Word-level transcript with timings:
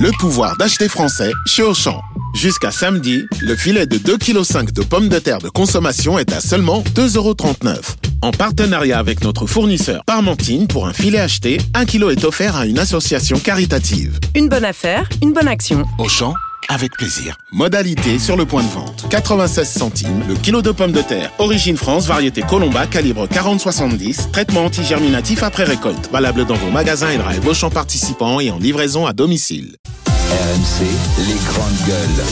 Le 0.00 0.12
pouvoir 0.20 0.56
d'acheter 0.56 0.88
français 0.88 1.32
chez 1.44 1.64
Auchan. 1.64 2.00
Jusqu'à 2.32 2.70
samedi, 2.70 3.24
le 3.40 3.56
filet 3.56 3.84
de 3.84 3.96
2,5 3.98 4.66
kg 4.66 4.72
de 4.72 4.82
pommes 4.82 5.08
de 5.08 5.18
terre 5.18 5.40
de 5.40 5.48
consommation 5.48 6.20
est 6.20 6.32
à 6.32 6.40
seulement 6.40 6.82
2,39€. 6.94 7.96
En 8.22 8.30
partenariat 8.30 9.00
avec 9.00 9.24
notre 9.24 9.46
fournisseur 9.46 10.04
Parmentine, 10.04 10.68
pour 10.68 10.86
un 10.86 10.92
filet 10.92 11.18
acheté, 11.18 11.58
1 11.74 11.84
kg 11.84 12.12
est 12.12 12.24
offert 12.24 12.54
à 12.54 12.66
une 12.66 12.78
association 12.78 13.40
caritative. 13.40 14.20
Une 14.36 14.48
bonne 14.48 14.64
affaire, 14.64 15.08
une 15.20 15.32
bonne 15.32 15.48
action. 15.48 15.84
Auchan, 15.98 16.32
avec 16.68 16.92
plaisir. 16.92 17.36
Modalité 17.50 18.18
sur 18.18 18.36
le 18.36 18.44
point 18.44 18.62
de 18.62 18.68
vente. 18.68 19.06
96 19.08 19.68
centimes 19.68 20.22
le 20.28 20.34
kilo 20.34 20.62
de 20.62 20.70
pommes 20.70 20.92
de 20.92 21.00
terre. 21.00 21.32
Origine 21.38 21.76
France, 21.76 22.06
variété 22.06 22.42
Colomba, 22.42 22.86
calibre 22.86 23.26
40-70. 23.26 24.30
Traitement 24.30 24.66
antigerminatif 24.66 25.42
après 25.42 25.64
récolte. 25.64 26.10
Valable 26.12 26.44
dans 26.44 26.54
vos 26.54 26.70
magasins 26.70 27.10
et 27.10 27.16
drive 27.16 27.46
Auchan 27.46 27.70
participants 27.70 28.38
et 28.38 28.50
en 28.50 28.58
livraison 28.58 29.06
à 29.06 29.12
domicile. 29.12 29.76
RMC, 30.06 30.84
les 31.26 31.34
grandes 31.46 31.86
gueules. 31.86 32.24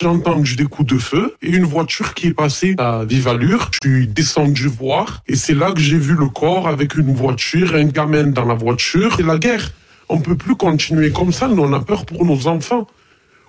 J'ai 0.00 0.08
entendu 0.08 0.56
des 0.56 0.64
coups 0.64 0.92
de 0.92 0.98
feu 0.98 1.36
et 1.40 1.50
une 1.50 1.64
voiture 1.64 2.14
qui 2.14 2.28
est 2.28 2.34
passée 2.34 2.74
à 2.78 3.04
vive 3.04 3.28
allure. 3.28 3.70
Je 3.82 3.88
suis 3.88 4.08
descendu 4.08 4.68
voir 4.68 5.22
et 5.28 5.36
c'est 5.36 5.54
là 5.54 5.70
que 5.72 5.80
j'ai 5.80 5.98
vu 5.98 6.14
le 6.14 6.28
corps 6.28 6.66
avec 6.66 6.96
une 6.96 7.14
voiture, 7.14 7.74
un 7.74 7.84
gamin 7.84 8.24
dans 8.24 8.44
la 8.44 8.54
voiture. 8.54 9.14
C'est 9.16 9.22
la 9.22 9.38
guerre. 9.38 9.70
On 10.08 10.18
peut 10.18 10.36
plus 10.36 10.56
continuer 10.56 11.10
comme 11.10 11.32
ça. 11.32 11.46
Nous, 11.46 11.62
on 11.62 11.72
a 11.72 11.80
peur 11.80 12.06
pour 12.06 12.24
nos 12.24 12.46
enfants. 12.46 12.86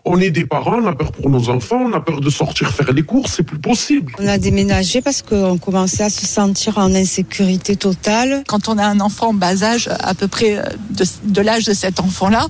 On 0.06 0.20
est 0.20 0.30
des 0.30 0.46
parents, 0.46 0.80
on 0.82 0.86
a 0.86 0.94
peur 0.94 1.12
pour 1.12 1.30
nos 1.30 1.50
enfants, 1.50 1.82
on 1.82 1.94
a 1.94 2.00
peur 2.00 2.22
de 2.22 2.30
sortir 2.30 2.72
faire 2.72 2.94
les 2.94 3.02
courses, 3.02 3.34
c'est 3.38 3.44
plus 3.44 3.60
possible. 3.60 4.14
On 4.20 4.28
a 4.28 4.38
déménagé 4.38 5.02
parce 5.02 5.24
qu'on 5.24 5.58
commençait 5.58 6.04
à 6.04 6.10
se 6.10 6.26
sentir 6.28 6.78
en 6.78 6.94
insécurité 6.94 7.76
totale. 7.76 8.44
Quand 8.48 8.70
on 8.70 8.78
a 8.78 8.86
un 8.86 9.00
enfant 9.00 9.30
en 9.30 9.34
bas 9.34 9.64
âge, 9.64 9.90
à 10.00 10.14
peu 10.14 10.28
près 10.28 10.62
de, 10.92 11.06
de 11.24 11.42
l'âge 11.42 11.66
de 11.66 11.74
cet 11.74 12.00
enfant-là, 12.00 12.46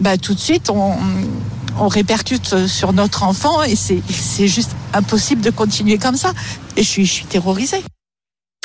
bah, 0.00 0.16
tout 0.16 0.34
de 0.34 0.38
suite, 0.38 0.70
on, 0.70 0.94
on 1.78 1.88
répercute 1.88 2.66
sur 2.66 2.92
notre 2.92 3.24
enfant 3.24 3.62
et 3.62 3.74
c'est 3.76 4.48
juste 4.48 4.70
impossible 4.94 5.42
de 5.42 5.50
continuer 5.50 5.98
comme 5.98 6.16
ça. 6.16 6.32
Et 6.76 6.82
je 6.82 6.88
suis, 6.88 7.06
je 7.06 7.12
suis 7.12 7.26
terrorisée. 7.26 7.82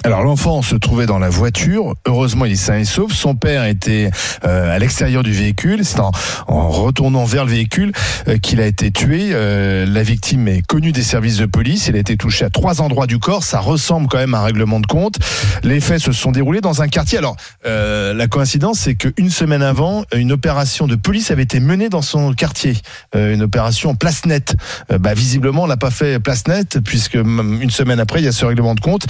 Alors 0.03 0.21
l'enfant 0.21 0.61
se 0.61 0.75
trouvait 0.75 1.07
dans 1.07 1.17
la 1.17 1.29
voiture. 1.29 1.95
Heureusement, 2.05 2.45
il 2.45 2.51
est 2.51 2.55
sain 2.55 2.77
et 2.77 2.85
sauf. 2.85 3.13
Son 3.13 3.35
père 3.35 3.65
était 3.65 4.11
euh, 4.45 4.75
à 4.75 4.77
l'extérieur 4.77 5.23
du 5.23 5.31
véhicule. 5.31 5.83
C'est 5.83 5.99
en, 5.99 6.11
en, 6.47 6.69
retournant 6.69 7.25
vers 7.25 7.45
le 7.45 7.51
véhicule 7.51 7.91
euh, 8.27 8.37
qu'il 8.37 8.61
a 8.61 8.67
été 8.67 8.91
tué. 8.91 9.29
Euh, 9.31 9.87
la 9.87 10.03
victime 10.03 10.47
est 10.49 10.61
connue 10.61 10.91
des 10.91 11.01
services 11.01 11.37
de 11.37 11.47
police. 11.47 11.87
Il 11.87 11.95
a 11.95 11.99
été 11.99 12.15
touché 12.15 12.45
à 12.45 12.51
trois 12.51 12.79
endroits 12.79 13.07
du 13.07 13.17
corps. 13.17 13.43
Ça 13.43 13.59
ressemble 13.59 14.07
quand 14.07 14.19
même 14.19 14.35
à 14.35 14.41
un 14.41 14.43
règlement 14.43 14.79
de 14.79 14.85
compte. 14.85 15.15
Les 15.63 15.79
faits 15.79 15.99
se 15.99 16.11
sont 16.11 16.31
déroulés 16.31 16.61
dans 16.61 16.83
un 16.83 16.87
quartier. 16.87 17.17
Alors 17.17 17.35
la 17.65 18.27
coïncidence, 18.27 18.79
c'est 18.79 18.95
qu'une 18.95 19.31
semaine 19.31 19.63
avant, 19.63 20.05
une 20.13 20.31
opération 20.31 20.85
de 20.85 20.95
police 20.95 21.31
avait 21.31 21.43
été 21.43 21.59
menée 21.59 21.89
dans 21.89 22.03
son 22.03 22.33
quartier. 22.33 22.75
une 23.15 23.41
opération 23.41 23.95
place 23.95 24.25
nette. 24.25 24.55
bah, 24.89 25.15
visiblement, 25.15 25.63
on 25.63 25.67
l'a 25.67 25.75
pas 25.75 25.91
fait 25.91 26.19
place 26.19 26.47
nette 26.47 26.79
puisque 26.85 27.15
une 27.15 27.69
semaine 27.71 27.99
après, 27.99 28.19
il 28.19 28.25
y 28.25 28.27
a 28.27 28.31
ce 28.31 28.45
règlement 28.45 28.75
de 28.75 28.79
compte 28.79 29.07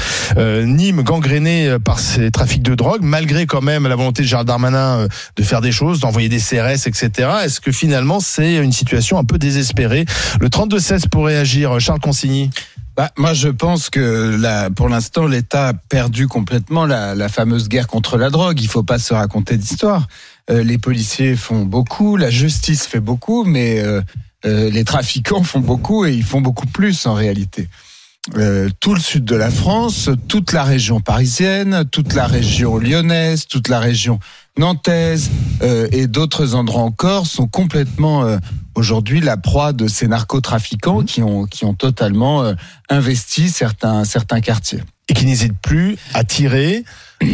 Nîmes 0.77 1.01
gangréné 1.01 1.67
euh, 1.67 1.79
par 1.79 1.99
ces 1.99 2.31
trafics 2.31 2.63
de 2.63 2.75
drogue, 2.75 3.01
malgré 3.01 3.45
quand 3.45 3.61
même 3.61 3.87
la 3.87 3.95
volonté 3.95 4.23
de 4.23 4.27
Gérald 4.27 4.47
Darmanin 4.47 4.99
euh, 4.99 5.07
de 5.35 5.43
faire 5.43 5.59
des 5.59 5.73
choses, 5.73 5.99
d'envoyer 5.99 6.29
des 6.29 6.39
CRS, 6.39 6.87
etc. 6.87 7.29
Est-ce 7.43 7.59
que 7.59 7.71
finalement 7.71 8.21
c'est 8.21 8.55
une 8.55 8.71
situation 8.71 9.17
un 9.17 9.25
peu 9.25 9.37
désespérée? 9.37 10.05
Le 10.39 10.47
32-16 10.47 11.09
pour 11.09 11.25
réagir, 11.25 11.79
Charles 11.79 11.99
Consigny 11.99 12.49
bah, 12.97 13.11
moi, 13.15 13.33
je 13.35 13.49
pense 13.49 13.91
que 13.91 14.67
pour 14.69 14.89
l'instant, 14.89 15.27
l'État 15.27 15.67
a 15.67 15.73
perdu 15.75 16.27
complètement 16.27 16.87
la, 16.87 17.29
fameuse 17.29 17.69
guerre 17.69 17.85
contre 17.85 18.17
la 18.17 18.31
drogue. 18.31 18.59
Il 18.59 18.67
faut 18.67 18.81
pas 18.81 18.97
se 18.97 19.13
raconter 19.13 19.55
d'histoire. 19.55 20.07
Euh, 20.49 20.63
les 20.63 20.79
policiers 20.79 21.35
font 21.35 21.63
beaucoup, 21.63 22.17
la 22.17 22.31
justice 22.31 22.87
fait 22.87 22.99
beaucoup, 22.99 23.43
mais 23.43 23.79
euh, 23.81 24.01
euh, 24.45 24.71
les 24.71 24.83
trafiquants 24.83 25.43
font 25.43 25.59
beaucoup 25.59 26.05
et 26.05 26.13
ils 26.13 26.23
font 26.23 26.41
beaucoup 26.41 26.65
plus 26.65 27.05
en 27.05 27.13
réalité. 27.13 27.67
Euh, 28.35 28.69
tout 28.79 28.93
le 28.93 28.99
sud 28.99 29.23
de 29.23 29.35
la 29.35 29.49
France, 29.49 30.09
toute 30.27 30.51
la 30.51 30.63
région 30.63 30.99
parisienne, 30.99 31.85
toute 31.91 32.13
la 32.13 32.27
région 32.27 32.77
lyonnaise, 32.77 33.47
toute 33.47 33.69
la 33.69 33.79
région 33.79 34.19
nantaise 34.57 35.29
euh, 35.61 35.87
et 35.91 36.07
d'autres 36.07 36.55
endroits 36.55 36.83
encore 36.83 37.27
sont 37.27 37.47
complètement 37.47 38.23
euh, 38.23 38.37
aujourd'hui 38.75 39.21
la 39.21 39.37
proie 39.37 39.73
de 39.73 39.87
ces 39.87 40.07
narcotrafiquants 40.07 41.03
qui 41.03 41.23
ont 41.23 41.45
qui 41.45 41.65
ont 41.65 41.73
totalement 41.73 42.43
euh, 42.43 42.53
investi 42.89 43.49
certains 43.49 44.03
certains 44.03 44.41
quartiers 44.41 44.83
et 45.09 45.13
qui 45.13 45.25
n'hésitent 45.25 45.59
plus 45.61 45.97
à 46.13 46.23
tirer 46.23 46.83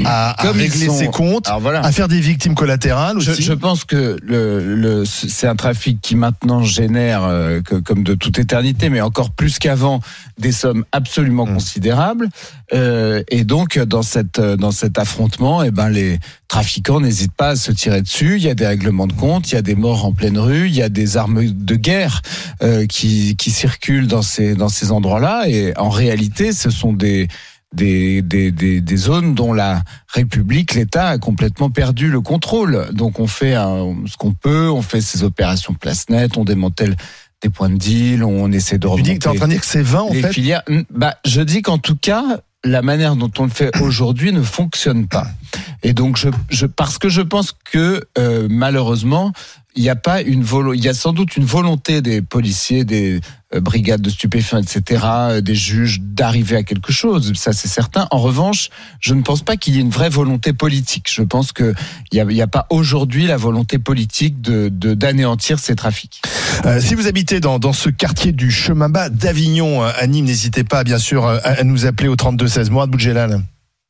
à, 0.06 0.48
à 0.48 0.52
régler 0.52 0.86
sont... 0.86 0.98
ses 0.98 1.08
comptes, 1.08 1.50
voilà. 1.60 1.82
à 1.82 1.92
faire 1.92 2.08
des 2.08 2.20
victimes 2.20 2.56
collatérales 2.56 3.18
aussi. 3.18 3.42
Je, 3.42 3.42
je 3.42 3.54
pense 3.54 3.84
que 3.84 4.18
le, 4.24 4.76
le, 4.76 5.04
c'est 5.06 5.48
un 5.48 5.56
trafic 5.56 6.00
qui 6.02 6.16
maintenant 6.16 6.64
génère, 6.64 7.24
euh, 7.24 7.62
que, 7.62 7.76
comme 7.76 8.04
de 8.04 8.14
toute 8.16 8.40
éternité, 8.40 8.90
mais 8.90 9.02
encore 9.02 9.32
plus 9.32 9.60
qu'avant, 9.60 10.00
des 10.38 10.54
sommes 10.54 10.86
absolument 10.92 11.46
mmh. 11.46 11.54
considérables. 11.54 12.30
Euh, 12.74 13.24
et 13.30 13.44
donc, 13.44 13.78
dans, 13.78 14.02
cette, 14.02 14.40
dans 14.40 14.72
cet 14.72 14.98
affrontement, 14.98 15.64
eh 15.64 15.72
ben, 15.72 15.90
les 15.90 16.20
trafiquants 16.48 17.00
n'hésitent 17.00 17.34
pas 17.34 17.50
à 17.50 17.56
se 17.56 17.72
tirer 17.72 18.02
dessus. 18.02 18.38
Il 18.38 18.44
y 18.44 18.50
a 18.50 18.56
des 18.56 18.66
règlements 18.66 19.08
de 19.08 19.14
compte, 19.14 19.52
il 19.52 19.56
y 19.56 19.58
a 19.58 19.62
des 19.62 19.76
morts 19.76 20.06
en 20.06 20.12
pleine 20.12 20.38
rue, 20.38 20.68
il 20.68 20.76
y 20.76 20.82
a 20.82 20.90
des 20.90 21.18
armes 21.18 21.46
de 21.46 21.76
guerre 21.76 22.22
euh, 22.62 22.86
qui, 22.86 23.36
qui 23.36 23.52
circulent 23.52 24.08
dans 24.08 24.22
ces, 24.22 24.56
dans 24.56 24.70
ces 24.70 24.92
endroits-là. 24.92 25.46
Et 25.48 25.78
en 25.78 25.90
réalité, 25.90 26.52
ce 26.54 26.70
sont 26.70 26.94
des 26.94 27.28
des, 27.74 28.22
des, 28.22 28.52
des, 28.52 28.82
des, 28.82 28.98
zones 28.98 29.34
dont 29.34 29.52
la 29.52 29.82
République, 30.08 30.76
l'État 30.76 31.08
a 31.08 31.18
complètement 31.18 31.72
perdu 31.72 32.10
le 32.10 32.22
contrôle. 32.22 32.88
Donc 32.94 33.20
on 33.20 33.26
fait 33.26 33.56
un, 33.56 33.96
ce 34.06 34.16
qu'on 34.16 34.34
peut, 34.34 34.70
on 34.70 34.84
fait 34.84 35.02
ces 35.02 35.24
opérations 35.24 35.74
place 35.74 36.08
nette, 36.10 36.38
on 36.38 36.44
démantèle 36.44 36.96
des 37.42 37.50
points 37.50 37.70
de 37.70 37.78
deal, 37.78 38.24
on 38.24 38.52
essaie 38.52 38.78
de 38.78 38.88
remonter. 38.88 39.04
Tu 39.04 39.14
dis 39.14 39.20
que 39.20 39.26
es 39.26 39.32
en 39.32 39.36
train 39.36 39.48
de 39.48 39.54
dire 39.54 39.62
que 39.62 39.68
c'est 39.68 39.82
20 39.82 40.02
en 40.02 40.14
fait? 40.14 40.32
filières. 40.32 40.62
Bah, 40.92 41.16
je 41.26 41.42
dis 41.42 41.62
qu'en 41.62 41.78
tout 41.80 41.98
cas, 41.98 42.42
la 42.63 42.81
manière 42.81 43.16
dont 43.16 43.31
on 43.40 43.44
le 43.44 43.50
fait 43.50 43.72
aujourd'hui 43.81 44.31
ne 44.31 44.41
fonctionne 44.41 45.07
pas. 45.07 45.28
Et 45.84 45.94
donc, 45.94 46.18
je, 46.18 46.29
je, 46.50 46.66
parce 46.66 46.97
que 46.97 47.09
je 47.09 47.22
pense 47.22 47.51
que 47.51 48.01
euh, 48.18 48.47
malheureusement, 48.50 49.34
il 49.76 49.84
n'y 49.84 49.90
a 49.90 49.96
pas 49.96 50.22
une 50.22 50.44
volo 50.44 50.74
il 50.74 50.84
y 50.84 50.88
a 50.88 50.94
sans 50.94 51.14
doute 51.14 51.36
une 51.36 51.46
volonté 51.46 52.02
des 52.02 52.22
policiers, 52.22 52.86
des 52.86 53.20
euh, 53.54 53.60
brigades 53.60 54.02
de 54.02 54.10
stupéfiants, 54.10 54.60
etc., 54.60 55.04
euh, 55.06 55.42
des 55.42 55.56
juges 55.56 56.00
d'arriver 56.02 56.56
à 56.56 56.64
quelque 56.64 56.92
chose. 56.92 57.34
Ça, 57.36 57.54
c'est 57.54 57.68
certain. 57.68 58.08
En 58.12 58.20
revanche, 58.20 58.70
je 59.00 59.14
ne 59.14 59.22
pense 59.22 59.42
pas 59.42 59.58
qu'il 59.58 59.76
y 59.76 59.78
ait 59.78 59.82
une 59.82 59.90
vraie 59.90 60.10
volonté 60.10 60.54
politique. 60.54 61.08
Je 61.12 61.24
pense 61.24 61.52
que 61.52 61.74
il 62.12 62.24
n'y 62.26 62.42
a, 62.42 62.48
pas 62.48 62.68
aujourd'hui 62.70 63.26
la 63.26 63.38
volonté 63.38 63.80
politique 63.80 64.42
de 64.42 64.70
d'anéantir 64.70 65.60
ces 65.60 65.76
trafics. 65.76 66.22
Euh, 66.66 66.80
si 66.80 66.96
vous 66.96 67.08
habitez 67.08 67.40
dans, 67.40 67.60
dans 67.60 67.74
ce 67.74 67.90
quartier 67.90 68.32
du 68.32 68.52
chemin 68.52 68.90
bas 68.90 69.10
d'Avignon 69.10 69.82
à 69.82 70.06
Nîmes, 70.08 70.26
n'hésitez 70.26 70.64
pas, 70.64 70.84
bien 70.84 70.98
sûr, 70.98 71.26
à, 71.26 71.64
nous 71.64 71.86
appeler 71.86 72.10
au 72.10 72.16
32 72.16 72.48
16 72.48 72.70
mois 72.70 72.86
de 72.86 72.92
Boudjelal. 72.92 73.42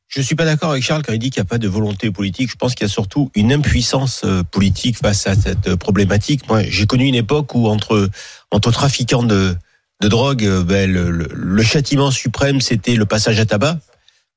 Je 0.08 0.20
suis 0.20 0.34
pas 0.34 0.44
d'accord 0.44 0.70
avec 0.70 0.84
Charles 0.84 1.02
quand 1.02 1.12
il 1.12 1.18
dit 1.18 1.30
qu'il 1.30 1.40
n'y 1.40 1.46
a 1.46 1.48
pas 1.48 1.58
de 1.58 1.66
volonté 1.66 2.10
politique. 2.10 2.50
Je 2.50 2.56
pense 2.56 2.74
qu'il 2.74 2.86
y 2.86 2.90
a 2.90 2.92
surtout 2.92 3.30
une 3.34 3.52
impuissance 3.52 4.22
euh, 4.24 4.42
politique 4.42 4.98
face 4.98 5.26
à 5.26 5.34
cette 5.34 5.74
problématique. 5.76 6.48
Moi, 6.48 6.62
j'ai 6.68 6.86
connu 6.86 7.06
une 7.06 7.14
époque 7.14 7.54
où 7.54 7.66
entre 7.68 8.08
entre 8.50 8.70
trafiquants 8.70 9.24
de 9.24 9.56
de 10.00 10.08
drogue, 10.08 10.44
euh, 10.44 10.62
ben, 10.62 10.90
le, 10.90 11.62
châtiment 11.62 12.10
suprême, 12.10 12.60
c'était 12.60 12.96
le 12.96 13.06
passage 13.06 13.40
à 13.40 13.46
tabac. 13.46 13.78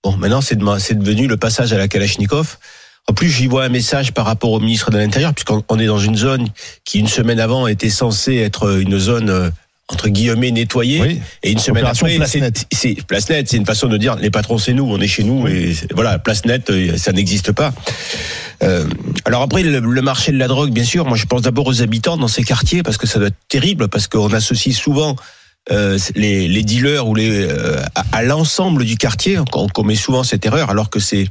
Bon, 0.04 0.16
maintenant, 0.16 0.42
c'est 0.42 0.58
devenu 0.58 1.28
le 1.28 1.38
passage 1.38 1.74
à 1.74 1.78
la 1.78 1.88
Kalachnikov. 1.88 2.58
En 3.10 3.14
plus, 3.14 3.30
j'y 3.30 3.48
vois 3.48 3.66
un 3.66 3.70
message 3.70 4.14
par 4.14 4.26
rapport 4.26 4.52
au 4.52 4.60
ministre 4.60 4.92
de 4.92 4.98
l'Intérieur, 4.98 5.34
puisqu'on 5.34 5.80
est 5.80 5.86
dans 5.86 6.00
une 6.00 6.16
zone 6.16 6.48
qui, 6.86 7.00
une 7.00 7.08
semaine 7.08 7.40
avant, 7.40 7.68
était 7.68 7.90
censée 7.90 8.36
être 8.36 8.80
une 8.80 9.00
zone 9.00 9.30
euh, 9.30 9.50
entre 9.90 10.10
guillemets 10.10 10.52
nettoyé 10.52 11.02
oui. 11.02 11.22
et 11.44 11.52
une 11.52 11.60
semaine 11.60 11.86
après 11.86 12.18
place 12.18 12.36
nette. 12.36 12.66
c'est 12.74 12.96
place 13.06 13.30
nette 13.30 13.48
c'est 13.48 13.58
une 13.58 13.66
façon 13.66 13.88
de 13.88 13.98
dire 13.98 14.16
les 14.18 14.30
patrons 14.30 14.58
c'est 14.58 14.74
nous 14.74 14.84
on 14.84 15.00
est 15.00 15.08
chez 15.08 15.24
nous 15.24 15.48
et 15.48 15.76
voilà 15.94 16.20
place 16.20 16.46
nette 16.46 16.70
ça 16.98 17.14
n'existe 17.14 17.54
pas 17.54 17.74
euh, 18.64 18.86
alors 19.24 19.44
après 19.44 19.64
le, 19.64 19.80
le, 19.80 20.02
marché 20.02 20.34
de 20.34 20.38
la 20.38 20.48
drogue 20.48 20.72
bien 20.72 20.84
sûr 20.84 21.06
moi 21.06 21.16
je 21.16 21.26
pense 21.26 21.44
d'abord 21.44 21.68
aux 21.68 21.82
habitants 21.82 22.18
dans 22.18 22.28
ces 22.28 22.44
quartiers 22.44 22.84
parce 22.84 22.98
que 22.98 23.08
ça 23.08 23.20
doit 23.20 23.30
être 23.30 23.38
terrible 23.48 23.88
parce 23.88 24.08
qu'on 24.08 24.34
associe 24.34 24.76
souvent 24.76 25.16
euh, 25.72 25.98
les, 26.16 26.48
les, 26.48 26.64
dealers 26.64 27.08
ou 27.08 27.16
les 27.16 27.30
euh, 27.30 27.82
à, 27.96 28.06
à 28.12 28.24
l'ensemble 28.24 28.86
du 28.86 28.98
quartier 28.98 29.38
on 29.40 29.68
commet 29.68 29.96
souvent 29.96 30.24
cette 30.24 30.46
erreur 30.46 30.70
alors 30.70 30.90
que 30.90 31.00
c'est 31.00 31.28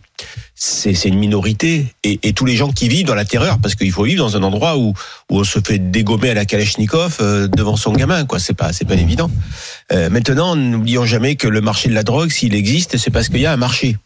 c'est 0.59 1.05
une 1.05 1.19
minorité 1.19 1.95
et, 2.03 2.19
et, 2.23 2.33
tous 2.33 2.47
les 2.47 2.57
gens 2.57 2.73
qui 2.73 2.89
vivent 2.89 3.07
dans 3.07 3.15
la 3.15 3.27
terreur 3.27 3.59
parce 3.59 3.75
qu'il 3.75 3.93
faut 3.93 4.05
vivre 4.05 4.25
dans 4.25 4.39
un 4.39 4.43
endroit 4.43 4.79
où, 4.79 4.95
où 5.31 5.39
on 5.39 5.45
se 5.45 5.59
fait 5.63 5.79
dégommer 5.79 6.31
à 6.31 6.35
la 6.35 6.47
Kalachnikov 6.47 7.19
euh, 7.21 7.47
devant 7.47 7.77
son 7.77 7.93
gamin 7.93 8.25
quoi. 8.25 8.39
C'est 8.39 8.55
pas 8.55 8.73
c'est 8.73 8.87
pas 8.87 8.95
évident. 8.95 9.31
Euh, 9.93 10.09
maintenant 10.09 10.57
n'oublions 10.57 11.05
jamais 11.05 11.37
que 11.37 11.47
le 11.47 11.61
marché 11.61 11.91
de 11.91 11.95
la 11.95 12.03
drogue 12.03 12.31
s'il 12.31 12.55
existe 12.55 12.97
c'est 12.97 13.11
parce 13.11 13.29
qu'il 13.29 13.41
y 13.41 13.47
a 13.47 13.53
un 13.53 13.59
marché 13.59 13.99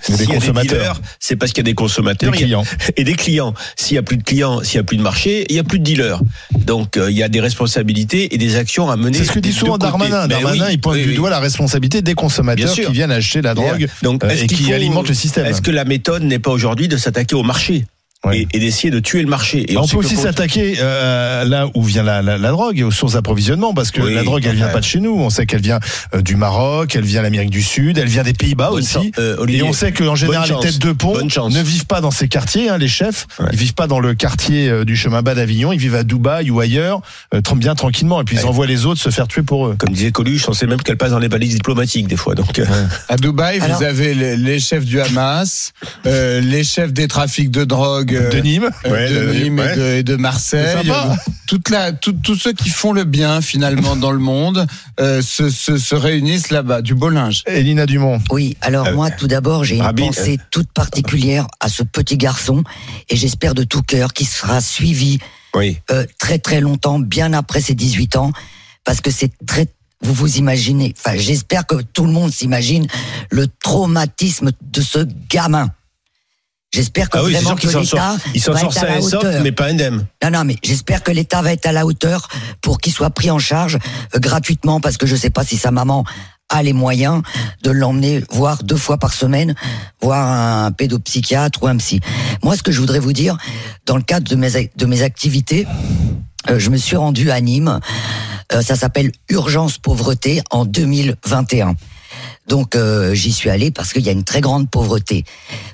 S'il 0.00 0.16
y 0.16 0.36
a 0.36 0.38
des 0.38 0.68
dealers, 0.68 1.00
c'est 1.18 1.36
parce 1.36 1.52
qu'il 1.52 1.62
y 1.62 1.66
a 1.66 1.70
des 1.70 1.74
consommateurs 1.74 2.30
des 2.30 2.38
clients. 2.38 2.64
et 2.96 3.04
des 3.04 3.14
clients. 3.14 3.54
S'il 3.76 3.96
y 3.96 3.98
a 3.98 4.02
plus 4.02 4.16
de 4.16 4.22
clients, 4.22 4.62
s'il 4.62 4.76
y 4.76 4.80
a 4.80 4.84
plus 4.84 4.96
de 4.96 5.02
marché, 5.02 5.46
il 5.48 5.56
y 5.56 5.58
a 5.58 5.64
plus 5.64 5.78
de 5.78 5.84
dealers. 5.84 6.20
Donc 6.56 6.96
euh, 6.96 7.10
il 7.10 7.16
y 7.16 7.22
a 7.22 7.28
des 7.28 7.40
responsabilités 7.40 8.34
et 8.34 8.38
des 8.38 8.56
actions 8.56 8.90
à 8.90 8.96
mener. 8.96 9.18
C'est 9.18 9.24
ce 9.24 9.32
que 9.32 9.40
dit 9.40 9.52
souvent 9.52 9.78
Darmanin. 9.78 10.28
Darmanin, 10.28 10.66
oui, 10.66 10.72
il 10.72 10.80
pointe 10.80 10.96
oui, 10.96 11.02
du 11.02 11.08
oui. 11.10 11.16
doigt 11.16 11.30
la 11.30 11.40
responsabilité 11.40 12.02
des 12.02 12.14
consommateurs 12.14 12.72
qui 12.72 12.92
viennent 12.92 13.12
acheter 13.12 13.42
la 13.42 13.54
drogue 13.54 13.88
Donc, 14.02 14.24
euh, 14.24 14.30
et 14.30 14.46
qui 14.46 14.64
faut, 14.64 14.72
alimentent 14.72 15.08
le 15.08 15.14
système. 15.14 15.46
Est-ce 15.46 15.62
que 15.62 15.70
la 15.70 15.84
méthode 15.84 16.22
n'est 16.22 16.38
pas 16.38 16.50
aujourd'hui 16.50 16.88
de 16.88 16.96
s'attaquer 16.96 17.34
au 17.34 17.42
marché? 17.42 17.84
Et, 18.32 18.48
et 18.52 18.58
d'essayer 18.58 18.90
de 18.90 18.98
tuer 18.98 19.22
le 19.22 19.28
marché. 19.28 19.72
Et 19.72 19.76
on 19.78 19.86
peut 19.86 19.98
aussi 19.98 20.16
s'attaquer 20.16 20.74
euh, 20.80 21.44
là 21.44 21.68
où 21.74 21.84
vient 21.84 22.02
la, 22.02 22.20
la, 22.20 22.36
la 22.36 22.50
drogue 22.50 22.76
et 22.78 22.82
aux 22.82 22.90
sources 22.90 23.12
d'approvisionnement 23.12 23.72
parce 23.72 23.92
que 23.92 24.02
Oui, 24.02 24.12
la 24.12 24.24
drogue 24.24 24.44
elle 24.44 24.56
vient 24.56 24.68
pas 24.68 24.80
de 24.80 24.84
chez 24.84 24.98
nous. 24.98 25.14
On 25.16 25.30
sait 25.30 25.46
qu'elle 25.46 25.60
vient 25.62 25.78
euh, 26.14 26.20
du 26.20 26.34
Maroc, 26.34 26.96
elle 26.96 27.04
vient 27.04 27.22
d'Amérique 27.22 27.50
du 27.50 27.62
Sud, 27.62 27.96
elle 27.96 28.08
vient 28.08 28.24
des 28.24 28.32
Pays-Bas 28.32 28.70
aussi. 28.72 29.12
euh, 29.20 29.36
Olivier. 29.38 29.60
Et 29.60 29.62
on 29.68 29.72
sait 29.72 29.92
qu'en 29.92 30.16
général, 30.16 30.48
les 30.50 30.58
têtes 30.68 30.80
de 30.80 30.90
pont 30.92 31.16
ne 31.16 31.62
vivent 31.62 31.86
pas 31.86 32.00
dans 32.00 32.10
ces 32.10 32.26
quartiers, 32.26 32.68
hein, 32.68 32.76
les 32.76 32.88
chefs. 32.88 33.28
Ouais. 33.38 33.46
Ils 33.52 33.58
vivent 33.58 33.74
pas 33.74 33.86
dans 33.86 34.00
le 34.00 34.14
quartier 34.14 34.68
euh, 34.68 34.84
du 34.84 34.96
chemin 34.96 35.22
bas 35.22 35.36
d'Avignon. 35.36 35.72
Ils 35.72 35.78
vivent 35.78 35.94
à 35.94 36.02
Dubaï 36.02 36.50
ou 36.50 36.58
ailleurs, 36.58 37.00
euh, 37.34 37.40
bien 37.54 37.76
tranquillement. 37.76 38.20
Et 38.20 38.24
puis 38.24 38.34
ils 38.36 38.40
Ouais. 38.40 38.46
envoient 38.46 38.66
les 38.66 38.84
autres 38.84 39.00
se 39.00 39.10
faire 39.10 39.28
tuer 39.28 39.42
pour 39.42 39.68
eux. 39.68 39.76
Comme 39.78 39.94
disait 39.94 40.10
Coluche, 40.10 40.48
on 40.48 40.52
sait 40.52 40.66
même 40.66 40.82
qu'elle 40.82 40.98
passe 40.98 41.12
dans 41.12 41.18
les 41.20 41.28
balises 41.28 41.54
diplomatiques 41.54 42.08
des 42.08 42.16
fois. 42.16 42.34
Donc, 42.34 42.58
euh, 42.58 42.64
À 43.08 43.16
Dubaï, 43.16 43.60
Alors- 43.60 43.78
vous 43.78 43.84
avez 43.84 44.12
les, 44.12 44.36
les 44.36 44.58
chefs 44.58 44.84
du 44.84 45.00
Hamas, 45.00 45.72
euh, 46.04 46.40
les 46.40 46.64
chefs 46.64 46.92
des 46.92 47.06
trafics 47.06 47.50
de 47.52 47.64
drogue 47.64 48.07
euh, 48.12 48.30
De 48.30 48.38
Nîmes. 48.38 48.70
Ouais, 48.84 49.08
de 49.10 49.26
de- 49.26 49.32
Nîmes 49.32 49.58
ouais. 49.58 49.72
et, 49.72 49.76
de, 49.76 49.82
et 49.98 50.02
de 50.02 50.16
Marseille. 50.16 50.90
Toute 51.46 51.70
la, 51.70 51.92
tout- 51.92 52.12
tous 52.12 52.34
ceux 52.36 52.52
qui 52.52 52.68
font 52.68 52.92
le 52.92 53.04
bien 53.04 53.40
finalement 53.40 53.96
dans 53.96 54.10
le 54.12 54.18
monde 54.18 54.66
euh, 55.00 55.22
se, 55.22 55.48
se, 55.50 55.78
se 55.78 55.94
réunissent 55.94 56.50
là-bas. 56.50 56.82
Du 56.82 56.94
beau 56.94 57.08
linge. 57.08 57.42
Elina 57.46 57.86
Dumont. 57.86 58.20
Oui, 58.30 58.56
alors 58.60 58.86
Euh, 58.88 58.94
moi, 58.94 59.10
tout 59.10 59.28
d'abord, 59.28 59.64
j'ai 59.64 59.76
une 59.78 59.94
pensée 59.94 60.38
toute 60.50 60.70
particulière 60.72 61.46
à 61.60 61.68
ce 61.68 61.82
petit 61.82 62.16
garçon 62.16 62.62
et 63.08 63.16
j'espère 63.16 63.54
de 63.54 63.64
tout 63.64 63.82
cœur 63.82 64.12
qu'il 64.12 64.26
sera 64.26 64.60
suivi 64.60 65.18
oui. 65.54 65.78
euh, 65.90 66.04
très 66.18 66.38
très 66.38 66.60
longtemps, 66.60 66.98
bien 66.98 67.32
après 67.32 67.60
ses 67.60 67.74
18 67.74 68.16
ans, 68.16 68.32
parce 68.84 69.00
que 69.00 69.10
c'est 69.10 69.32
très... 69.46 69.66
Vous 70.00 70.14
vous 70.14 70.36
imaginez, 70.36 70.94
enfin 70.96 71.16
j'espère 71.16 71.66
que 71.66 71.74
tout 71.82 72.04
le 72.04 72.12
monde 72.12 72.30
s'imagine 72.32 72.86
le 73.30 73.48
traumatisme 73.48 74.50
de 74.70 74.80
ce 74.80 75.00
gamin. 75.28 75.70
J'espère 76.72 77.08
que 77.08 77.18
Ah 77.18 77.24
oui, 77.24 77.32
vraiment 77.32 77.56
que 77.56 77.66
l'État 77.66 78.16
Il 78.34 78.42
s'en 78.42 78.52
va 78.52 78.60
sort 78.60 78.70
être 78.70 79.24
à 79.24 79.32
la 79.32 79.40
mais 79.40 79.52
pas 79.52 79.66
indemne. 79.66 80.06
Non, 80.22 80.30
non, 80.30 80.44
mais 80.44 80.56
j'espère 80.62 81.02
que 81.02 81.10
l'État 81.10 81.40
va 81.40 81.52
être 81.52 81.66
à 81.66 81.72
la 81.72 81.86
hauteur 81.86 82.28
pour 82.60 82.78
qu'il 82.78 82.92
soit 82.92 83.10
pris 83.10 83.30
en 83.30 83.38
charge 83.38 83.78
euh, 84.14 84.18
gratuitement, 84.18 84.80
parce 84.80 84.98
que 84.98 85.06
je 85.06 85.16
sais 85.16 85.30
pas 85.30 85.44
si 85.44 85.56
sa 85.56 85.70
maman 85.70 86.04
a 86.50 86.62
les 86.62 86.72
moyens 86.72 87.22
de 87.62 87.70
l'emmener 87.70 88.22
voir 88.30 88.62
deux 88.62 88.76
fois 88.76 88.98
par 88.98 89.12
semaine, 89.12 89.54
voir 90.00 90.26
un 90.30 90.72
pédopsychiatre 90.72 91.62
ou 91.62 91.68
un 91.68 91.76
psy. 91.76 92.00
Moi, 92.42 92.56
ce 92.56 92.62
que 92.62 92.72
je 92.72 92.80
voudrais 92.80 93.00
vous 93.00 93.12
dire, 93.12 93.36
dans 93.86 93.96
le 93.96 94.02
cadre 94.02 94.28
de 94.28 94.36
mes, 94.36 94.70
de 94.74 94.86
mes 94.86 95.02
activités, 95.02 95.66
euh, 96.50 96.58
je 96.58 96.70
me 96.70 96.76
suis 96.76 96.96
rendu 96.96 97.30
à 97.30 97.40
Nîmes. 97.40 97.80
Euh, 98.52 98.62
ça 98.62 98.76
s'appelle 98.76 99.12
Urgence 99.28 99.78
Pauvreté 99.78 100.42
en 100.50 100.64
2021. 100.64 101.74
Donc 102.48 102.74
euh, 102.74 103.14
j'y 103.14 103.32
suis 103.32 103.50
allé 103.50 103.70
parce 103.70 103.92
qu'il 103.92 104.02
y 104.02 104.08
a 104.08 104.12
une 104.12 104.24
très 104.24 104.40
grande 104.40 104.68
pauvreté. 104.70 105.24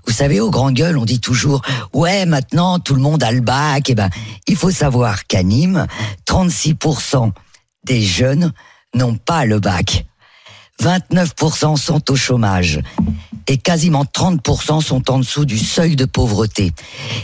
Vous 0.06 0.12
savez, 0.12 0.40
au 0.40 0.50
grand 0.50 0.72
gueule, 0.72 0.98
on 0.98 1.04
dit 1.04 1.20
toujours 1.20 1.62
ouais 1.92 2.26
maintenant 2.26 2.78
tout 2.80 2.94
le 2.94 3.00
monde 3.00 3.22
a 3.22 3.32
le 3.32 3.40
bac. 3.40 3.88
Eh 3.88 3.94
ben, 3.94 4.10
il 4.46 4.56
faut 4.56 4.70
savoir 4.70 5.26
qu'à 5.26 5.42
Nîmes, 5.42 5.86
36% 6.26 7.30
des 7.84 8.02
jeunes 8.02 8.52
n'ont 8.94 9.16
pas 9.16 9.44
le 9.44 9.60
bac. 9.60 10.04
29% 10.82 11.76
sont 11.76 12.10
au 12.10 12.16
chômage 12.16 12.80
et 13.46 13.58
quasiment 13.58 14.04
30% 14.04 14.80
sont 14.80 15.10
en 15.10 15.18
dessous 15.18 15.44
du 15.44 15.58
seuil 15.58 15.96
de 15.96 16.04
pauvreté. 16.04 16.72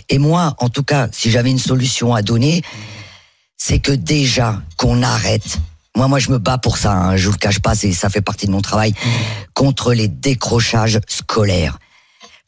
Et 0.08 0.18
moi, 0.18 0.54
en 0.58 0.68
tout 0.68 0.84
cas, 0.84 1.08
si 1.10 1.30
j'avais 1.30 1.50
une 1.50 1.58
solution 1.58 2.14
à 2.14 2.22
donner, 2.22 2.62
c'est 3.56 3.80
que 3.80 3.92
déjà 3.92 4.62
qu'on 4.76 5.02
arrête. 5.02 5.58
Moi, 5.96 6.08
moi, 6.08 6.18
je 6.18 6.30
me 6.30 6.38
bats 6.38 6.58
pour 6.58 6.78
ça. 6.78 6.92
Hein, 6.92 7.16
je 7.16 7.26
vous 7.26 7.32
le 7.32 7.38
cache 7.38 7.60
pas, 7.60 7.74
c'est 7.74 7.92
ça 7.92 8.08
fait 8.08 8.20
partie 8.20 8.46
de 8.46 8.52
mon 8.52 8.60
travail 8.60 8.94
contre 9.54 9.92
les 9.92 10.08
décrochages 10.08 11.00
scolaires. 11.08 11.78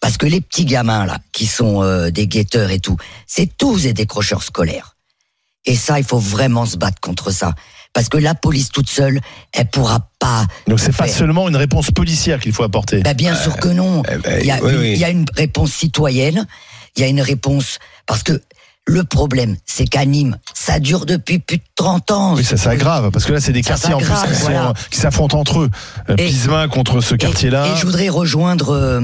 Parce 0.00 0.16
que 0.16 0.26
les 0.26 0.40
petits 0.40 0.64
gamins 0.64 1.06
là, 1.06 1.18
qui 1.32 1.46
sont 1.46 1.82
euh, 1.82 2.10
des 2.10 2.26
guetteurs 2.26 2.70
et 2.70 2.80
tout, 2.80 2.96
c'est 3.26 3.56
tous 3.56 3.82
des 3.82 3.92
décrocheurs 3.92 4.42
scolaires. 4.42 4.96
Et 5.64 5.76
ça, 5.76 5.98
il 5.98 6.04
faut 6.04 6.18
vraiment 6.18 6.66
se 6.66 6.76
battre 6.76 7.00
contre 7.00 7.30
ça. 7.30 7.54
Parce 7.92 8.08
que 8.08 8.16
la 8.16 8.34
police 8.34 8.70
toute 8.70 8.88
seule, 8.88 9.20
elle 9.52 9.68
pourra 9.68 10.10
pas. 10.18 10.46
Donc 10.66 10.80
c'est 10.80 10.96
pas 10.96 11.08
seulement 11.08 11.48
une 11.48 11.56
réponse 11.56 11.90
policière 11.90 12.40
qu'il 12.40 12.52
faut 12.52 12.62
apporter. 12.62 13.00
Bah, 13.02 13.14
bien 13.14 13.36
sûr 13.36 13.56
que 13.56 13.68
non. 13.68 14.02
Il 14.40 14.46
y, 14.46 14.50
a 14.50 14.62
oui, 14.62 14.72
une, 14.72 14.78
oui. 14.78 14.92
il 14.92 14.98
y 14.98 15.04
a 15.04 15.10
une 15.10 15.26
réponse 15.36 15.72
citoyenne, 15.72 16.46
il 16.96 17.02
y 17.02 17.04
a 17.04 17.08
une 17.08 17.20
réponse 17.20 17.78
parce 18.06 18.22
que 18.22 18.40
le 18.86 19.04
problème, 19.04 19.56
c'est 19.64 19.84
qu'à 19.84 20.04
Nîmes, 20.04 20.38
ça 20.54 20.80
dure 20.80 21.06
depuis 21.06 21.38
plus 21.38 21.58
de 21.58 21.62
30 21.76 22.10
ans. 22.10 22.34
Oui, 22.34 22.44
ça 22.44 22.56
s'aggrave 22.56 23.10
parce 23.12 23.24
que 23.24 23.32
là 23.32 23.40
c'est 23.40 23.52
des 23.52 23.62
Ça 23.62 23.70
quartiers 23.70 23.94
en 23.94 23.98
plus 23.98 24.06
qui 24.34 24.40
voilà. 24.42 24.72
s'affrontent 24.90 25.38
entre 25.38 25.60
eux. 25.60 25.70
Euh, 26.10 26.16
Et- 26.18 26.26
Pismin 26.26 26.68
contre 26.68 27.00
ce 27.00 27.14
Et- 27.14 27.18
quartier-là. 27.18 27.68
Et, 27.72 27.76
je 27.78 27.86
voudrais 27.86 28.08
rejoindre 28.08 28.70
euh, 28.70 29.00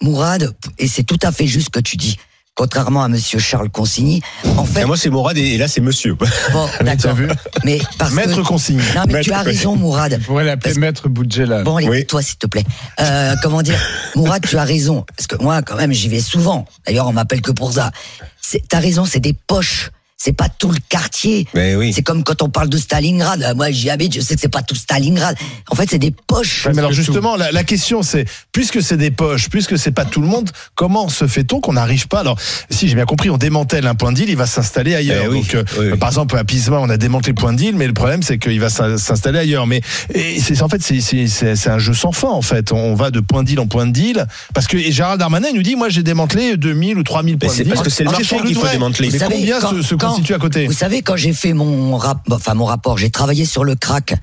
Mourad, 0.00 0.54
et 0.78 0.88
c'est 0.88 1.02
tout 1.02 1.18
à 1.22 1.32
fait 1.32 1.46
juste 1.46 1.66
ce 1.66 1.70
que 1.70 1.80
tu 1.80 1.96
dis. 1.96 2.16
Contrairement 2.58 3.04
à 3.04 3.08
Monsieur 3.08 3.38
Charles 3.38 3.70
Consigny, 3.70 4.20
en 4.56 4.64
fait, 4.64 4.80
Et 4.80 4.84
moi, 4.84 4.96
c'est 4.96 5.10
Morad 5.10 5.38
et 5.38 5.56
là, 5.58 5.68
c'est 5.68 5.80
monsieur. 5.80 6.14
bon, 6.52 6.68
d'accord. 6.84 7.14
vu 7.14 7.28
Mais 7.64 7.78
parce 7.98 8.12
Maître 8.14 8.34
que, 8.42 8.46
consigne. 8.46 8.78
non, 8.96 9.02
mais 9.06 9.20
tu 9.22 9.30
Maître 9.30 9.32
as 9.34 9.42
raison, 9.42 9.76
Mourad. 9.76 10.18
On 10.20 10.24
pourrait 10.24 10.44
l'appeler 10.44 10.70
Parce- 10.72 10.80
Maître 10.80 11.08
Boudjela. 11.08 11.62
Bon, 11.62 11.76
allez, 11.76 11.88
Oui. 11.88 12.04
toi, 12.04 12.20
s'il 12.20 12.36
te 12.36 12.48
plaît. 12.48 12.64
Euh, 12.98 13.36
comment 13.44 13.62
dire, 13.62 13.78
Mourad, 14.16 14.44
tu 14.44 14.58
as 14.58 14.64
raison. 14.64 15.06
Parce 15.16 15.28
que 15.28 15.36
moi, 15.40 15.62
quand 15.62 15.76
même, 15.76 15.92
j'y 15.92 16.08
vais 16.08 16.18
souvent. 16.18 16.66
D'ailleurs, 16.84 17.06
on 17.06 17.12
m'appelle 17.12 17.42
que 17.42 17.52
pour 17.52 17.72
ça. 17.72 17.92
C'est- 18.40 18.64
T'as 18.68 18.80
raison, 18.80 19.04
c'est 19.04 19.20
des 19.20 19.34
poches. 19.34 19.90
C'est 20.20 20.32
pas 20.32 20.48
tout 20.48 20.72
le 20.72 20.78
quartier. 20.88 21.46
Mais 21.54 21.76
oui. 21.76 21.92
C'est 21.92 22.02
comme 22.02 22.24
quand 22.24 22.42
on 22.42 22.48
parle 22.50 22.68
de 22.68 22.76
Stalingrad. 22.76 23.40
Euh, 23.40 23.54
Moi, 23.54 23.70
j'y 23.70 23.88
habite, 23.88 24.12
je 24.14 24.20
sais 24.20 24.34
que 24.34 24.40
c'est 24.40 24.48
pas 24.48 24.62
tout 24.62 24.74
Stalingrad. 24.74 25.36
En 25.70 25.76
fait, 25.76 25.86
c'est 25.88 26.00
des 26.00 26.10
poches. 26.26 26.66
Ouais, 26.66 26.72
mais 26.72 26.80
alors 26.80 26.90
justement, 26.92 27.36
la, 27.36 27.52
la 27.52 27.62
question 27.62 28.02
c'est, 28.02 28.24
puisque 28.50 28.82
c'est 28.82 28.96
des 28.96 29.12
poches, 29.12 29.48
puisque 29.48 29.78
c'est 29.78 29.92
pas 29.92 30.04
tout 30.04 30.20
le 30.20 30.26
monde, 30.26 30.50
comment 30.74 31.08
se 31.08 31.28
fait-on 31.28 31.60
qu'on 31.60 31.74
n'arrive 31.74 32.08
pas? 32.08 32.18
Alors, 32.20 32.36
si 32.68 32.88
j'ai 32.88 32.96
bien 32.96 33.04
compris, 33.04 33.30
on 33.30 33.36
démantèle 33.38 33.86
un 33.86 33.94
point 33.94 34.10
de 34.10 34.16
deal, 34.16 34.28
il 34.28 34.36
va 34.36 34.46
s'installer 34.46 34.96
ailleurs. 34.96 35.22
Eh 35.26 35.28
oui, 35.28 35.38
Donc, 35.42 35.54
euh, 35.54 35.62
oui, 35.92 35.96
par 35.96 36.08
exemple, 36.08 36.36
à 36.36 36.42
Pisma, 36.42 36.78
on 36.80 36.90
a 36.90 36.96
démantelé 36.96 37.30
le 37.36 37.40
point 37.40 37.52
de 37.52 37.58
deal, 37.58 37.76
mais 37.76 37.86
le 37.86 37.94
problème 37.94 38.22
c'est 38.24 38.38
qu'il 38.38 38.58
va 38.58 38.70
s'in- 38.70 38.98
s'installer 38.98 39.38
ailleurs. 39.38 39.68
Mais 39.68 39.82
c'est 40.12 40.62
en 40.62 40.68
fait 40.68 40.82
c'est 40.82 41.00
c'est 41.00 41.28
c'est 41.28 41.54
c'est 41.54 41.70
un 41.70 41.78
jeu 41.78 41.94
sans 41.94 42.10
fin 42.10 42.28
en 42.30 42.42
fait. 42.42 42.72
On 42.72 42.94
va 42.96 43.12
de 43.12 43.20
point 43.20 43.44
de 43.44 43.48
deal 43.48 43.60
en 43.60 43.68
point 43.68 43.86
de 43.86 43.92
deal 43.92 44.26
parce 44.52 44.66
que 44.66 44.76
et 44.78 44.90
Gérald 44.90 45.20
Darmanin 45.20 45.52
nous 45.54 45.62
dit, 45.62 45.76
moi 45.76 45.88
j'ai 45.90 46.02
démantelé 46.02 46.56
2000 46.56 46.98
ou 46.98 47.04
3000 47.04 47.34
Mais 47.34 47.38
points 47.38 47.48
de 47.48 47.54
c'est 47.56 47.62
deal. 47.62 47.72
parce 47.72 47.84
que 47.84 47.90
c'est 47.90 48.02
le 48.02 48.10
marché 48.10 48.36
qu'il 48.44 48.56
faut 48.56 48.66
démanteler. 48.66 49.10
Mais 49.12 49.18
savez, 49.18 49.36
combien 49.36 49.60
quand- 49.60 50.07
se 50.08 50.10
quand- 50.10 50.16
constitue 50.16 50.34
à 50.34 50.38
côté 50.38 50.66
Vous 50.66 50.72
savez, 50.72 51.02
quand 51.02 51.16
j'ai 51.16 51.32
fait 51.32 51.52
mon 51.52 51.96
rap, 51.96 52.20
enfin 52.30 52.54
mon 52.54 52.64
rapport, 52.64 52.98
j'ai 52.98 53.10
travaillé 53.10 53.44
sur 53.44 53.64
le 53.64 53.74
crack. 53.74 54.14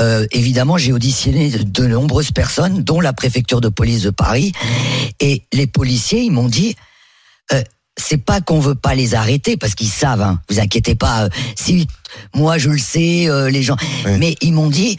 Euh, 0.00 0.26
évidemment, 0.32 0.78
j'ai 0.78 0.92
auditionné 0.92 1.50
de, 1.50 1.62
de 1.62 1.86
nombreuses 1.86 2.30
personnes, 2.32 2.82
dont 2.82 3.00
la 3.00 3.12
préfecture 3.12 3.60
de 3.60 3.68
police 3.68 4.02
de 4.02 4.10
Paris, 4.10 4.52
et 5.20 5.42
les 5.52 5.66
policiers, 5.66 6.22
ils 6.22 6.30
m'ont 6.32 6.48
dit. 6.48 6.76
euh, 7.52 7.62
c'est 7.98 8.16
pas 8.16 8.40
qu'on 8.40 8.58
veut 8.58 8.74
pas 8.74 8.94
les 8.94 9.14
arrêter 9.14 9.58
parce 9.58 9.74
qu'ils 9.74 9.90
savent. 9.90 10.22
Hein, 10.22 10.40
vous 10.48 10.58
inquiétez 10.60 10.94
pas. 10.94 11.24
euh, 11.24 11.28
si 11.56 11.86
moi 12.34 12.56
je 12.56 12.70
le 12.70 12.78
sais, 12.78 13.28
les 13.50 13.62
gens. 13.62 13.76
Oui. 14.06 14.12
Mais 14.18 14.36
ils 14.40 14.52
m'ont 14.54 14.70
dit, 14.70 14.96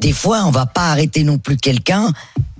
des 0.00 0.12
fois, 0.12 0.44
on 0.46 0.50
va 0.50 0.64
pas 0.64 0.90
arrêter 0.90 1.22
non 1.22 1.36
plus 1.36 1.58
quelqu'un 1.58 2.10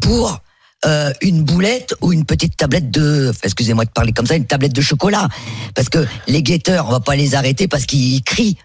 pour 0.02 0.40
euh, 0.86 1.12
une 1.20 1.42
boulette 1.42 1.94
ou 2.00 2.12
une 2.12 2.24
petite 2.24 2.56
tablette 2.56 2.90
de, 2.90 3.32
excusez-moi 3.42 3.84
de 3.84 3.90
parler 3.90 4.12
comme 4.12 4.26
ça, 4.26 4.34
une 4.36 4.46
tablette 4.46 4.72
de 4.74 4.80
chocolat. 4.80 5.28
Parce 5.74 5.88
que 5.88 6.06
les 6.26 6.42
guetteurs, 6.42 6.86
on 6.88 6.90
va 6.92 7.00
pas 7.00 7.16
les 7.16 7.34
arrêter 7.34 7.68
parce 7.68 7.84
qu'ils 7.86 8.22
crient. 8.22 8.56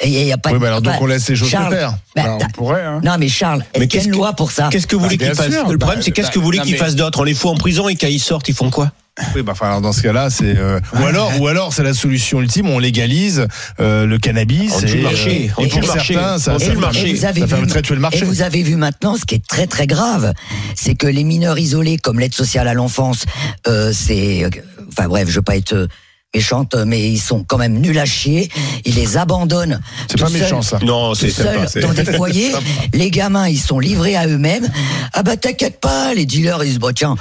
Et 0.00 0.08
il 0.08 0.26
y 0.26 0.32
a 0.32 0.38
pas. 0.38 0.50
Oui, 0.50 0.58
mais 0.60 0.66
alors 0.66 0.82
donc 0.82 0.94
bah, 0.94 0.98
on 1.00 1.06
laisse 1.06 1.28
les 1.28 1.36
choses 1.36 1.46
se 1.48 1.52
Charles, 1.52 1.74
faire. 1.74 1.90
bah, 2.16 2.22
Bah, 2.24 2.38
on 2.40 2.50
pourrait. 2.50 2.82
Hein. 2.84 3.00
non 3.04 3.16
mais 3.18 3.28
Charles, 3.28 3.64
Mais 3.78 3.86
qu'est-ce 3.86 4.06
une 4.06 4.12
que- 4.12 4.16
loi 4.16 4.32
pour 4.32 4.50
ça 4.50 4.68
Qu'est-ce 4.72 4.86
que 4.88 4.96
vous 4.96 5.02
voulez 5.04 5.16
Bah, 5.16 5.26
qu'ils 5.26 5.34
fassent. 5.36 5.48
Le 5.50 5.78
problème, 5.78 5.78
Bah, 5.78 5.94
c'est 6.00 6.10
qu'est-ce 6.10 6.28
bah, 6.28 6.32
que 6.32 6.38
vous 6.38 6.44
voulez 6.44 6.58
non, 6.58 6.64
qu'ils 6.64 6.72
mais- 6.72 6.78
fassent 6.78 6.96
d'autre 6.96 7.20
On 7.20 7.24
les 7.24 7.34
fout 7.34 7.50
en 7.50 7.54
prison 7.54 7.88
et 7.88 7.94
quand 7.96 8.08
ils 8.08 8.18
sortent, 8.20 8.48
ils 8.48 8.54
font 8.54 8.70
quoi 8.70 8.90
Oui, 9.34 9.42
bah, 9.42 9.52
enfin, 9.52 9.66
alors, 9.66 9.82
dans 9.82 9.92
ce 9.92 10.00
cas-là, 10.00 10.30
c'est 10.30 10.56
euh, 10.56 10.80
ou 10.94 11.04
alors, 11.04 11.30
ou 11.38 11.46
alors, 11.46 11.74
c'est 11.74 11.82
la 11.82 11.92
solution 11.92 12.40
ultime. 12.40 12.70
On 12.70 12.78
légalise 12.78 13.46
euh, 13.78 14.06
le 14.06 14.18
cannabis. 14.18 14.72
On 14.74 14.80
tue 14.80 14.86
et, 14.86 14.96
le 14.96 15.02
marché, 15.02 15.50
euh, 15.50 15.54
on 15.58 15.64
et 15.64 15.68
tue 15.68 15.70
pour 15.70 15.80
le 15.80 15.94
marché, 15.94 16.14
certains, 16.14 16.38
ça, 16.38 16.54
on 16.54 16.58
ça 16.58 16.64
tue 16.64 16.72
le 16.72 16.80
marché. 16.80 17.12
Vous 17.12 17.24
avez 17.26 17.40
ça 17.46 17.56
vu, 17.56 17.66
de 17.66 17.80
tuer 17.80 17.94
le 17.94 18.00
marché. 18.00 18.18
Et 18.20 18.24
vous 18.24 18.40
avez 18.40 18.62
vu 18.62 18.76
maintenant, 18.76 19.16
ce 19.16 19.26
qui 19.26 19.34
est 19.34 19.46
très 19.46 19.66
très 19.66 19.86
grave, 19.86 20.32
c'est 20.74 20.94
que 20.94 21.06
les 21.06 21.24
mineurs 21.24 21.58
isolés, 21.58 21.98
comme 21.98 22.20
l'aide 22.20 22.32
sociale 22.32 22.68
à 22.68 22.74
l'enfance, 22.74 23.26
euh, 23.66 23.92
c'est, 23.92 24.48
enfin 24.88 25.08
bref, 25.08 25.28
je 25.28 25.34
veux 25.34 25.42
pas 25.42 25.56
être 25.56 25.88
méchante, 26.34 26.74
mais 26.86 27.10
ils 27.10 27.18
sont 27.18 27.44
quand 27.44 27.58
même 27.58 27.78
nuls 27.78 27.98
à 27.98 28.04
chier. 28.04 28.50
Ils 28.84 28.94
les 28.94 29.16
abandonnent. 29.16 29.80
C'est 30.08 30.18
pas 30.18 30.30
méchant 30.30 30.62
ça. 30.62 30.78
Non, 30.82 31.14
c'est 31.14 31.30
Seuls 31.30 31.66
dans 31.80 31.92
des 31.92 32.04
foyers, 32.16 32.52
les 32.92 33.10
gamins 33.10 33.48
ils 33.48 33.58
sont 33.58 33.78
livrés 33.78 34.16
à 34.16 34.26
eux-mêmes. 34.26 34.68
Ah 35.12 35.22
bah 35.22 35.36
t'inquiète 35.36 35.80
pas, 35.80 36.14
les 36.14 36.26
dealers 36.26 36.58
ils 36.58 36.60
se 36.60 36.64
disent 36.70 36.78
bon 36.78 36.94
tiens, 36.94 37.16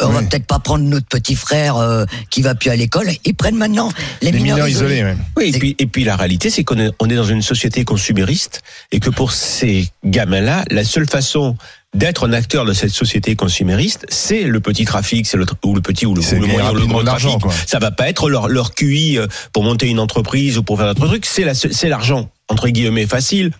on 0.00 0.08
va 0.08 0.22
peut-être 0.22 0.46
pas 0.46 0.58
prendre 0.58 0.84
notre 0.84 1.06
petit 1.06 1.34
frère 1.34 1.76
euh, 1.76 2.04
qui 2.30 2.42
va 2.42 2.54
plus 2.54 2.70
à 2.70 2.76
l'école. 2.76 3.08
Ils 3.24 3.34
prennent 3.34 3.56
maintenant 3.56 3.90
les, 4.22 4.32
Les 4.32 4.38
mineurs 4.38 4.68
isolés, 4.68 5.02
même. 5.02 5.18
Oui, 5.36 5.52
et 5.54 5.58
puis, 5.58 5.76
et 5.78 5.86
puis 5.86 6.04
la 6.04 6.16
réalité, 6.16 6.50
c'est 6.50 6.64
qu'on 6.64 6.78
est, 6.78 6.90
on 7.00 7.08
est 7.08 7.16
dans 7.16 7.24
une 7.24 7.42
société 7.42 7.84
consumériste 7.84 8.62
et 8.92 9.00
que 9.00 9.10
pour 9.10 9.32
ces 9.32 9.88
gamins-là, 10.04 10.64
la 10.70 10.84
seule 10.84 11.08
façon 11.08 11.56
d'être 11.96 12.28
un 12.28 12.32
acteur 12.32 12.64
de 12.64 12.72
cette 12.72 12.90
société 12.90 13.34
consumériste, 13.36 14.06
c'est 14.08 14.42
le 14.42 14.60
petit 14.60 14.84
trafic, 14.84 15.26
c'est 15.26 15.36
le, 15.36 15.46
ou 15.64 15.74
le 15.74 15.80
petit 15.80 16.06
ou 16.06 16.14
le, 16.14 16.20
ou 16.20 16.40
le 16.40 16.46
moyen 16.46 16.70
ou 16.70 16.74
le 16.74 17.04
l'argent, 17.04 17.38
trafic. 17.38 17.42
quoi. 17.42 17.66
Ça 17.66 17.78
va 17.78 17.90
pas 17.90 18.08
être 18.08 18.28
leur, 18.28 18.48
leur 18.48 18.74
QI 18.74 19.18
euh, 19.18 19.26
pour 19.52 19.64
monter 19.64 19.88
une 19.88 19.98
entreprise 19.98 20.58
ou 20.58 20.62
pour 20.62 20.76
faire 20.78 20.94
d'autres 20.94 21.06
trucs, 21.06 21.26
c'est 21.26 21.44
la, 21.44 21.54
c'est 21.54 21.88
l'argent, 21.88 22.28
entre 22.48 22.68
guillemets, 22.68 23.06
facile, 23.06 23.50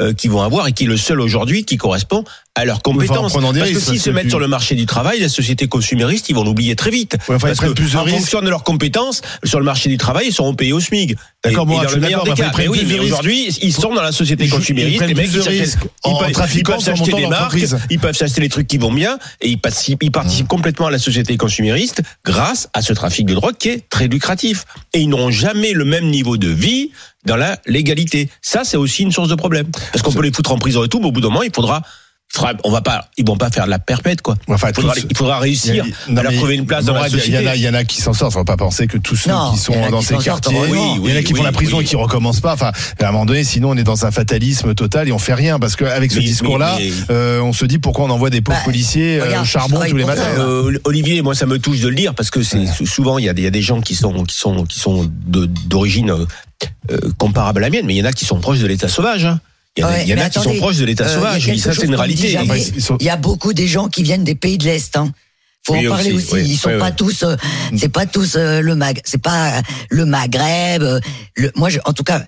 euh, 0.00 0.12
qu'ils 0.12 0.32
vont 0.32 0.42
avoir 0.42 0.66
et 0.66 0.72
qui 0.72 0.84
est 0.84 0.88
le 0.88 0.96
seul 0.96 1.20
aujourd'hui 1.20 1.64
qui 1.64 1.76
correspond 1.76 2.24
à 2.56 2.64
leurs 2.64 2.82
compétences. 2.82 3.32
Parce 3.32 3.70
que 3.72 3.80
s'ils 3.80 4.00
se 4.00 4.10
tu- 4.10 4.30
sur 4.30 4.38
le 4.38 4.46
marché 4.48 4.74
du 4.76 4.86
travail, 4.86 5.18
les 5.18 5.28
sociétés 5.28 5.66
consuméristes, 5.66 6.28
ils 6.28 6.34
vont 6.36 6.44
l'oublier 6.44 6.76
très 6.76 6.90
vite. 6.90 7.14
Ouais, 7.28 7.34
enfin, 7.34 7.48
Parce 7.48 7.58
que, 7.60 7.66
plus 7.70 7.96
en 7.96 8.06
fonction 8.06 8.40
de 8.42 8.48
leurs 8.48 8.62
compétences, 8.62 9.22
sur 9.42 9.58
le 9.58 9.64
marché 9.64 9.88
du 9.88 9.96
travail, 9.98 10.26
ils 10.28 10.32
seront 10.32 10.54
payés 10.54 10.72
au 10.72 10.78
SMIC. 10.80 11.16
D'accord, 11.42 11.66
moi, 11.66 11.82
et 11.82 11.86
je 11.86 11.92
suis 11.92 12.00
d'accord, 12.00 12.24
mais 12.56 12.68
oui, 12.68 12.84
mais 12.86 12.98
aujourd'hui, 13.00 13.48
ils 13.60 13.72
sont 13.72 13.92
dans 13.92 14.02
la 14.02 14.12
société 14.12 14.48
consumériste. 14.48 15.00
Les 15.02 15.14
mecs, 15.14 15.26
ils 15.26 15.32
peuvent- 16.62 16.80
s'acheter 16.80 17.12
des 17.12 17.24
de 17.24 17.28
marques, 17.28 17.58
ils 17.90 17.98
peuvent 17.98 18.16
s'acheter 18.16 18.40
les 18.40 18.48
trucs 18.48 18.66
qui 18.68 18.78
vont 18.78 18.92
bien, 18.92 19.18
et 19.40 19.48
ils 19.48 19.58
participent, 19.60 20.10
participent 20.12 20.48
complètement 20.48 20.86
à 20.86 20.90
la 20.90 20.98
société 20.98 21.36
consumériste 21.36 22.02
grâce 22.24 22.68
à 22.72 22.82
ce 22.82 22.92
trafic 22.92 23.26
de 23.26 23.34
drogue 23.34 23.56
qui 23.58 23.70
est 23.70 23.88
très 23.90 24.06
lucratif. 24.06 24.64
Et 24.92 25.00
ils 25.00 25.08
n'auront 25.08 25.30
jamais 25.32 25.72
le 25.72 25.84
même 25.84 26.06
niveau 26.08 26.36
de 26.36 26.48
vie 26.48 26.90
dans 27.26 27.36
la 27.36 27.58
légalité. 27.66 28.28
Ça, 28.42 28.62
c'est 28.64 28.76
aussi 28.76 29.02
une 29.02 29.10
source 29.12 29.28
de 29.28 29.34
problème. 29.34 29.66
Parce 29.92 30.02
qu'on 30.02 30.12
peut 30.12 30.22
les 30.22 30.32
foutre 30.32 30.52
en 30.52 30.58
prison 30.58 30.84
et 30.84 30.88
tout, 30.88 31.00
mais 31.00 31.06
au 31.06 31.12
bout 31.12 31.20
d'un 31.20 31.28
moment, 31.30 31.42
il 31.42 31.50
faudra, 31.54 31.82
faudra- 32.34 32.52
on 32.64 32.70
va 32.70 32.80
pas, 32.82 33.08
ils 33.16 33.26
vont 33.26 33.36
pas 33.36 33.50
faire 33.50 33.64
de 33.66 33.70
la 33.70 33.78
perpète, 33.78 34.20
quoi. 34.22 34.36
Enfin, 34.48 34.68
il, 34.70 34.74
faudra, 34.74 34.94
tous- 34.94 35.06
il 35.10 35.16
faudra 35.16 35.38
réussir 35.38 35.84
a- 35.84 36.10
non, 36.10 36.18
à 36.18 36.22
leur 36.24 36.32
trouver 36.34 36.54
une 36.56 36.66
place 36.66 36.84
dans 36.84 36.94
la 36.94 37.08
société. 37.08 37.28
Il 37.38 37.44
y, 37.44 37.48
en 37.48 37.50
a- 37.50 37.56
il 37.56 37.62
y 37.62 37.68
en 37.68 37.74
a 37.74 37.84
qui 37.84 38.00
s'en 38.00 38.12
sortent. 38.12 38.32
Faut 38.34 38.44
pas 38.44 38.56
penser 38.56 38.86
que 38.86 38.98
tous 38.98 39.16
ceux 39.16 39.30
Non, 39.30 39.52
qui 39.52 39.56
il 39.70 39.74
y 39.74 39.78
en 39.78 39.80
sont 39.80 39.84
a 39.86 39.90
dans 39.90 39.98
qui 40.00 40.06
ces 40.06 40.16
quartiers, 40.16 40.56
il 40.68 40.74
y 40.74 41.12
en 41.12 41.16
a 41.16 41.22
qui 41.22 41.32
Oui, 41.32 41.38
font 41.38 41.44
la 41.44 41.52
prison 41.52 41.78
oui. 41.78 41.84
et 41.84 41.86
qui 41.86 41.96
recommencent 41.96 42.40
pas. 42.40 42.54
Enfin, 42.54 42.72
à 43.00 43.08
un 43.08 43.12
moment 43.12 43.24
donné, 43.26 43.44
sinon 43.44 43.70
on 43.70 43.76
est 43.76 43.84
dans 43.84 44.04
un 44.06 44.10
fatalisme 44.10 44.74
total 44.74 45.08
et 45.08 45.12
on 45.12 45.18
fait 45.18 45.34
rien 45.34 45.58
parce 45.58 45.76
qu'avec 45.76 46.12
ce 46.12 46.18
discours-là, 46.20 46.76
euh, 47.10 47.40
on 47.40 47.52
se 47.52 47.64
dit 47.64 47.78
pourquoi 47.78 48.04
on 48.06 48.10
envoie 48.10 48.30
des 48.30 48.40
pauvres 48.40 48.58
Bah, 48.58 48.64
policiers 48.64 49.20
euh, 49.20 49.24
regarde, 49.26 49.42
au 49.44 49.46
charbon 49.46 49.80
tous 49.88 49.96
les 49.96 50.04
matins. 50.04 50.22
Euh, 50.38 50.78
Olivier, 50.84 51.22
moi 51.22 51.34
ça 51.34 51.46
me 51.46 51.58
touche 51.58 51.80
de 51.80 51.88
le 51.88 51.94
dire 51.94 52.14
parce 52.14 52.30
que 52.30 52.42
c'est 52.42 52.66
souvent 52.84 53.18
il 53.18 53.24
y 53.24 53.28
a, 53.28 53.32
des- 53.34 53.42
il 53.42 53.44
y 53.44 53.48
a 53.48 53.50
des 53.50 53.62
gens 53.62 53.80
qui 53.80 53.94
sont 53.94 54.24
qui 54.24 54.36
sont 54.36 54.64
qui 54.64 54.80
sont 54.80 55.10
d'origine 55.66 56.10
euh, 56.90 56.98
comparable 57.18 57.58
à 57.62 57.66
la 57.68 57.70
mienne, 57.70 57.86
mais 57.86 57.94
il 57.94 57.98
y 57.98 58.02
en 58.02 58.06
a 58.06 58.12
qui 58.12 58.24
sont 58.24 58.40
proches 58.40 58.58
de 58.60 58.66
l'état 58.66 58.88
sauvage. 58.88 59.24
hein. 59.26 59.40
Il 59.76 59.80
y 59.80 59.84
en 59.84 59.88
a, 59.88 59.90
Ouais, 59.92 60.06
y 60.06 60.14
en 60.14 60.18
a 60.18 60.30
qui 60.30 60.38
attendez, 60.38 60.56
sont 60.56 60.60
proches 60.62 60.76
de 60.78 60.84
l'état 60.84 61.04
euh, 61.04 61.14
sauvage. 61.14 61.56
ça, 61.58 61.72
c'est 61.72 61.84
une 61.86 61.94
réalité. 61.96 62.36
Il 63.00 63.06
y 63.06 63.10
a 63.10 63.16
beaucoup 63.16 63.52
des 63.52 63.66
gens 63.66 63.88
qui 63.88 64.02
viennent 64.02 64.22
des 64.24 64.34
pays 64.36 64.56
de 64.58 64.64
l'Est. 64.64 64.96
Hein. 64.96 65.10
Faut 65.66 65.74
Oui, 65.74 65.88
en 65.88 65.92
parler 65.92 66.12
aussi, 66.12 66.26
aussi. 66.26 66.34
oui, 66.34 66.42
Ils 66.50 66.56
sont 66.58 66.68
oui, 66.70 66.78
pas 66.78 66.92
tous. 66.92 67.22
euh, 67.22 67.36
c'est 67.76 67.88
pas 67.88 68.06
tous 68.06 68.36
euh, 68.36 68.60
le 68.60 68.74
mag. 68.76 69.00
C'est 69.04 69.20
pas 69.20 69.58
euh, 69.58 69.62
le 69.90 70.04
Maghreb. 70.04 70.82
le, 71.36 71.50
moi, 71.56 71.70
je, 71.70 71.78
en 71.86 71.92
tout 71.92 72.04
cas, 72.04 72.24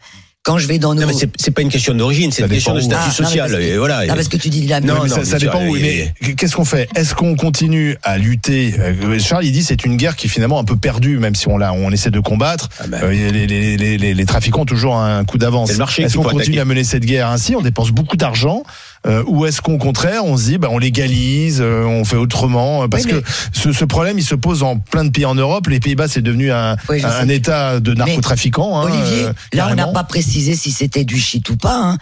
quand 0.46 0.58
je 0.58 0.68
vais 0.68 0.78
dans 0.78 0.94
nos. 0.94 1.00
Non, 1.00 1.06
mais 1.08 1.12
c'est 1.12 1.28
c'est 1.36 1.50
pas 1.50 1.62
une 1.62 1.70
question 1.70 1.92
d'origine, 1.92 2.30
c'est 2.30 2.42
une 2.42 2.48
question 2.48 2.72
de 2.72 2.78
statut 2.80 3.00
Ah, 3.02 3.06
non, 3.08 3.12
social. 3.12 3.50
que- 3.50 3.60
et 3.60 3.76
voilà. 3.76 4.02
Ah, 4.08 4.14
parce 4.14 4.28
que 4.28 4.36
tu 4.36 4.48
dis 4.48 4.60
de 4.60 4.70
la 4.70 4.80
Non, 4.80 4.94
Non, 4.94 5.00
mais 5.02 5.08
non, 5.10 5.24
ça, 5.24 5.38
dépend 5.38 5.60
où. 5.66 5.74
Mais 5.74 6.14
qu'est-ce 6.36 6.54
qu'on 6.54 6.64
fait? 6.64 6.88
Est-ce 6.94 7.16
qu'on 7.16 7.34
continue 7.34 7.96
à 8.04 8.16
lutter? 8.16 8.72
Euh, 8.78 9.18
Charles, 9.18 9.44
il 9.44 9.50
dit 9.50 9.64
c'est 9.64 9.84
une 9.84 9.96
guerre 9.96 10.14
qui 10.14 10.28
est 10.28 10.30
finalement 10.30 10.60
un 10.60 10.64
peu 10.64 10.76
perdue, 10.76 11.18
même 11.18 11.34
si 11.34 11.48
on 11.48 11.58
l'a, 11.58 11.72
on 11.72 11.90
essaie 11.90 12.12
de 12.12 12.20
combattre. 12.20 12.68
Ah 12.78 12.86
ben. 12.86 13.00
Euh, 13.02 13.10
les, 13.10 13.46
les, 13.48 13.76
les, 13.76 13.98
les, 13.98 14.14
les 14.14 14.24
trafiquants 14.24 14.62
ont 14.62 14.66
toujours 14.66 14.96
un 14.96 15.24
coup 15.24 15.36
d'avance. 15.36 15.70
Est-ce 15.70 16.16
qu'on 16.16 16.22
continue 16.22 16.42
attaquer. 16.42 16.60
à 16.60 16.64
mener 16.64 16.84
cette 16.84 17.04
guerre 17.04 17.28
ainsi? 17.28 17.56
On 17.56 17.60
dépense 17.62 17.90
beaucoup 17.90 18.16
d'argent. 18.16 18.62
Euh, 19.06 19.22
ou 19.26 19.46
est-ce 19.46 19.60
qu'au 19.60 19.78
contraire, 19.78 20.24
on 20.24 20.36
se 20.36 20.44
dit, 20.44 20.58
bah, 20.58 20.68
on 20.70 20.78
légalise, 20.78 21.60
euh, 21.60 21.84
on 21.84 22.04
fait 22.04 22.16
autrement 22.16 22.82
euh, 22.84 22.88
Parce 22.88 23.04
Oui, 23.04 23.12
mais- 23.14 23.20
que 23.22 23.26
ce, 23.52 23.72
ce 23.72 23.84
problème, 23.84 24.18
il 24.18 24.24
se 24.24 24.34
pose 24.34 24.60
dans 24.60 24.78
plein 24.78 25.04
de 25.04 25.10
pays 25.10 25.24
en 25.26 25.34
Europe. 25.34 25.68
Les 25.68 25.80
Pays-Bas, 25.80 26.08
c'est 26.08 26.22
devenu 26.22 26.50
un, 26.52 26.76
Oui, 26.88 27.02
un, 27.04 27.28
État 27.28 27.78
de 27.80 27.94
narcotrafiquants. 27.94 28.80
hein, 28.80 28.84
Olivier, 28.90 29.24
euh, 29.26 29.32
là, 29.52 29.68
on 29.70 29.74
n'a 29.74 29.86
pas 29.88 30.04
précisé 30.04 30.54
si 30.56 30.72
c'était 30.72 31.04
du 31.04 31.18
shit 31.18 31.48
ou 31.50 31.56
pas. 31.56 31.76
Hein. 31.76 31.98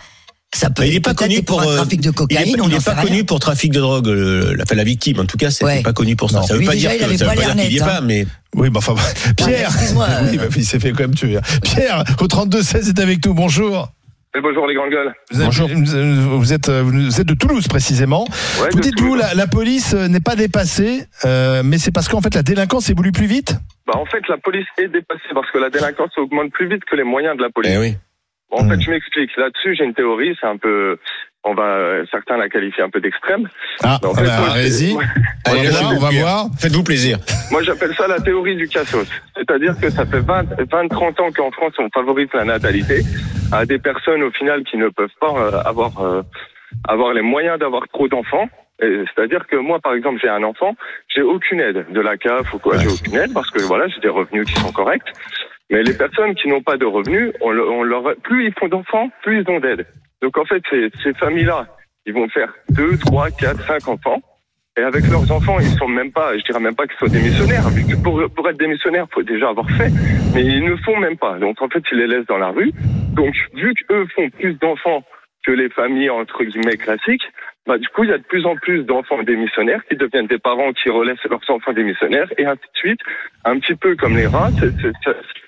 Ça 0.54 0.70
peut 0.70 0.86
il 0.86 0.94
est 0.94 1.00
pas 1.00 1.14
connu 1.14 1.42
pour, 1.42 1.60
euh, 1.62 1.74
trafic 1.78 2.00
de 2.00 2.10
cocaïne. 2.12 2.44
il 2.46 2.54
est 2.54 2.56
n'en 2.56 2.68
sait 2.78 2.94
pas 2.94 3.02
connu 3.02 3.24
pour 3.24 3.40
trafic 3.40 3.72
de 3.72 3.80
drogue, 3.80 4.06
euh, 4.08 4.54
la, 4.56 4.76
la 4.76 4.84
victime. 4.84 5.18
En 5.18 5.24
tout 5.24 5.36
cas, 5.36 5.50
c'est 5.50 5.64
Ouais. 5.64 5.82
pas 5.82 5.92
connu 5.92 6.14
pour 6.14 6.30
ça. 6.30 6.38
Non. 6.40 6.46
Ça 6.46 6.54
veut 6.54 6.60
Lui, 6.60 6.66
pas 6.66 6.74
déjà, 6.74 6.90
dire 6.90 7.08
veut 7.08 7.16
qu'il 7.16 7.26
y 7.26 7.50
est 7.50 7.54
net, 7.54 7.78
pas, 7.80 7.96
hein. 7.98 8.00
mais 8.04 8.24
Oui, 8.54 8.70
bah 8.70 8.78
enfin, 8.78 8.94
Pierre, 9.36 9.72
excuse-moi, 9.74 10.06
euh. 10.08 10.26
oui, 10.30 10.36
bah, 10.38 10.44
il 10.56 10.64
s'est 10.64 10.78
fait 10.78 10.92
quand 10.92 11.00
même 11.00 11.14
tuer. 11.16 11.38
Pierre, 11.64 12.04
au 12.20 12.26
32-16 12.28 12.88
est 12.88 13.00
avec 13.00 13.26
nous. 13.26 13.34
Bonjour. 13.34 13.90
Et 14.36 14.40
bonjour 14.40 14.66
les 14.66 14.74
grandes 14.74 14.90
gueules. 14.90 15.14
Vous 15.30 15.38
êtes, 15.40 15.44
Bonjour. 15.46 15.68
vous 15.68 16.52
êtes, 16.52 16.68
euh, 16.68 16.82
vous 16.82 17.20
êtes 17.20 17.26
de 17.28 17.34
Toulouse 17.34 17.68
précisément. 17.68 18.24
Ouais, 18.60 18.68
vous 18.72 18.78
de 18.78 18.82
dites 18.82 18.98
vous 18.98 19.10
Toulouse. 19.10 19.22
la, 19.22 19.34
la 19.34 19.46
police 19.46 19.94
euh, 19.94 20.08
n'est 20.08 20.20
pas 20.20 20.34
dépassée, 20.34 21.04
euh, 21.24 21.62
mais 21.64 21.78
c'est 21.78 21.92
parce 21.92 22.08
qu'en 22.08 22.20
fait 22.20 22.34
la 22.34 22.42
délinquance 22.42 22.90
évolue 22.90 23.12
plus 23.12 23.26
vite. 23.26 23.54
Bah, 23.86 23.92
en 23.96 24.06
fait, 24.06 24.26
la 24.28 24.36
police 24.38 24.66
est 24.78 24.88
dépassée 24.88 25.28
parce 25.34 25.48
que 25.52 25.58
la 25.58 25.70
délinquance 25.70 26.10
augmente 26.18 26.50
plus 26.50 26.68
vite 26.68 26.84
que 26.84 26.96
les 26.96 27.04
moyens 27.04 27.36
de 27.36 27.42
la 27.42 27.50
police. 27.50 27.70
Eh 27.74 27.78
oui. 27.78 27.94
Bon, 28.50 28.64
en 28.64 28.68
fait, 28.68 28.80
je 28.80 28.90
m'explique. 28.90 29.30
Là-dessus, 29.36 29.76
j'ai 29.76 29.84
une 29.84 29.94
théorie. 29.94 30.36
C'est 30.40 30.46
un 30.48 30.56
peu, 30.56 30.98
on 31.44 31.54
va, 31.54 31.62
euh, 31.62 32.04
certains 32.10 32.36
la 32.36 32.48
qualifient 32.48 32.82
un 32.82 32.90
peu 32.90 33.00
d'extrême. 33.00 33.48
Ah, 33.82 33.98
en 34.02 34.12
ah 34.12 34.18
fait, 34.18 34.26
bah, 34.26 34.52
allez-y. 34.54 34.94
On 34.94 34.98
va 34.98 35.04
Allez, 35.44 35.68
voir, 35.68 35.82
lâchez-vous, 35.82 35.96
on 35.96 36.00
va 36.00 36.08
Pierre. 36.08 36.22
voir. 36.22 36.46
Faites-vous 36.58 36.82
plaisir. 36.82 37.18
Moi, 37.50 37.62
j'appelle 37.62 37.94
ça 37.94 38.08
la 38.08 38.18
théorie 38.18 38.56
du 38.56 38.66
cassos. 38.66 39.06
C'est-à-dire 39.36 39.78
que 39.78 39.90
ça 39.90 40.06
fait 40.06 40.20
20, 40.20 40.60
20 40.70 40.88
30 40.88 41.20
ans 41.20 41.30
qu'en 41.32 41.50
France, 41.50 41.74
on 41.78 41.88
favorise 41.92 42.28
la 42.32 42.44
natalité 42.44 43.02
à 43.52 43.66
des 43.66 43.78
personnes, 43.78 44.22
au 44.22 44.30
final, 44.30 44.64
qui 44.64 44.78
ne 44.78 44.88
peuvent 44.88 45.08
pas 45.20 45.34
euh, 45.36 45.60
avoir, 45.64 46.00
euh, 46.00 46.22
avoir 46.88 47.12
les 47.12 47.22
moyens 47.22 47.58
d'avoir 47.58 47.86
trop 47.88 48.08
d'enfants. 48.08 48.48
C'est-à-dire 48.80 49.46
que 49.46 49.56
moi, 49.56 49.78
par 49.78 49.94
exemple, 49.94 50.18
j'ai 50.20 50.28
un 50.28 50.42
enfant, 50.42 50.74
j'ai 51.14 51.22
aucune 51.22 51.60
aide 51.60 51.86
de 51.90 52.00
la 52.00 52.16
CAF 52.16 52.52
ou 52.52 52.58
quoi, 52.58 52.76
j'ai 52.76 52.88
aucune 52.88 53.14
aide 53.16 53.32
parce 53.32 53.48
que 53.50 53.62
voilà, 53.62 53.86
j'ai 53.86 54.00
des 54.00 54.08
revenus 54.08 54.46
qui 54.46 54.60
sont 54.60 54.72
corrects. 54.72 55.12
Mais 55.70 55.82
les 55.82 55.94
personnes 55.94 56.34
qui 56.34 56.48
n'ont 56.48 56.60
pas 56.60 56.76
de 56.76 56.84
revenus, 56.84 57.32
on 57.40 57.50
leur, 57.50 58.16
plus 58.22 58.46
ils 58.46 58.54
font 58.58 58.68
d'enfants, 58.68 59.10
plus 59.22 59.42
ils 59.42 59.50
ont 59.50 59.60
d'aide. 59.60 59.86
Donc 60.24 60.38
en 60.38 60.46
fait, 60.46 60.62
ces, 60.70 61.12
familles-là, 61.12 61.66
ils 62.06 62.14
vont 62.14 62.26
faire 62.30 62.50
2, 62.70 62.96
3, 62.96 63.30
4, 63.30 63.66
5 63.66 63.88
enfants. 63.88 64.22
Et 64.78 64.80
avec 64.80 65.06
leurs 65.10 65.30
enfants, 65.30 65.60
ils 65.60 65.76
sont 65.76 65.86
même 65.86 66.12
pas, 66.12 66.36
je 66.38 66.42
dirais 66.44 66.60
même 66.60 66.74
pas 66.74 66.86
qu'ils 66.86 66.96
soient 66.96 67.10
démissionnaires. 67.10 67.68
vu 67.68 67.84
que 67.86 68.02
Pour, 68.02 68.18
pour 68.34 68.48
être 68.48 68.56
démissionnaire, 68.56 69.06
faut 69.12 69.22
déjà 69.22 69.50
avoir 69.50 69.68
fait. 69.72 69.90
Mais 70.34 70.42
ils 70.42 70.64
ne 70.64 70.76
font 70.76 70.96
même 70.96 71.18
pas. 71.18 71.38
Donc 71.38 71.60
en 71.60 71.68
fait, 71.68 71.82
ils 71.92 71.98
les 71.98 72.06
laissent 72.06 72.26
dans 72.26 72.38
la 72.38 72.48
rue. 72.48 72.72
Donc 73.12 73.34
vu 73.52 73.74
qu'eux 73.74 74.06
font 74.16 74.30
plus 74.30 74.54
d'enfants 74.54 75.04
que 75.46 75.52
les 75.52 75.68
familles 75.68 76.08
entre 76.08 76.42
guillemets 76.42 76.78
classiques, 76.78 77.28
bah 77.66 77.76
du 77.76 77.86
coup 77.88 78.04
il 78.04 78.10
y 78.10 78.14
a 78.14 78.18
de 78.18 78.22
plus 78.22 78.46
en 78.46 78.56
plus 78.56 78.82
d'enfants 78.82 79.22
démissionnaires 79.22 79.84
qui 79.90 79.94
deviennent 79.94 80.26
des 80.26 80.38
parents 80.38 80.72
qui 80.72 80.88
relaissent 80.88 81.22
leurs 81.28 81.44
enfants 81.50 81.74
démissionnaires 81.74 82.32
et 82.38 82.46
ainsi 82.46 82.62
de 82.72 82.78
suite. 82.78 83.00
Un 83.44 83.58
petit 83.58 83.74
peu 83.74 83.94
comme 83.94 84.16
les 84.16 84.26
rats. 84.26 84.48
c'est- 84.58 85.43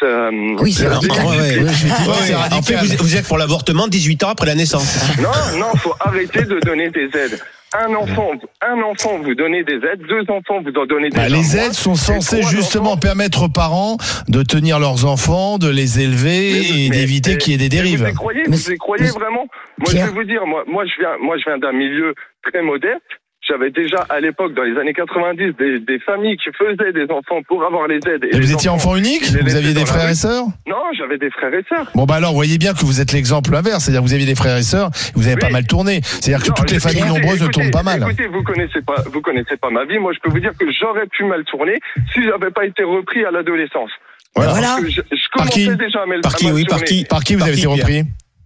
ça- 0.00 0.30
Oui, 0.62 0.72
c'est. 0.72 0.86
En 0.88 2.62
fait, 2.62 2.74
vous, 2.76 2.96
vous 2.98 3.16
êtes 3.16 3.26
pour 3.26 3.38
l'avortement 3.38 3.88
18 3.88 4.24
ans 4.24 4.30
après 4.30 4.46
la 4.46 4.54
naissance. 4.54 5.00
Non, 5.18 5.58
non, 5.58 5.74
faut 5.76 5.94
arrêter 6.00 6.42
de 6.44 6.58
donner 6.60 6.90
des 6.90 7.06
aides. 7.16 7.40
Un 7.72 7.94
enfant, 7.94 8.30
un 8.62 8.82
enfant, 8.82 9.20
vous 9.22 9.34
donnez 9.36 9.62
des 9.62 9.74
aides. 9.74 10.02
Deux 10.08 10.22
enfants, 10.28 10.60
vous 10.60 10.72
en 10.76 10.86
donnez 10.86 11.08
des 11.08 11.16
Bah, 11.16 11.28
les 11.28 11.56
aides. 11.56 11.66
aides 11.66 11.72
sont 11.72 11.94
censées 11.94 12.42
justement 12.42 12.96
permettre 12.96 13.44
aux 13.44 13.48
parents 13.48 13.96
de 14.26 14.42
tenir 14.42 14.80
leurs 14.80 15.04
enfants, 15.04 15.56
de 15.58 15.68
les 15.70 16.00
élever 16.00 16.84
et 16.86 16.90
d'éviter 16.90 17.38
qu'il 17.38 17.52
y 17.52 17.54
ait 17.54 17.58
des 17.58 17.68
dérives. 17.68 18.02
Vous 18.02 18.10
y 18.10 18.14
croyez, 18.14 18.42
Mais 18.48 18.56
vous 18.56 18.72
y 18.72 18.76
croyez 18.76 19.04
mais- 19.04 19.10
vraiment? 19.10 19.46
Moi, 19.78 19.90
Pierre 19.90 20.06
je 20.06 20.10
vais 20.10 20.16
vous 20.16 20.24
dire, 20.24 20.44
moi, 20.46 20.64
moi, 20.66 20.84
je 20.84 21.00
viens, 21.00 21.16
moi, 21.22 21.36
je 21.38 21.44
viens 21.48 21.58
d'un 21.58 21.72
milieu 21.72 22.12
très 22.50 22.60
modeste. 22.60 23.00
J'avais 23.50 23.70
déjà 23.70 24.06
à 24.08 24.20
l'époque, 24.20 24.54
dans 24.54 24.62
les 24.62 24.78
années 24.78 24.92
90, 24.92 25.54
des, 25.58 25.80
des 25.80 25.98
familles 25.98 26.36
qui 26.36 26.50
faisaient 26.56 26.92
des 26.92 27.10
enfants 27.12 27.42
pour 27.48 27.64
avoir 27.64 27.88
les 27.88 27.96
aides. 28.06 28.22
Et 28.24 28.30
les 28.32 28.38
vous 28.40 28.52
étiez 28.52 28.70
enfant 28.70 28.94
unique 28.94 29.24
Vous 29.24 29.56
aviez 29.56 29.74
des 29.74 29.84
frères 29.84 30.08
et 30.08 30.14
sœurs 30.14 30.44
Non, 30.68 30.76
j'avais 30.96 31.18
des 31.18 31.30
frères 31.30 31.52
et 31.52 31.64
sœurs. 31.68 31.90
Bon 31.96 32.04
bah 32.04 32.14
alors, 32.14 32.32
voyez 32.32 32.58
bien 32.58 32.72
que 32.74 32.78
vous 32.84 33.00
êtes 33.00 33.10
l'exemple 33.12 33.52
inverse, 33.54 33.82
c'est-à-dire 33.84 34.02
que 34.02 34.06
vous 34.06 34.14
aviez 34.14 34.26
des 34.26 34.36
frères 34.36 34.56
et 34.56 34.62
sœurs, 34.62 34.90
vous 35.16 35.26
avez 35.26 35.34
Oui. 35.34 35.40
pas 35.40 35.50
mal 35.50 35.66
tourné. 35.66 36.00
C'est-à-dire 36.02 36.42
que 36.44 36.48
Non, 36.50 36.54
toutes 36.54 36.70
les 36.70 36.78
familles 36.78 37.00
écoutez, 37.00 37.20
nombreuses 37.20 37.42
ne 37.42 37.48
tournent 37.48 37.70
pas 37.72 37.82
mal. 37.82 38.02
Écoutez, 38.02 38.26
vous 38.28 38.42
connaissez 38.44 38.82
pas, 38.82 39.02
vous 39.12 39.20
connaissez 39.20 39.56
pas 39.56 39.70
ma 39.70 39.84
vie. 39.84 39.98
Moi, 39.98 40.12
je 40.12 40.20
peux 40.20 40.30
vous 40.30 40.38
dire 40.40 40.52
que 40.56 40.66
j'aurais 40.70 41.06
pu 41.08 41.24
mal 41.24 41.42
tourner 41.44 41.74
si 42.14 42.22
j'avais 42.22 42.50
pas 42.52 42.64
été 42.66 42.84
repris 42.84 43.24
à 43.24 43.32
l'adolescence. 43.32 43.90
Voilà. 44.36 44.76
Je, 44.86 45.00
je 45.10 45.28
Par 45.36 45.48
qui 45.48 45.66
déjà 45.76 46.02
à 46.02 46.06
mal, 46.06 46.20
Par 46.20 46.34
qui, 46.36 46.52
oui, 46.52 46.64
par 46.64 46.84
qui 46.84 47.04
Par 47.04 47.24
qui 47.24 47.32
vous 47.34 47.40
Par 47.40 47.48
avez 47.48 47.56
qui, 47.56 47.64
été 47.64 47.68
repris 47.72 48.02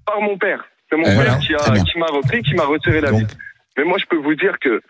Par 0.06 0.20
mon 0.22 0.38
père. 0.38 0.64
C'est 0.90 0.96
mon 0.96 1.02
Eh, 1.04 1.06
père 1.06 1.14
voilà, 1.16 1.84
qui, 1.84 1.98
m'a 1.98 2.06
repris, 2.06 2.42
qui 2.42 2.54
m'a 2.54 2.64
retiré 2.64 3.00
la 3.02 3.10
Donc- 3.10 3.20
vie. 3.20 3.26
Mais 3.76 3.84
moi, 3.84 3.98
je 4.00 4.06
peux 4.06 4.16
vous 4.16 4.34
dire 4.36 4.54
que 4.60 4.80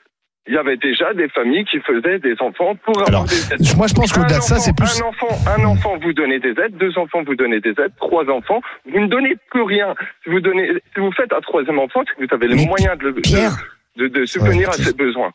il 0.47 0.55
y 0.55 0.59
avait 0.59 0.77
déjà 0.77 1.15
des 1.15 1.29
familles 1.29 1.65
qui 1.65 1.79
faisaient 1.81 2.19
des 2.19 2.35
enfants 2.41 2.75
pour 2.85 2.97
avoir 2.99 3.09
Alors, 3.09 3.25
des 3.25 3.53
aides. 3.55 3.77
moi 3.77 3.87
je 3.87 3.95
pense 3.95 4.13
qu'au-delà 4.13 4.39
de 4.39 4.43
ça, 4.43 4.57
Un 4.57 4.59
c'est 4.59 4.73
enfant- 4.73 4.85
plus... 4.85 5.01
Un 5.01 5.07
enfant, 5.07 5.51
un 5.59 5.65
enfant, 5.65 5.93
vous 6.03 6.13
donnez 6.13 6.39
des 6.41 6.51
aides. 6.51 6.77
Deux 6.79 6.97
enfants, 6.99 7.23
vous 7.27 7.35
donnez 7.35 7.61
des 7.61 7.71
aides. 7.71 7.93
Trois 7.99 8.25
enfants, 8.29 8.61
vous 8.93 9.01
ne 9.01 9.07
donnez 9.07 9.37
plus 9.51 9.63
rien. 9.63 9.95
Si 10.23 10.31
vous 10.31 10.41
donnez, 10.41 10.69
si 10.95 11.01
vous 11.01 11.11
faites 11.13 11.33
un 11.33 11.41
troisième 11.41 11.79
enfant, 11.79 12.01
c'est 12.07 12.15
que 12.23 12.27
vous 12.29 12.35
avez 12.35 12.49
les 12.49 12.57
Mais 12.57 12.67
moyens 12.67 12.99
de, 12.99 13.05
le- 13.09 13.15
Pierre. 13.15 13.57
de, 13.97 14.09
de, 14.09 14.21
de 14.21 14.27
subvenir 14.27 14.69
à 14.71 14.73
ses 14.75 14.93
besoins. 14.93 15.33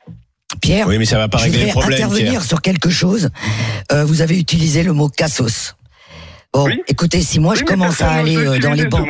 Pierre, 0.62 0.88
Oui, 0.88 0.98
mais 1.00 1.06
ça 1.06 1.18
va 1.18 1.28
pas 1.28 1.38
je 1.40 1.44
régler 1.46 1.60
le 1.60 1.66
voudrais 1.68 1.82
problème, 1.82 2.02
intervenir 2.04 2.30
Pierre. 2.32 2.44
sur 2.44 2.62
quelque 2.62 2.90
chose. 2.90 3.30
Euh, 3.92 4.04
vous 4.06 4.22
avez 4.22 4.38
utilisé 4.40 4.84
le 4.84 4.94
mot 4.94 5.08
cassos. 5.10 5.76
Bon, 6.54 6.66
Oui. 6.66 6.82
écoutez, 6.88 7.22
si 7.22 7.40
moi 7.40 7.54
je 7.56 7.62
Oui, 7.62 7.66
commence 7.66 8.02
à 8.02 8.12
aller 8.12 8.36
euh, 8.36 8.58
dans 8.60 8.74
les 8.74 8.86
bancs. 8.86 9.08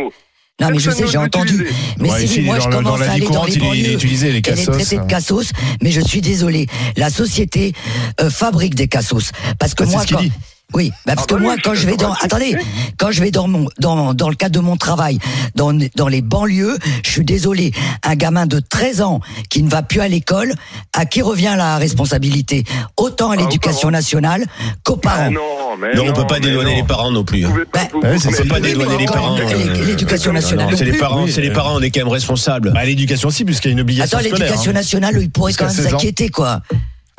Non, 0.60 0.70
mais 0.72 0.80
je 0.80 0.92
sais, 0.92 1.08
j'ai 1.08 1.18
entendu. 1.18 1.68
Mais 2.00 2.10
Ouais, 2.12 2.28
si 2.28 2.42
moi 2.42 2.58
dans 2.58 2.64
je 2.64 2.68
le- 2.70 2.74
dans 2.76 2.84
commence 2.84 3.00
la 3.00 3.06
à 3.12 3.16
vie 3.16 3.22
aller 3.26 3.34
dans 3.34 3.46
les 3.46 3.54
il 3.54 3.56
est- 3.56 3.60
il 3.60 3.64
est 3.64 3.68
banlieues 3.84 3.94
utilisé, 3.94 4.32
les 4.32 4.42
cassos. 4.42 4.66
traités 4.76 4.98
de 4.98 5.04
cassos, 5.06 5.52
mais 5.82 5.92
je 5.92 6.02
suis 6.02 6.22
désolé. 6.22 6.68
La 6.98 7.10
société 7.10 7.74
euh, 8.20 8.30
fabrique 8.30 8.76
des 8.76 8.88
cassos. 8.88 9.32
Parce 9.58 9.74
que 9.74 9.84
Bah, 9.84 9.90
c'est 9.90 10.12
moi, 10.12 10.22
quand. 10.22 10.28
Oui, 10.74 10.92
bah 11.06 11.14
parce 11.16 11.26
Ah 11.30 11.34
que 11.34 11.34
bah 11.36 11.42
moi, 11.42 11.56
quand 11.64 11.74
je 11.74 11.88
vais 11.88 11.98
dans, 11.98 12.14
attendez, 12.14 12.56
quand 12.98 13.12
je 13.12 13.22
vais 13.22 13.32
dans 13.32 13.48
mon, 13.48 13.68
dans, 13.80 14.14
dans 14.14 14.30
le 14.30 14.36
cadre 14.36 14.54
de 14.54 14.60
mon 14.64 14.78
travail, 14.78 15.18
dans, 15.56 15.74
dans 15.96 16.08
les 16.08 16.22
banlieues, 16.22 16.78
je 17.04 17.10
suis 17.10 17.26
désolé, 17.26 17.72
un 18.04 18.16
gamin 18.16 18.46
de 18.46 18.60
13 18.60 19.02
ans 19.02 19.20
qui 19.50 19.64
ne 19.64 19.70
va 19.70 19.82
plus 19.82 20.00
à 20.02 20.08
l'école, 20.08 20.54
à 20.94 21.06
qui 21.06 21.22
revient 21.24 21.56
la 21.58 21.78
responsabilité? 21.78 22.64
Autant 22.98 23.32
à 23.32 23.36
Ah, 23.38 23.42
l'éducation 23.42 23.90
nationale 23.90 24.46
qu'aux 24.84 25.00
Ah 25.06 25.10
parents. 25.10 25.32
non, 25.32 25.42
mais 25.80 25.94
Non, 25.96 26.04
on 26.10 26.14
peut 26.14 26.28
pas 26.28 26.40
dédouaner 26.40 26.76
les 26.76 26.84
parents 26.84 27.12
non 27.12 27.24
plus. 27.24 27.46
hein. 27.46 27.54
Bah, 27.74 27.80
c'est- 28.20 28.28
On 28.28 28.32
peut 28.32 28.38
mais- 28.44 28.50
pas 28.50 28.60
dédouaner 28.60 28.98
les 28.98 29.06
parents. 29.06 29.38
euh, 29.40 29.86
l'éducation 29.86 30.34
nationale 30.34 30.66
non, 30.66 30.72
non 30.72 30.78
c'est 30.78 30.86
les 30.86 30.92
plus. 30.92 31.00
parents, 31.00 31.26
c'est 31.28 31.42
les 31.42 31.50
euh, 31.50 31.54
parents, 31.54 31.76
on 31.78 31.82
est 31.82 31.90
quand 31.90 32.02
même 32.02 32.10
responsables. 32.14 32.72
Bah, 32.74 32.86
l'éducation 32.86 33.30
aussi, 33.30 33.44
puisqu'il 33.44 33.70
y 33.70 33.72
a 33.72 33.74
une 33.74 33.82
obligation 33.82 34.18
Attends, 34.18 34.28
scolaire. 34.28 34.46
l'éducation 34.48 34.72
hein. 34.72 34.74
nationale, 34.76 35.18
ils 35.20 35.30
pourraient 35.32 35.54
quand 35.54 35.66
même 35.66 35.74
Jusqu'à 35.74 35.84
16 35.90 35.94
ans. 35.96 35.98
s'inquiéter, 36.00 36.30
quoi. 36.30 36.62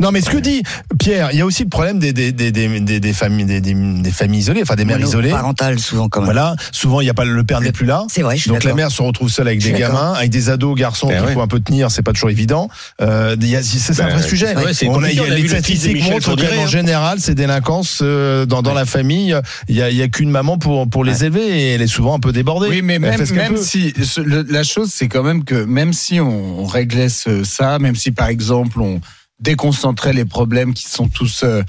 Non, 0.01 0.11
mais 0.13 0.21
ce 0.23 0.31
que 0.31 0.39
dit 0.39 0.63
Pierre, 0.99 1.31
il 1.33 1.39
y 1.39 1.41
a 1.43 1.47
aussi 1.47 1.63
le 1.65 1.69
problème 1.69 1.99
des, 1.99 2.13
des, 2.13 2.33
des, 2.33 2.51
des, 2.53 2.81
des, 2.81 3.01
des 3.01 3.13
familles, 3.13 3.45
des, 3.45 3.61
des, 3.61 3.75
des 3.75 4.11
familles 4.11 4.41
isolées, 4.41 4.63
enfin 4.63 4.75
des 4.75 4.85
mères 4.85 5.01
isolées. 5.01 5.31
Parentales, 5.31 5.79
souvent, 5.79 6.09
quand 6.09 6.21
même. 6.21 6.27
Voilà, 6.27 6.57
souvent 6.73 7.01
il 7.01 7.07
y 7.07 7.11
a 7.11 7.15
pas 7.15 7.25
le 7.25 7.45
père 7.45 7.61
n'est 7.61 7.73
plus 7.73 7.87
là. 7.87 8.05
C'est 8.09 8.23
vrai, 8.23 8.37
je 8.37 8.43
suis 8.43 8.51
Donc 8.51 8.65
la 8.65 8.75
mère 8.75 8.91
se 8.91 9.03
retrouve 9.03 9.29
seule 9.29 9.49
avec 9.49 9.61
des 9.61 9.73
gamins, 9.73 10.15
avec 10.15 10.31
des 10.31 10.49
ados, 10.51 10.77
garçons 10.77 11.09
Ben 11.09 11.19
qu'il 11.19 11.27
ouais. 11.27 11.33
faut 11.35 11.43
un 11.43 11.49
peu 11.49 11.61
tenir, 11.61 11.91
c'est 11.91 12.03
pas 12.03 12.13
toujours 12.13 12.31
évident. 12.31 12.69
Euh, 13.01 13.37
il 13.41 13.47
y 13.49 13.57
a- 13.57 13.63
c'est 13.63 14.01
un 14.01 14.07
Ben, 14.07 14.15
vrai 14.15 14.23
sujet. 14.23 14.57
ouais, 14.57 14.73
c'est 14.73 14.89
on 14.89 15.03
a, 15.03 15.11
y 15.11 15.21
a 15.21 15.27
les 15.29 15.47
statistiques 15.49 16.03
montrent 16.11 16.35
qu'en 16.37 16.43
hein. 16.43 16.67
général, 16.67 17.19
c'est 17.21 17.35
délinquance 17.35 18.01
euh, 18.03 18.47
dans, 18.47 18.63
dans 18.63 18.75
la 18.75 18.87
famille. 18.87 19.37
Il 19.69 19.77
y 19.77 19.83
a, 19.83 19.91
il 19.91 19.97
y 19.97 20.03
a 20.03 20.09
qu'une 20.09 20.31
maman 20.31 20.57
pour 20.59 20.89
pour 20.89 21.05
les 21.05 21.25
élever 21.25 21.47
et 21.47 21.73
elle 21.75 21.83
est 21.83 21.87
souvent 21.87 22.15
un 22.15 22.21
peu 22.21 22.33
débordée. 22.33 22.69
Oui, 22.69 22.83
mais 22.83 22.99
même, 22.99 23.21
même 23.35 23.57
si 23.57 23.93
ce- 24.03 24.21
le- 24.21 24.47
la 24.49 24.63
chose, 24.63 24.91
c'est 24.93 25.09
quand 25.09 25.23
même 25.23 25.45
que 25.45 25.65
même 25.65 25.93
si 25.93 26.21
on, 26.21 26.61
on 26.61 26.65
réglait 26.67 27.09
ça, 27.11 27.79
même 27.79 27.97
si 27.97 28.13
par 28.13 28.29
exemple 28.29 28.81
on 28.81 29.01
déconcentrait 29.41 30.13
les 30.13 30.25
problèmes 30.25 30.75
qui 30.75 30.89
sont 30.89 31.09
tous 31.09 31.43
euh, 31.43 31.63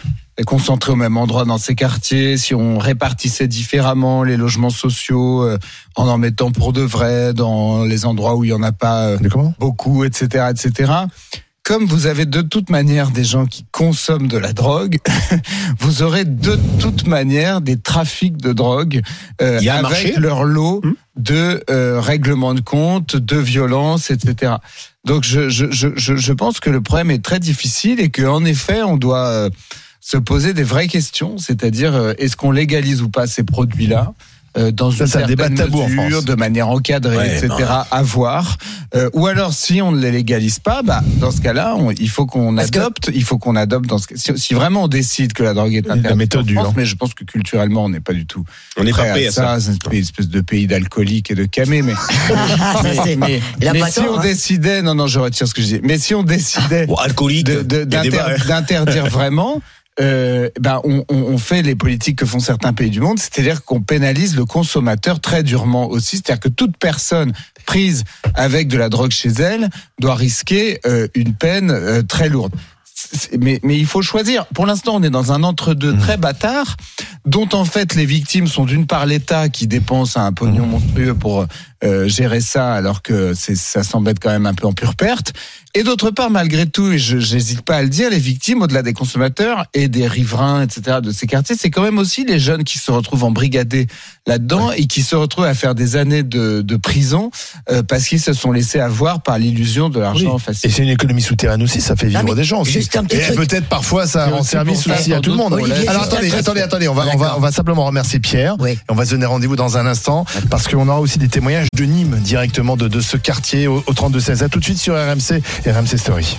concentrés 0.45 0.91
au 0.91 0.95
même 0.95 1.17
endroit 1.17 1.45
dans 1.45 1.57
ces 1.57 1.75
quartiers, 1.75 2.37
si 2.37 2.53
on 2.55 2.77
répartissait 2.77 3.47
différemment 3.47 4.23
les 4.23 4.37
logements 4.37 4.69
sociaux 4.69 5.43
euh, 5.43 5.57
en 5.95 6.07
en 6.07 6.17
mettant 6.17 6.51
pour 6.51 6.73
de 6.73 6.81
vrai 6.81 7.33
dans 7.33 7.83
les 7.83 8.05
endroits 8.05 8.35
où 8.35 8.43
il 8.43 8.49
y 8.49 8.53
en 8.53 8.63
a 8.63 8.71
pas 8.71 9.07
euh, 9.07 9.17
beaucoup, 9.59 10.03
etc., 10.03 10.51
etc. 10.51 10.91
Comme 11.63 11.85
vous 11.85 12.07
avez 12.07 12.25
de 12.25 12.41
toute 12.41 12.69
manière 12.71 13.11
des 13.11 13.23
gens 13.23 13.45
qui 13.45 13.65
consomment 13.71 14.27
de 14.27 14.37
la 14.37 14.51
drogue, 14.51 14.97
vous 15.79 16.01
aurez 16.01 16.25
de 16.25 16.57
toute 16.79 17.05
manière 17.05 17.61
des 17.61 17.77
trafics 17.79 18.37
de 18.37 18.51
drogue 18.51 19.01
euh, 19.41 19.57
avec 19.59 19.81
marché 19.81 20.13
leur 20.17 20.43
lot 20.43 20.81
Hmm. 20.83 20.93
de 21.17 21.63
euh, 21.69 21.99
règlements 22.01 22.53
de 22.55 22.61
compte, 22.61 23.15
de 23.15 23.37
violence, 23.37 24.09
etc. 24.09 24.53
Donc 25.05 25.23
je, 25.23 25.49
je, 25.49 25.69
je, 25.71 25.89
je 25.95 26.15
je 26.15 26.33
pense 26.33 26.59
que 26.59 26.69
le 26.69 26.81
problème 26.81 27.11
est 27.11 27.23
très 27.23 27.39
difficile 27.39 27.99
et 27.99 28.09
qu'en 28.09 28.43
effet 28.45 28.81
on 28.81 28.97
doit 28.97 29.27
euh, 29.27 29.49
se 29.99 30.17
poser 30.17 30.53
des 30.53 30.63
vraies 30.63 30.87
questions, 30.87 31.37
c'est-à-dire 31.37 31.93
euh, 31.93 32.13
est-ce 32.17 32.35
qu'on 32.35 32.51
légalise 32.51 33.01
ou 33.03 33.09
pas 33.09 33.27
ces 33.27 33.43
produits-là? 33.43 34.13
Euh, 34.57 34.71
dans 34.71 34.91
Ça, 34.91 35.05
une 35.21 35.27
débat 35.27 35.47
certaine 35.55 35.95
mesure, 35.95 36.23
de 36.23 36.35
manière 36.35 36.67
encadrée, 36.69 37.15
Ouais, 37.17 37.37
etc. 37.37 37.47
non. 37.49 37.65
À 37.91 38.01
voir. 38.03 38.57
Euh, 38.95 39.09
ou 39.13 39.27
alors, 39.27 39.53
si 39.53 39.81
on 39.81 39.91
ne 39.93 39.99
les 40.01 40.11
légalise 40.11 40.59
pas, 40.59 40.81
bah, 40.83 41.01
dans 41.19 41.31
ce 41.31 41.39
cas-là, 41.41 41.75
on- 41.77 41.91
il 41.91 42.09
faut 42.09 42.25
qu'on 42.25 42.55
que- 42.55 42.61
adopte. 42.61 43.09
Il 43.13 43.23
faut 43.23 43.37
qu'on 43.37 43.55
adopte. 43.55 43.85
Dans 43.87 43.97
ce, 43.97 44.07
si, 44.15 44.31
si 44.37 44.53
vraiment 44.53 44.83
on 44.83 44.87
décide 44.87 45.33
que 45.33 45.43
la 45.43 45.53
drogue 45.53 45.73
est 45.75 45.87
La 45.87 45.93
interdite 45.93 46.17
méthode 46.17 46.41
en 46.41 46.45
dure. 46.45 46.61
France, 46.63 46.73
mais 46.75 46.85
je 46.85 46.95
pense 46.95 47.13
que 47.13 47.23
culturellement, 47.23 47.85
on 47.85 47.89
n'est 47.89 48.01
pas 48.01 48.13
du 48.13 48.25
tout 48.25 48.43
On 48.77 48.85
est 48.85 48.91
prêt 48.91 49.03
pas 49.05 49.11
prêt 49.11 49.25
à 49.25 49.29
à 49.29 49.31
ça. 49.31 49.59
ça. 49.59 49.71
C'est 49.71 49.91
une 49.93 49.99
espèce 49.99 50.27
de 50.27 50.41
pays 50.41 50.67
d'alcooliques 50.67 51.31
et 51.31 51.35
de 51.35 51.45
camés, 51.45 51.81
mais 51.81 51.93
Ça, 52.27 53.03
c'est- 53.05 53.15
mais, 53.15 53.41
mais 53.59 53.79
pas 53.79 53.89
si 53.91 53.99
on 54.01 54.17
hein. 54.19 54.21
décidait, 54.21 54.81
non, 54.81 54.95
non, 54.95 55.07
je 55.07 55.19
retire 55.19 55.47
ce 55.47 55.53
que 55.53 55.61
je 55.61 55.67
dis. 55.67 55.79
Mais 55.83 55.97
si 55.97 56.13
on 56.13 56.23
décidait 56.23 56.85
Bon, 56.87 56.95
alcoolique, 56.95 57.49
d'interdire 57.49 59.05
vraiment, 59.09 59.61
euh, 59.99 60.49
ben 60.59 60.79
on, 60.83 61.03
on, 61.09 61.15
on 61.15 61.37
fait 61.37 61.61
les 61.61 61.75
politiques 61.75 62.19
que 62.19 62.25
font 62.25 62.39
certains 62.39 62.73
pays 62.73 62.89
du 62.89 63.01
monde, 63.01 63.19
c'est-à-dire 63.19 63.63
qu'on 63.63 63.81
pénalise 63.81 64.35
le 64.35 64.45
consommateur 64.45 65.19
très 65.19 65.43
durement 65.43 65.89
aussi, 65.89 66.17
c'est-à-dire 66.17 66.39
que 66.39 66.49
toute 66.49 66.77
personne 66.77 67.33
prise 67.65 68.03
avec 68.33 68.67
de 68.67 68.77
la 68.77 68.89
drogue 68.89 69.11
chez 69.11 69.29
elle 69.29 69.69
doit 69.99 70.15
risquer 70.15 70.79
euh, 70.85 71.07
une 71.13 71.33
peine 71.33 71.71
euh, 71.71 72.03
très 72.03 72.29
lourde. 72.29 72.53
Mais, 73.39 73.59
mais 73.63 73.77
il 73.77 73.85
faut 73.85 74.01
choisir. 74.01 74.45
Pour 74.47 74.65
l'instant, 74.65 74.95
on 74.95 75.03
est 75.03 75.09
dans 75.09 75.31
un 75.31 75.43
entre-deux 75.43 75.97
très 75.97 76.17
bâtard, 76.17 76.77
dont 77.25 77.49
en 77.51 77.65
fait 77.65 77.95
les 77.95 78.05
victimes 78.05 78.47
sont 78.47 78.63
d'une 78.63 78.85
part 78.85 79.05
l'État 79.05 79.49
qui 79.49 79.67
dépense 79.67 80.17
un 80.17 80.31
pognon 80.31 80.67
monstrueux 80.67 81.15
pour 81.15 81.45
euh, 81.83 82.07
gérer 82.07 82.41
ça, 82.41 82.73
alors 82.73 83.01
que 83.01 83.33
ça 83.33 83.83
semble 83.83 84.09
être 84.09 84.19
quand 84.19 84.29
même 84.29 84.45
un 84.45 84.53
peu 84.53 84.67
en 84.67 84.73
pure 84.73 84.95
perte. 84.95 85.33
Et 85.73 85.83
d'autre 85.83 86.11
part, 86.11 86.29
malgré 86.29 86.65
tout, 86.65 86.91
et 86.91 86.99
je 86.99 87.15
n'hésite 87.15 87.61
pas 87.61 87.77
à 87.77 87.81
le 87.81 87.87
dire, 87.87 88.09
les 88.09 88.19
victimes, 88.19 88.61
au-delà 88.61 88.81
des 88.83 88.91
consommateurs 88.91 89.65
et 89.73 89.87
des 89.87 90.05
riverains, 90.05 90.63
etc., 90.63 90.97
de 91.01 91.11
ces 91.11 91.27
quartiers, 91.27 91.55
c'est 91.57 91.69
quand 91.69 91.81
même 91.81 91.97
aussi 91.97 92.25
les 92.25 92.39
jeunes 92.39 92.65
qui 92.65 92.77
se 92.77 92.91
retrouvent 92.91 93.23
embrigadés 93.23 93.87
là-dedans 94.27 94.71
et 94.73 94.85
qui 94.85 95.01
se 95.01 95.15
retrouvent 95.15 95.45
à 95.45 95.53
faire 95.53 95.73
des 95.73 95.95
années 95.95 96.23
de, 96.23 96.61
de 96.61 96.75
prison 96.75 97.31
euh, 97.71 97.83
parce 97.83 98.05
qu'ils 98.07 98.19
se 98.19 98.33
sont 98.33 98.51
laissés 98.51 98.81
avoir 98.81 99.23
par 99.23 99.39
l'illusion 99.39 99.87
de 99.89 99.99
l'argent 100.01 100.35
Oui. 100.35 100.41
facile. 100.41 100.69
Et 100.69 100.73
c'est 100.73 100.83
une 100.83 100.89
économie 100.89 101.21
souterraine 101.21 101.63
aussi, 101.63 101.79
ça 101.79 101.95
fait 101.95 102.07
vivre 102.07 102.21
mais 102.25 102.35
des 102.35 102.43
gens 102.43 102.61
aussi. 102.61 102.73
juste 102.73 102.95
un 102.97 103.05
petit 103.05 103.15
et 103.17 103.35
peut-être 103.35 103.67
parfois 103.67 104.05
ça 104.07 104.25
rend 104.27 104.41
aussi 104.41 104.49
service 104.49 104.85
aussi 104.87 105.13
à 105.13 105.21
tout 105.21 105.31
le 105.31 105.37
monde. 105.37 105.53
Olivier, 105.53 105.87
Alors 105.87 106.03
attendez, 106.03 106.31
attendez, 106.33 106.61
attendez, 106.61 106.87
on 106.89 106.93
va, 106.93 107.03
on 107.13 107.17
va, 107.17 107.25
D'accord. 107.25 107.37
on 107.37 107.41
va 107.41 107.51
simplement 107.51 107.85
remercier 107.85 108.19
Pierre. 108.19 108.55
Oui. 108.59 108.71
Et 108.71 108.77
on 108.89 108.93
va 108.95 109.05
se 109.05 109.11
donner 109.11 109.25
rendez-vous 109.25 109.55
dans 109.55 109.77
un 109.77 109.85
instant 109.85 110.25
parce 110.49 110.67
qu'on 110.67 110.87
aura 110.89 110.99
aussi 110.99 111.17
des 111.17 111.29
témoignages 111.29 111.67
de 111.73 111.85
Nîmes 111.85 112.19
directement 112.19 112.75
de, 112.75 112.89
de 112.89 112.99
ce 112.99 113.15
quartier 113.15 113.67
au, 113.67 113.77
au 113.87 113.93
32-16. 113.93 114.43
À 114.43 114.49
tout 114.49 114.59
de 114.59 114.63
suite 114.65 114.77
sur 114.77 114.93
RMC 114.93 115.41
RMC 115.65 115.97
Story. 115.97 116.37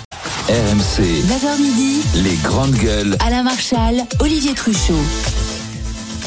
RMC, 0.51 1.01
9h 1.01 1.63
midi, 1.63 2.03
les 2.17 2.37
grandes 2.45 2.75
gueules. 2.75 3.17
Alain 3.27 3.43
Marchal, 3.43 4.03
Olivier 4.21 4.53
Truchot. 4.53 4.93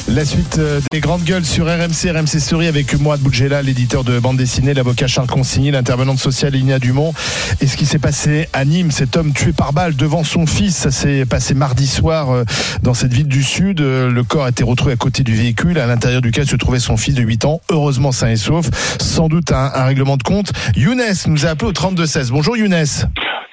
La 0.08 0.24
suite 0.24 0.58
euh, 0.58 0.80
des 0.92 1.00
grandes 1.00 1.24
gueules 1.24 1.44
sur 1.44 1.66
RMC, 1.66 2.10
RMC 2.14 2.38
Story 2.38 2.68
avec 2.68 2.94
Mourad 2.94 3.20
Boudjela, 3.20 3.60
l'éditeur 3.60 4.04
de 4.04 4.20
bande 4.20 4.36
dessinée, 4.36 4.72
l'avocat 4.72 5.08
Charles 5.08 5.26
Consigny, 5.26 5.72
l'intervenante 5.72 6.18
sociale 6.20 6.52
Lina 6.52 6.78
Dumont. 6.78 7.12
Et 7.60 7.66
ce 7.66 7.76
qui 7.76 7.86
s'est 7.86 7.98
passé 7.98 8.48
à 8.52 8.64
Nîmes, 8.64 8.92
cet 8.92 9.16
homme 9.16 9.32
tué 9.32 9.52
par 9.52 9.72
balle 9.72 9.96
devant 9.96 10.22
son 10.22 10.46
fils, 10.46 10.76
ça 10.76 10.92
s'est 10.92 11.26
passé 11.26 11.54
mardi 11.54 11.88
soir 11.88 12.30
euh, 12.30 12.44
dans 12.82 12.94
cette 12.94 13.12
ville 13.12 13.26
du 13.26 13.42
Sud. 13.42 13.80
Euh, 13.80 14.08
Le 14.08 14.22
corps 14.22 14.44
a 14.44 14.50
été 14.50 14.62
retrouvé 14.62 14.92
à 14.92 14.96
côté 14.96 15.24
du 15.24 15.34
véhicule, 15.34 15.76
à 15.78 15.86
l'intérieur 15.86 16.22
duquel 16.22 16.46
se 16.46 16.56
trouvait 16.56 16.78
son 16.78 16.96
fils 16.96 17.14
de 17.14 17.22
8 17.22 17.44
ans, 17.44 17.60
heureusement 17.70 18.12
sain 18.12 18.28
et 18.30 18.36
sauf. 18.36 18.66
Sans 19.00 19.28
doute 19.28 19.50
un, 19.50 19.72
un 19.74 19.84
règlement 19.84 20.16
de 20.16 20.22
compte. 20.22 20.52
Younes 20.76 21.02
nous 21.26 21.46
a 21.46 21.50
appelé 21.50 21.68
au 21.68 21.72
32-16. 21.72 22.30
Bonjour 22.30 22.56
Younes. 22.56 22.86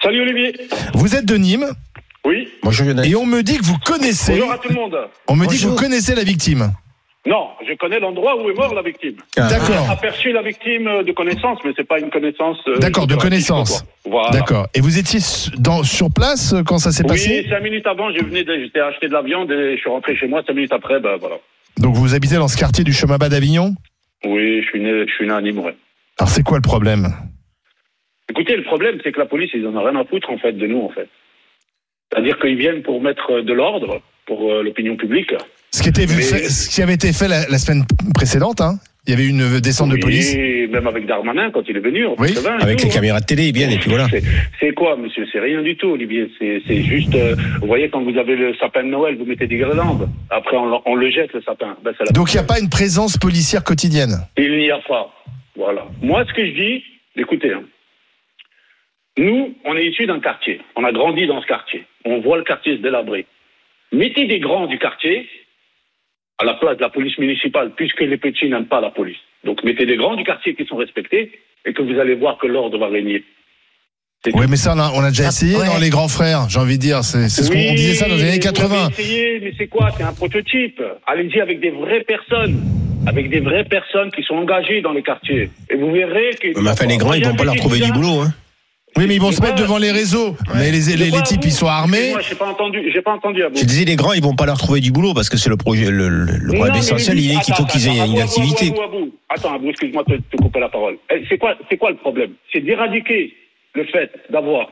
Salut 0.04 0.22
Olivier. 0.22 0.54
Vous 0.94 1.16
êtes 1.16 1.26
de 1.26 1.36
Nîmes. 1.36 1.66
Bonjour 2.64 2.86
Lionel. 2.86 3.10
et 3.12 3.16
on 3.16 3.26
me 3.26 3.42
dit 3.42 3.58
que 3.58 3.64
vous 3.66 3.78
connaissez, 3.86 4.34
Bonjour 4.34 4.52
à 4.54 4.58
tout 4.58 4.70
le 4.70 4.76
monde. 4.76 4.98
on 5.28 5.36
me 5.36 5.46
dit 5.48 5.58
que 5.60 5.68
vous 5.68 5.76
connaissez 5.76 6.16
la 6.16 6.24
victime. 6.24 6.72
Non, 7.26 7.48
je 7.66 7.74
connais 7.76 8.00
l'endroit 8.00 8.36
où 8.42 8.50
est 8.50 8.54
mort 8.54 8.74
la 8.74 8.82
victime. 8.82 9.16
Ah. 9.38 9.48
D'accord. 9.48 9.90
Aperçu 9.90 10.34
la 10.34 10.42
victime 10.42 11.04
de 11.06 11.12
connaissance, 11.14 11.58
mais 11.64 11.72
c'est 11.78 11.88
pas 11.88 12.00
une 12.00 12.10
connaissance. 12.10 12.58
euh, 12.68 12.78
D'accord, 12.80 13.08
de 13.08 13.16
connaissance. 13.16 13.86
Voilà. 14.06 14.32
D'accord. 14.32 14.68
Et 14.74 14.82
vous 14.82 14.98
étiez 14.98 15.20
dans, 15.58 15.84
sur 15.84 16.10
place 16.14 16.54
euh, 16.54 16.64
quand 16.64 16.80
ça 16.80 16.92
s'est 16.92 17.04
Oui, 17.04 17.10
passé 17.10 17.46
cinq 17.50 17.62
minutes 17.64 17.88
avant, 17.88 18.12
je 18.12 18.22
venais, 18.26 18.44
de- 18.44 18.60
j'étais 18.62 18.82
acheté 18.82 19.08
de 19.08 19.14
la 19.14 19.22
viande 19.22 19.50
et 19.52 19.76
je 19.76 19.80
suis 19.80 19.90
rentré 19.90 20.18
chez 20.18 20.28
moi. 20.28 20.42
Cinq 20.46 20.54
minutes 20.54 20.74
après, 20.74 21.00
ben 21.00 21.16
voilà. 21.18 21.36
Donc 21.78 21.96
vous 21.96 22.14
habitez 22.14 22.36
dans 22.36 22.50
ce 22.50 22.58
quartier 22.58 22.84
du 22.84 22.92
chemin 22.92 23.18
bas 23.18 23.30
d'Avignon 23.30 23.74
Oui, 24.26 24.62
je 24.62 24.68
suis 24.68 24.82
né, 24.82 25.06
je 25.08 25.14
suis 25.14 25.26
né 25.26 25.32
à 25.34 25.40
Nîmes, 25.42 25.60
ouais. 25.60 25.76
Alors 26.20 26.30
c'est 26.30 26.44
quoi 26.44 26.58
le 26.58 26.62
problème? 26.62 27.08
Écoutez, 28.30 28.58
le 28.58 28.64
problème, 28.64 28.98
c'est 29.02 29.14
que 29.14 29.20
la 29.20 29.26
police, 29.28 29.50
ils 29.54 29.66
en 29.66 29.76
ont 29.76 29.84
rien 29.84 29.96
à 29.98 30.04
foutre 30.04 30.30
en 30.30 30.38
fait 30.38 30.52
de 30.54 30.68
nous, 30.68 30.82
en 30.82 30.90
fait. 30.90 31.08
C'est-à-dire 32.14 32.38
qu'ils 32.40 32.58
viennent 32.58 32.84
pour 32.84 33.02
mettre 33.02 33.42
de 33.42 33.54
l'ordre 33.54 34.02
pour 34.26 34.52
euh, 34.52 34.64
l'opinion 34.64 34.96
publique. 34.96 35.34
ce 35.72 35.82
qui, 35.82 35.90
était 35.90 36.06
Mais- 36.06 36.22
fait- 36.22 36.50
ce 36.50 36.70
qui 36.70 36.82
avait 36.82 36.94
été 36.94 37.12
fait 37.12 37.28
la, 37.28 37.48
la 37.50 37.58
semaine 37.58 37.84
précédente, 38.14 38.62
hein 38.62 38.76
il 39.06 39.10
y 39.10 39.14
avait 39.16 39.24
eu 39.26 39.30
une 39.32 39.60
descente 39.60 39.90
de 39.90 39.98
police. 39.98 40.34
Et 40.34 40.66
même 40.68 40.88
avec 40.88 41.06
Darmanin, 41.06 41.52
quand 41.52 41.64
il 41.68 41.76
est 41.76 41.82
venu, 41.82 42.06
en 42.06 42.16
Oui, 42.18 42.34
80 42.36 42.60
et 42.60 42.64
Avec 42.64 42.78
tout, 42.78 42.86
les 42.86 42.92
hein. 42.92 42.94
caméras 42.94 43.20
de 43.20 43.26
télé, 43.26 43.48
ils 43.48 43.54
viennent 43.54 43.72
et 43.74 43.78
puis 43.78 43.90
voilà. 43.90 44.08
C'est- 44.62 44.74
quoi, 44.74 44.96
monsieur? 44.96 45.26
C'est 45.30 45.42
rien 45.42 45.62
du 45.62 45.76
tout, 45.76 45.88
Olivier. 45.88 46.30
C'est 46.40 46.82
juste, 46.84 47.14
euh, 47.16 47.36
vous 47.60 47.68
voyez, 47.68 47.90
quand 47.90 48.02
vous 48.02 48.18
avez 48.18 48.38
le 48.38 48.56
sapin 48.56 48.82
de 48.84 48.88
Noël, 48.90 49.18
vous 49.18 49.26
mettez 49.26 49.46
des 49.48 49.58
guirlandes. 49.58 50.08
Après, 50.30 50.56
on, 50.56 50.68
le- 50.70 50.78
on 50.86 50.96
le 50.96 51.12
jette, 51.12 51.34
le 51.34 51.42
sapin. 51.42 51.76
Ben, 51.84 51.92
la- 52.00 52.12
Donc 52.14 52.32
il 52.34 52.38
n'y 52.38 52.44
a 52.44 52.46
pas 52.46 52.60
une 52.62 52.70
présence 52.70 53.18
policière 53.18 53.66
quotidienne? 53.66 54.20
Il 54.38 54.58
n'y 54.58 54.72
a 54.72 54.80
pas. 54.88 55.14
Voilà. 55.58 55.86
Moi, 56.02 56.24
ce 56.26 56.34
que 56.34 56.46
je 56.46 56.52
dis, 56.54 56.84
écoutez, 57.18 57.52
hein. 57.52 57.64
Nous, 59.18 59.54
on 59.66 59.76
est 59.78 59.86
issus 59.86 60.06
d'un 60.06 60.20
quartier. 60.20 60.62
On 60.76 60.84
a 60.84 60.92
grandi 60.92 61.28
dans 61.28 61.42
ce 61.42 61.48
quartier. 61.48 61.84
On 62.06 62.20
voit 62.22 62.38
le 62.38 62.44
quartier 62.44 62.78
se 62.78 62.82
délabrer. 62.82 63.26
Mettez 63.92 64.26
des 64.26 64.40
grands 64.40 64.66
du 64.68 64.80
quartier 64.80 65.28
à 66.40 66.46
la 66.46 66.56
place 66.56 66.78
de 66.78 66.82
la 66.82 66.90
police 66.90 67.18
municipale, 67.20 67.72
puisque 67.76 68.02
les 68.02 68.18
petits 68.18 68.50
n'aiment 68.50 68.66
pas 68.66 68.82
la 68.82 68.90
police. 68.90 69.18
Donc, 69.44 69.64
mettez 69.64 69.86
des 69.86 69.98
grands 69.98 70.16
du 70.16 70.24
quartier 70.24 70.56
qui 70.56 70.66
sont 70.66 70.78
respectés 70.78 71.32
et 71.66 71.74
que 71.74 71.82
vous 71.84 72.00
allez 72.00 72.16
voir 72.16 72.38
que 72.40 72.48
l'ordre 72.48 72.78
va 72.80 72.88
régner. 72.88 73.24
Oui, 74.34 74.46
mais 74.50 74.56
ça, 74.56 74.74
on 74.76 74.80
a, 74.80 74.92
on 74.96 75.02
a 75.04 75.10
déjà 75.10 75.26
Ah, 75.26 75.28
essayé 75.28 75.58
ouais. 75.58 75.68
dans 75.68 75.78
les 75.80 75.90
grands 75.90 76.08
frères, 76.08 76.48
j'ai 76.50 76.58
envie 76.60 76.78
de 76.78 76.82
dire. 76.82 77.04
C'est 77.04 77.28
ce 77.30 77.52
qu'on 77.52 77.58
on 77.60 77.74
disait 77.76 77.94
ça 77.94 78.08
dans 78.08 78.16
les 78.16 78.24
années 78.24 78.34
vous 78.34 78.40
80. 78.40 78.86
avez 78.86 78.94
essayé, 78.94 79.40
mais 79.42 79.54
c'est 79.58 79.68
quoi? 79.68 79.90
C'est 79.98 80.04
un 80.04 80.14
prototype. 80.14 80.82
Allez-y 81.06 81.40
avec 81.42 81.60
des 81.60 81.72
vraies 81.72 82.04
personnes. 82.04 82.62
Avec 83.06 83.30
des 83.30 83.42
vraies 83.42 83.66
personnes 83.66 84.10
qui 84.12 84.24
sont 84.24 84.36
engagées 84.36 84.82
dans 84.82 84.94
les 84.94 85.04
quartiers. 85.04 85.50
Et 85.70 85.76
vous 85.76 85.92
verrez 85.92 86.30
que. 86.42 86.58
Mais 86.62 86.70
enfin, 86.70 86.86
les 86.88 86.96
grands, 86.98 87.14
ils 87.14 87.26
vont 87.26 87.36
pas 87.36 87.44
leur 87.44 87.56
trouver 87.58 87.80
du 87.80 87.92
boulot. 87.92 88.22
Hein. 88.22 88.34
Oui, 88.98 89.06
mais 89.08 89.16
ils 89.16 89.22
vont 89.22 89.32
se 89.32 89.42
mettre 89.42 89.56
devant 89.56 89.78
les 89.80 89.92
réseaux. 89.92 90.36
Mais 90.54 90.66
les, 90.72 90.72
les, 90.72 90.82
Je 90.82 90.98
les 91.16 91.22
types, 91.24 91.42
ils 91.44 91.52
sont 91.52 91.68
armés. 91.68 92.12
Moi, 92.12 92.22
j'ai 92.22 92.36
pas 92.36 92.46
entendu, 92.48 92.92
j'ai 92.94 93.02
pas 93.02 93.14
entendu 93.14 93.44
Abou. 93.44 93.56
Je 93.58 93.66
disais, 93.66 93.86
les 93.86 93.96
grands, 93.96 94.14
ils 94.14 94.22
vont 94.22 94.36
pas 94.36 94.46
leur 94.46 94.58
trouver 94.58 94.82
du 94.82 94.92
boulot 94.92 95.14
parce 95.14 95.30
que 95.30 95.38
c'est 95.38 95.50
le 95.50 95.58
projet, 95.58 95.90
le, 95.90 96.10
le- 96.10 96.54
problème 96.54 96.76
essentiel, 96.76 97.20
il 97.20 97.32
est 97.32 97.42
qu'il 97.42 97.56
faut 97.56 97.66
qu'ils 97.66 97.88
aient 97.88 98.06
une 98.06 98.20
activité. 98.20 98.68
Abou, 98.68 98.82
Abou, 98.82 98.98
Abou. 98.98 99.12
Attends, 99.30 99.54
Abou, 99.56 99.70
excuse-moi 99.70 100.04
de 100.08 100.18
te 100.18 100.38
couper 100.38 100.60
la 100.60 100.70
parole. 100.70 100.98
Eh, 101.12 101.24
C'est 101.28 101.38
quoi, 101.38 101.56
c'est 101.70 101.78
quoi 101.78 101.90
le 101.92 101.98
problème? 101.98 102.34
C'est 102.52 102.62
d'éradiquer 102.62 103.34
le 103.74 103.86
fait 103.86 104.12
d'avoir 104.30 104.68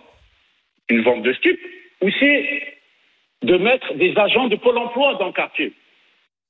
une 0.89 1.01
vente 1.01 1.23
de 1.23 1.33
stupes 1.33 1.59
ou 2.03 2.09
c'est 2.19 2.45
de 3.43 3.57
mettre 3.57 3.95
des 3.97 4.13
agents 4.17 4.47
de 4.49 4.55
Pôle 4.55 4.77
emploi 4.77 5.15
dans 5.19 5.27
le 5.27 5.33
quartier? 5.33 5.73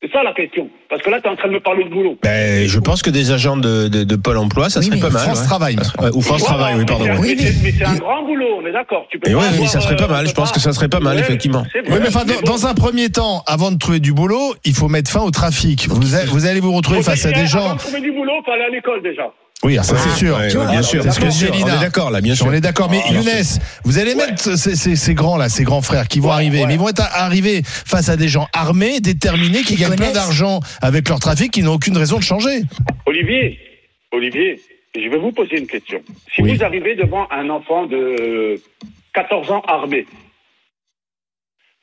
C'est 0.04 0.12
ça 0.12 0.24
la 0.24 0.34
question. 0.34 0.68
Parce 0.90 1.04
que 1.04 1.12
là, 1.12 1.22
tu 1.22 1.28
es 1.28 1.32
en 1.32 1.36
train 1.36 1.48
de 1.48 1.54
me 1.54 1.60
parler 1.60 1.84
de 1.84 1.90
boulot. 1.90 2.18
Ben, 2.24 2.68
je 2.68 2.80
pense 2.80 3.04
que 3.04 3.12
des 3.12 3.32
agents 3.32 3.56
de, 3.56 3.88
de, 3.88 4.04
de 4.04 4.16
Pôle 4.16 4.38
emploi, 4.38 4.68
ça 4.72 4.80
Oui, 4.80 4.88
serait 4.88 4.96
mais 4.96 5.02
pas 5.04 5.10
mal. 5.12 5.22
France 5.22 5.40
ouais. 5.42 5.46
Travail. 5.46 5.76
Ouais, 5.76 6.10
Ou 6.14 6.22
France 6.22 6.42
Voilà, 6.42 6.56
Travail, 6.56 6.76
oui, 6.80 6.86
pardon. 6.86 7.06
Oui, 7.20 7.36
mais 7.38 7.46
c'est- 7.46 7.54
mais- 7.64 7.72
mais 7.72 7.72
c'est 7.78 7.86
un 7.86 7.96
grand 7.98 8.24
boulot, 8.26 8.48
on 8.64 8.66
est 8.66 8.72
d'accord. 8.72 9.06
Tu 9.12 9.20
peux 9.20 9.30
Et 9.30 9.34
pas 9.34 9.40
ouais, 9.40 9.46
oui, 9.52 9.56
avoir, 9.58 9.70
ça 9.70 9.80
serait 9.82 9.96
pas 9.96 10.08
mal. 10.08 10.24
tu 10.24 10.30
Je 10.32 10.34
pense 10.36 10.52
que 10.52 10.60
ça 10.60 10.74
serait 10.74 10.90
pas 10.90 11.00
mal, 11.00 11.20
effectivement. 11.20 11.64
Oui, 11.76 11.98
mais 12.02 12.08
enfin, 12.08 12.26
dans, 12.44 12.66
un 12.66 12.74
premier 12.74 13.10
temps, 13.10 13.44
avant 13.46 13.72
de 13.72 13.78
trouver 13.78 14.00
du 14.00 14.12
boulot, 14.12 14.56
il 14.66 14.74
faut 14.74 14.88
mettre 14.88 15.12
fin 15.12 15.22
au 15.22 15.30
trafic. 15.30 15.88
Vous, 15.88 16.16
a- 16.16 16.26
vous 16.26 16.48
allez 16.48 16.62
vous 16.62 16.72
retrouver 16.74 17.04
face 17.04 17.26
à 17.28 17.32
des 17.32 17.42
Avant 17.42 17.48
gens. 17.48 17.74
de 17.76 17.80
trouver 17.80 18.02
du 18.02 18.12
boulot, 18.12 18.34
faut 18.44 18.52
aller 18.52 18.64
à 18.64 18.70
l'école 18.70 19.04
déjà. 19.04 19.32
Oui, 19.63 19.76
ça 19.76 19.95
c'est 19.95 20.10
sûr. 20.17 20.36
Ouais, 20.38 20.50
Tu 20.50 20.58
ouais, 20.58 20.63
vois, 20.63 20.71
bien 20.71 20.82
sûr, 20.82 21.04
que 21.04 21.10
bien 21.19 21.28
disait 21.30 21.45
sûr. 21.45 21.54
Lina. 21.54 21.65
On 21.76 21.78
est 21.78 21.82
d'accord, 21.82 22.10
là, 22.10 22.19
bien 22.21 22.34
sûr. 22.34 22.47
On 22.47 22.52
est 22.54 22.62
d'accord, 22.62 22.89
mais 22.89 23.00
Ah, 23.08 23.13
Younes, 23.13 23.60
vous 23.84 24.00
allez 24.00 24.15
mettre 24.15 24.58
ces, 24.58 24.76
ces- 24.76 24.95
ces 24.95 25.13
grands 25.13 25.38
là, 25.38 25.50
ces 25.50 25.63
grands 25.63 25.84
frères 25.84 26.08
qui 26.08 26.19
vont 26.19 26.30
Ouais, 26.30 26.34
arriver, 26.34 26.65
mais 26.65 26.74
ils 26.74 26.80
vont 26.80 26.89
être 26.89 27.04
arrivés 27.13 27.62
face 27.63 28.10
à 28.10 28.17
des 28.17 28.28
gens 28.28 28.47
armés, 28.54 29.02
déterminés, 29.02 29.62
qui 29.62 29.76
gagnent 29.76 29.95
plein 29.95 30.12
d'argent 30.13 30.62
avec 30.82 31.08
leur 31.10 31.19
trafic, 31.19 31.52
qui 31.52 31.62
n'ont 31.62 31.74
aucune 31.76 31.95
raison 31.95 32.17
de 32.17 32.24
changer. 32.24 32.63
Olivier, 33.06 33.60
Olivier, 34.12 34.60
je 34.95 35.08
vais 35.08 35.17
vous 35.19 35.32
poser 35.32 35.60
une 35.60 35.67
question. 35.67 36.02
Si 36.34 36.41
Oui. 36.41 36.56
vous 36.56 36.63
arrivez 36.63 36.95
devant 36.95 37.28
un 37.32 37.50
enfant 37.52 37.86
de 37.86 38.60
14 39.13 39.52
ans 39.52 39.62
armé, 39.67 40.08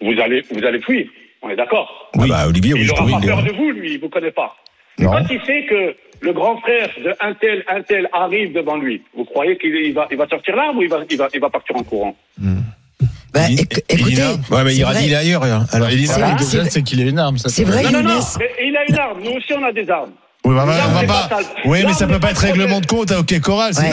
vous 0.00 0.20
allez, 0.20 0.42
vous 0.50 0.64
allez 0.64 0.80
fuir. 0.80 1.06
On 1.42 1.50
est 1.50 1.56
d'accord 1.56 2.10
Ah 2.18 2.26
bah, 2.28 2.48
Olivier, 2.48 2.74
oui, 2.74 2.80
Il 2.80 2.86
je 2.86 2.90
n'aura 2.90 3.04
oui, 3.04 3.12
pas 3.12 3.18
il 3.20 3.24
est- 3.24 3.28
peur 3.28 3.42
de 3.44 3.52
vous, 3.52 3.70
lui, 3.70 3.92
il 3.94 4.00
vous 4.00 4.08
connaît 4.08 4.32
pas. 4.32 4.56
Non. 4.98 5.12
quand 5.12 5.24
il 5.30 5.40
sait 5.46 5.64
que 5.70 5.94
le 6.20 6.32
grand 6.32 6.58
frère 6.60 6.90
de 7.04 7.14
un 7.20 7.34
tel, 7.34 7.64
un 7.68 7.82
tel 7.82 8.08
arrive 8.12 8.52
devant 8.52 8.76
lui, 8.76 9.02
vous 9.16 9.24
croyez 9.24 9.56
qu'il 9.58 9.74
il 9.74 9.92
va, 9.94 10.06
il 10.10 10.16
va 10.16 10.26
sortir 10.28 10.56
l'arme 10.56 10.78
ou 10.78 10.82
il 10.82 10.88
va, 10.88 10.98
il, 11.08 11.16
va, 11.16 11.28
il 11.32 11.40
va 11.40 11.50
partir 11.50 11.76
en 11.76 11.82
courant 11.82 12.16
Bah, 13.32 13.40
Elina- 13.46 13.62
éc- 13.62 13.82
écoutez, 13.88 14.22
Ouais, 14.50 14.64
mais 14.64 14.74
il 14.74 14.86
il 15.04 15.12
est 15.12 15.16
ailleurs. 15.16 15.42
Alors, 15.72 15.88
Elina, 15.90 16.38
C'est- 16.38 16.82
qu'il 16.82 17.00
a 17.00 17.04
une 17.04 17.18
arme. 17.18 17.36
C'est 17.38 17.64
vrai, 17.64 17.82
Non, 17.84 17.90
non, 17.90 18.02
non, 18.02 18.10
Younes. 18.14 18.22
mais 18.38 18.50
il 18.66 18.76
a 18.76 18.84
une 18.88 18.98
arme. 18.98 19.18
Nous 19.22 19.32
aussi, 19.32 19.52
on 19.52 19.62
a 19.64 19.72
des 19.72 19.88
armes. 19.90 20.12
Oui, 20.44 20.54
bah, 20.54 20.64
bah, 20.66 20.72
on 20.88 20.92
va 20.94 21.04
pas. 21.06 21.28
pas. 21.28 21.40
Oui, 21.66 21.80
mais 21.84 21.92
ça 21.92 22.06
on 22.06 22.08
peut 22.08 22.14
pas 22.14 22.28
pas 22.28 22.30
être 22.30 22.38
règlement 22.40 22.80
de 22.80 22.86
compte. 22.86 23.12
hein, 23.12 23.18
Ok, 23.20 23.38
Coral, 23.40 23.74
c'est 23.74 23.90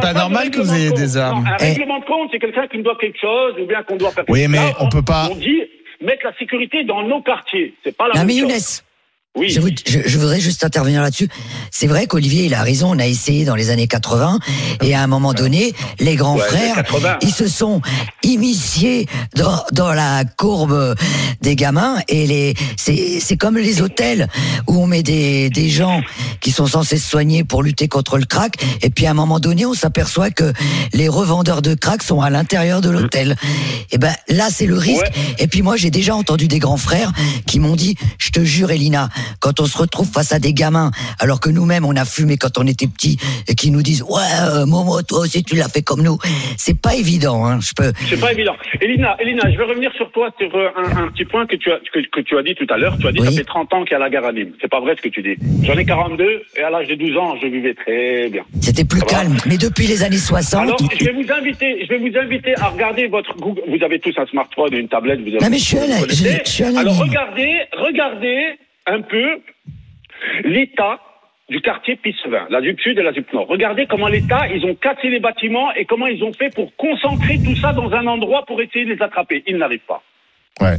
pas 0.00 0.12
de 0.12 0.18
normal 0.18 0.50
que 0.50 0.60
vous 0.60 0.74
ayez 0.74 0.90
de 0.90 0.96
des 0.96 1.16
armes. 1.16 1.44
Non, 1.44 1.50
un 1.50 1.56
Eh. 1.60 1.64
règlement 1.68 1.98
de 2.00 2.04
compte, 2.04 2.28
c'est 2.32 2.38
quelqu'un 2.38 2.66
qui 2.66 2.78
me 2.78 2.82
doit 2.82 2.96
quelque 3.00 3.18
chose 3.20 3.54
ou 3.62 3.66
bien 3.66 3.82
qu'on 3.84 3.96
doit 3.96 4.10
faire 4.10 4.24
Oui, 4.28 4.40
quelque 4.40 4.50
mais 4.50 4.58
chose. 4.58 4.76
on 4.80 4.88
peut 4.90 5.02
pas- 5.02 5.28
On 5.32 5.36
dit 5.36 5.62
mettre 6.02 6.26
la 6.26 6.36
sécurité 6.36 6.84
dans 6.84 7.02
nos 7.02 7.22
quartiers. 7.22 7.74
C'est 7.84 7.96
pas 7.96 8.08
la 8.08 8.22
même 8.22 8.26
mais 8.26 8.40
chose. 8.42 8.82
Oui. 9.38 9.48
Je, 9.50 9.60
vous- 9.60 9.68
je- 9.86 10.00
je 10.06 10.18
voudrais 10.18 10.40
juste 10.40 10.64
intervenir 10.64 11.00
là-dessus. 11.02 11.28
C'est 11.70 11.86
vrai 11.86 12.06
qu'Olivier, 12.06 12.46
il 12.46 12.54
a 12.54 12.62
raison. 12.62 12.90
On 12.94 12.98
a 12.98 13.06
essayé 13.06 13.44
dans 13.44 13.54
les 13.54 13.70
années 13.70 13.86
80 13.86 14.38
et 14.82 14.94
à 14.94 15.02
un 15.02 15.06
moment 15.06 15.32
donné, 15.32 15.74
les 16.00 16.16
grands 16.16 16.36
Ouais, 16.36 16.42
frères, 16.48 16.74
80. 16.76 17.18
ils 17.22 17.32
se 17.32 17.46
sont 17.48 17.80
immisciés 18.22 19.06
dans, 19.36 19.62
dans 19.72 19.92
la 19.92 20.24
courbe 20.24 20.94
des 21.40 21.56
gamins 21.56 21.96
et 22.08 22.26
les 22.26 22.54
c'est 22.76 23.36
comme 23.36 23.56
les 23.58 23.80
hôtels 23.82 24.28
où 24.66 24.82
on 24.82 24.86
met 24.86 25.02
des, 25.02 25.50
des 25.50 25.68
gens 25.68 26.00
qui 26.40 26.50
sont 26.52 26.66
censés 26.66 26.98
se 26.98 27.08
soigner 27.08 27.44
pour 27.44 27.62
lutter 27.62 27.88
contre 27.88 28.18
le 28.18 28.24
crack 28.24 28.56
et 28.82 28.90
puis 28.90 29.06
à 29.06 29.10
un 29.10 29.14
moment 29.14 29.38
donné, 29.40 29.66
on 29.66 29.74
s'aperçoit 29.74 30.30
que 30.30 30.52
les 30.92 31.08
revendeurs 31.08 31.62
de 31.62 31.74
crack 31.74 32.02
sont 32.02 32.20
à 32.20 32.30
l'intérieur 32.30 32.80
de 32.80 32.90
l'hôtel. 32.90 33.36
Et 33.90 33.98
ben 33.98 34.12
là, 34.28 34.48
c'est 34.52 34.66
le 34.66 34.76
risque. 34.76 35.04
Et 35.38 35.46
puis 35.46 35.62
moi, 35.62 35.76
j'ai 35.76 35.90
déjà 35.90 36.14
entendu 36.14 36.48
des 36.48 36.58
grands 36.58 36.76
frères 36.76 37.12
qui 37.46 37.60
m'ont 37.60 37.76
dit, 37.76 37.96
je 38.18 38.30
te 38.30 38.44
jure, 38.44 38.70
Elina, 38.70 39.08
quand 39.40 39.60
on 39.60 39.66
se 39.66 39.78
retrouve 39.78 40.08
face 40.10 40.32
à 40.32 40.38
des 40.38 40.52
gamins, 40.52 40.90
alors 41.20 41.40
que 41.40 41.50
nous-mêmes 41.50 41.84
on 41.84 41.96
a 41.96 42.04
fumé 42.04 42.36
quand 42.36 42.58
on 42.58 42.66
était 42.66 42.86
petits, 42.86 43.18
et 43.46 43.54
qui 43.54 43.70
nous 43.70 43.82
disent, 43.82 44.02
ouais, 44.02 44.22
euh, 44.42 44.66
Momo, 44.66 45.02
toi 45.02 45.20
aussi 45.20 45.42
tu 45.42 45.56
l'as 45.56 45.68
fait 45.68 45.82
comme 45.82 46.02
nous, 46.02 46.18
c'est 46.56 46.78
pas 46.80 46.94
évident. 46.94 47.44
Hein, 47.46 47.58
je 47.60 47.72
peux. 47.76 47.92
C'est 48.08 48.20
pas 48.20 48.32
évident. 48.32 48.54
Elina, 48.80 49.16
Elina, 49.20 49.50
je 49.50 49.56
vais 49.58 49.64
revenir 49.64 49.92
sur 49.94 50.10
toi 50.12 50.30
sur 50.38 50.54
euh, 50.54 50.68
un, 50.76 51.04
un 51.04 51.08
petit 51.08 51.24
point 51.24 51.46
que 51.46 51.56
tu 51.56 51.70
as 51.70 51.78
que, 51.92 52.00
que 52.10 52.20
tu 52.20 52.36
as 52.38 52.42
dit 52.42 52.54
tout 52.54 52.66
à 52.72 52.76
l'heure. 52.76 52.96
Tu 53.00 53.06
as 53.06 53.12
dit 53.12 53.20
Oui. 53.20 53.26
ça 53.26 53.32
fait 53.32 53.44
30 53.44 53.72
ans 53.74 53.82
qu'il 53.84 53.92
y 53.92 53.94
a 53.94 53.98
la 53.98 54.10
guerre 54.10 54.24
à 54.24 54.32
Nîmes. 54.32 54.52
C'est 54.60 54.68
pas 54.70 54.80
vrai 54.80 54.94
ce 54.96 55.02
que 55.02 55.08
tu 55.08 55.22
dis. 55.22 55.36
J'en 55.62 55.74
ai 55.76 55.84
42 55.84 56.42
et 56.56 56.62
à 56.62 56.70
l'âge 56.70 56.88
de 56.88 56.94
12 56.94 57.16
ans, 57.16 57.34
je 57.40 57.46
vivais 57.46 57.74
très 57.74 58.28
bien. 58.30 58.42
C'était 58.60 58.84
plus 58.84 59.02
calme. 59.02 59.36
Mais 59.46 59.56
depuis 59.56 59.86
les 59.86 60.02
années 60.02 60.16
60. 60.18 60.62
Alors, 60.62 60.76
je 60.98 61.04
vais 61.04 61.12
vous 61.12 61.30
inviter, 61.32 61.84
je 61.84 61.88
vais 61.88 61.98
vous 61.98 62.16
inviter 62.18 62.54
à 62.58 62.68
regarder 62.68 63.06
votre 63.08 63.34
Google. 63.36 63.62
Vous 63.68 63.82
avez 63.84 63.98
tous 64.00 64.14
un 64.18 64.26
smartphone 64.26 64.74
et 64.74 64.78
une 64.78 64.88
tablette. 64.88 65.20
Vous 65.20 65.28
avez, 65.28 65.38
Non, 65.38 65.50
mais 65.50 65.58
je 65.58 65.64
suis 65.64 65.78
allé- 65.78 65.94
je- 66.08 66.14
je 66.44 66.50
suis 66.50 66.64
allé 66.64 66.76
Alors 66.78 66.98
regardez, 66.98 67.50
regardez 67.76 68.58
un 68.88 69.02
peu 69.02 69.40
l'état 70.44 70.98
du 71.48 71.60
quartier 71.60 71.96
Pissevin, 71.96 72.46
la 72.50 72.60
ZUP 72.60 72.78
Sud 72.80 72.98
et 72.98 73.02
la 73.02 73.12
ZUP 73.12 73.32
Nord. 73.32 73.46
Regardez 73.48 73.86
comment 73.86 74.08
l'État, 74.08 74.46
ils 74.54 74.64
ont 74.66 74.74
cassé 74.74 75.08
les 75.08 75.20
bâtiments 75.20 75.72
et 75.74 75.84
comment 75.86 76.06
ils 76.06 76.22
ont 76.22 76.32
fait 76.32 76.50
pour 76.54 76.74
concentrer 76.76 77.38
tout 77.42 77.56
ça 77.56 77.72
dans 77.72 77.90
un 77.92 78.06
endroit 78.06 78.44
pour 78.46 78.60
essayer 78.60 78.84
de 78.84 78.92
les 78.94 79.02
attraper. 79.02 79.42
Ils 79.46 79.56
n'arrivent 79.56 79.80
pas. 79.88 80.02
Ouais. 80.60 80.76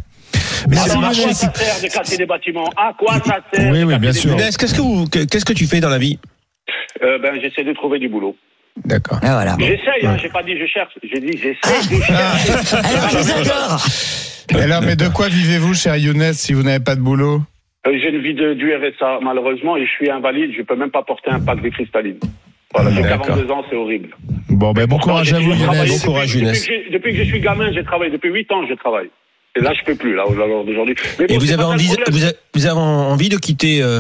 Mais 0.69 0.75
Alors, 0.77 0.85
c'est 0.85 0.91
à 0.91 0.93
quoi 0.95 1.01
marché. 1.01 1.33
ça 1.33 1.53
sert 1.53 1.89
de 1.89 1.93
casser 1.93 2.17
des 2.17 2.25
bâtiments 2.25 2.69
À 2.77 2.93
quoi 2.97 3.13
ça 3.25 3.39
sert 3.51 3.71
Oui, 3.71 3.83
oui, 3.83 3.97
bien 3.97 4.13
sûr. 4.13 4.35
qu'est-ce 4.35 4.57
que 4.75 5.25
qu'est-ce 5.25 5.45
que 5.45 5.53
tu 5.53 5.65
fais 5.65 5.79
dans 5.79 5.89
la 5.89 5.97
vie? 5.97 6.19
Euh, 7.01 7.17
Ben, 7.17 7.39
j'essaie 7.41 7.63
de 7.63 7.73
trouver 7.73 7.97
du 7.97 8.09
boulot. 8.09 8.35
D'accord. 8.85 9.19
Ah, 9.23 9.33
voilà. 9.33 9.55
J'essaye, 9.59 10.05
hein, 10.05 10.17
j'ai 10.21 10.29
pas 10.29 10.43
dit 10.43 10.57
je 10.59 10.65
cherche, 10.67 10.93
j'ai 11.01 11.19
dit 11.19 11.37
j'essaie 11.37 11.95
de 11.95 12.01
chercher. 12.01 12.51
Alors, 12.77 13.09
je 13.09 13.17
les 13.17 13.31
adore. 13.31 13.85
Et 14.51 14.61
alors, 14.63 14.81
mais 14.81 14.95
de 14.95 15.07
quoi 15.07 15.27
vivez-vous, 15.29 15.73
cher 15.73 15.95
Younes, 15.95 16.33
si 16.33 16.53
vous 16.53 16.63
n'avez 16.63 16.83
pas 16.83 16.95
de 16.95 17.01
boulot? 17.01 17.41
J'ai 17.85 18.09
une 18.09 18.21
vie 18.21 18.33
de, 18.33 18.53
du 18.53 18.73
RSA, 18.73 19.19
malheureusement, 19.21 19.77
et 19.77 19.85
je 19.85 19.91
suis 19.91 20.09
invalide, 20.09 20.51
je 20.55 20.61
peux 20.63 20.75
même 20.75 20.91
pas 20.91 21.01
porter 21.03 21.31
un 21.31 21.39
pack 21.39 21.61
de 21.61 21.69
cristalline. 21.69 22.19
Voilà, 22.73 22.91
j'ai 22.91 23.01
D'accord. 23.01 23.25
42 23.25 23.51
ans, 23.51 23.63
c'est 23.69 23.75
horrible. 23.75 24.15
Bon, 24.49 24.73
ben, 24.73 24.85
bon 24.85 24.99
courage 24.99 25.33
à 25.33 25.39
vous, 25.39 25.51
Younes. 25.51 25.65
Bon 25.65 25.99
courage, 26.05 26.35
depuis, 26.35 26.45
Younes. 26.45 26.53
depuis, 26.53 26.91
depuis 26.91 27.11
que 27.13 27.17
je 27.19 27.23
suis 27.23 27.39
gamin, 27.39 27.71
j'ai 27.71 27.83
travaillé. 27.83 28.11
Depuis 28.11 28.29
8 28.29 28.51
ans, 28.51 28.67
je 28.69 28.73
travaille. 28.75 29.09
Et 29.55 29.61
là, 29.61 29.73
je 29.73 29.83
peux 29.83 29.95
plus, 29.95 30.15
là, 30.15 30.27
au 30.27 30.33
jour 30.35 30.65
d'aujourd'hui. 30.65 30.95
Mais 31.19 31.25
bon, 31.25 31.33
Et 31.33 31.37
vous 31.37 31.51
avez, 31.51 31.63
envie, 31.63 31.87
vous, 31.87 32.23
avez, 32.23 32.33
vous 32.53 32.65
avez 32.67 32.79
envie 32.79 33.29
de 33.29 33.37
quitter 33.37 33.81
euh, 33.81 33.99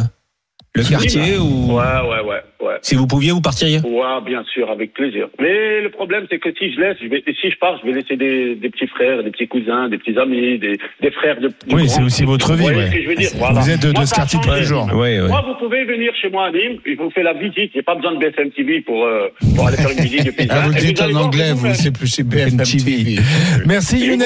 le 0.75 0.83
quartier 0.83 1.37
ou 1.37 1.73
Ouais, 1.73 1.83
ouais, 1.83 2.29
ouais, 2.29 2.41
ouais. 2.69 2.77
si 2.81 2.95
vous 2.95 3.07
pouviez, 3.07 3.31
vous 3.31 3.41
partiriez 3.41 3.79
Ouais, 3.79 4.21
bien 4.25 4.43
sûr, 4.53 4.69
avec 4.69 4.93
plaisir. 4.93 5.27
Mais 5.39 5.81
le 5.81 5.89
problème, 5.89 6.25
c'est 6.29 6.39
que 6.39 6.49
si 6.57 6.73
je 6.73 6.79
laisse, 6.79 6.97
je 7.01 7.07
vais, 7.07 7.23
si 7.41 7.49
je 7.51 7.57
pars, 7.57 7.77
je 7.81 7.87
vais 7.89 7.93
laisser 7.99 8.15
des, 8.15 8.55
des 8.55 8.69
petits 8.69 8.87
frères, 8.87 9.23
des 9.23 9.31
petits 9.31 9.47
cousins, 9.47 9.89
des 9.89 9.97
petits 9.97 10.17
amis, 10.17 10.57
des, 10.59 10.77
des 11.01 11.11
frères 11.11 11.39
de. 11.39 11.51
Oui, 11.71 11.89
c'est 11.89 12.01
aussi 12.01 12.23
votre 12.23 12.53
vie, 12.53 12.57
Vous 12.59 12.63
voyez 12.63 12.77
ouais. 12.79 12.87
ce 12.89 12.95
que 12.95 13.01
je 13.03 13.07
veux 13.09 13.15
dire? 13.15 13.29
Vous 13.53 13.69
êtes 13.69 13.81
de- 13.81 13.87
de 13.89 13.93
Moi, 13.93 14.05
ce 14.05 14.15
ça 14.15 14.15
a 14.15 14.19
quartier 14.25 14.39
tous 14.41 14.53
les 14.53 14.63
jours. 14.63 14.85
Ouais, 14.93 15.19
ouais. 15.21 15.27
Moi, 15.27 15.43
vous 15.47 15.55
pouvez 15.65 15.83
venir 15.85 16.11
chez 16.21 16.29
moi 16.29 16.45
à 16.47 16.51
Nîmes, 16.51 16.79
je 16.85 16.93
vous 16.97 17.09
fais 17.11 17.23
la 17.23 17.33
visite. 17.33 17.71
J'ai 17.73 17.81
pas 17.81 17.95
besoin 17.95 18.13
de 18.13 18.19
BFM 18.19 18.51
TV 18.51 18.81
pour, 18.81 19.05
euh, 19.05 19.27
pour 19.55 19.67
aller 19.67 19.77
faire 19.77 19.91
une 19.91 19.99
visite 20.03 20.25
de. 20.25 20.33
Ah, 20.49 20.61
vous 20.67 20.73
dites 20.73 21.01
en 21.01 21.09
voir 21.09 21.25
anglais, 21.25 21.51
vous, 21.53 21.73
c'est 21.73 21.91
plus 21.91 22.13
chez 22.13 22.23
BFM 22.23 22.57
TV. 22.57 23.19
Merci 23.65 23.99
Younes. 23.99 24.23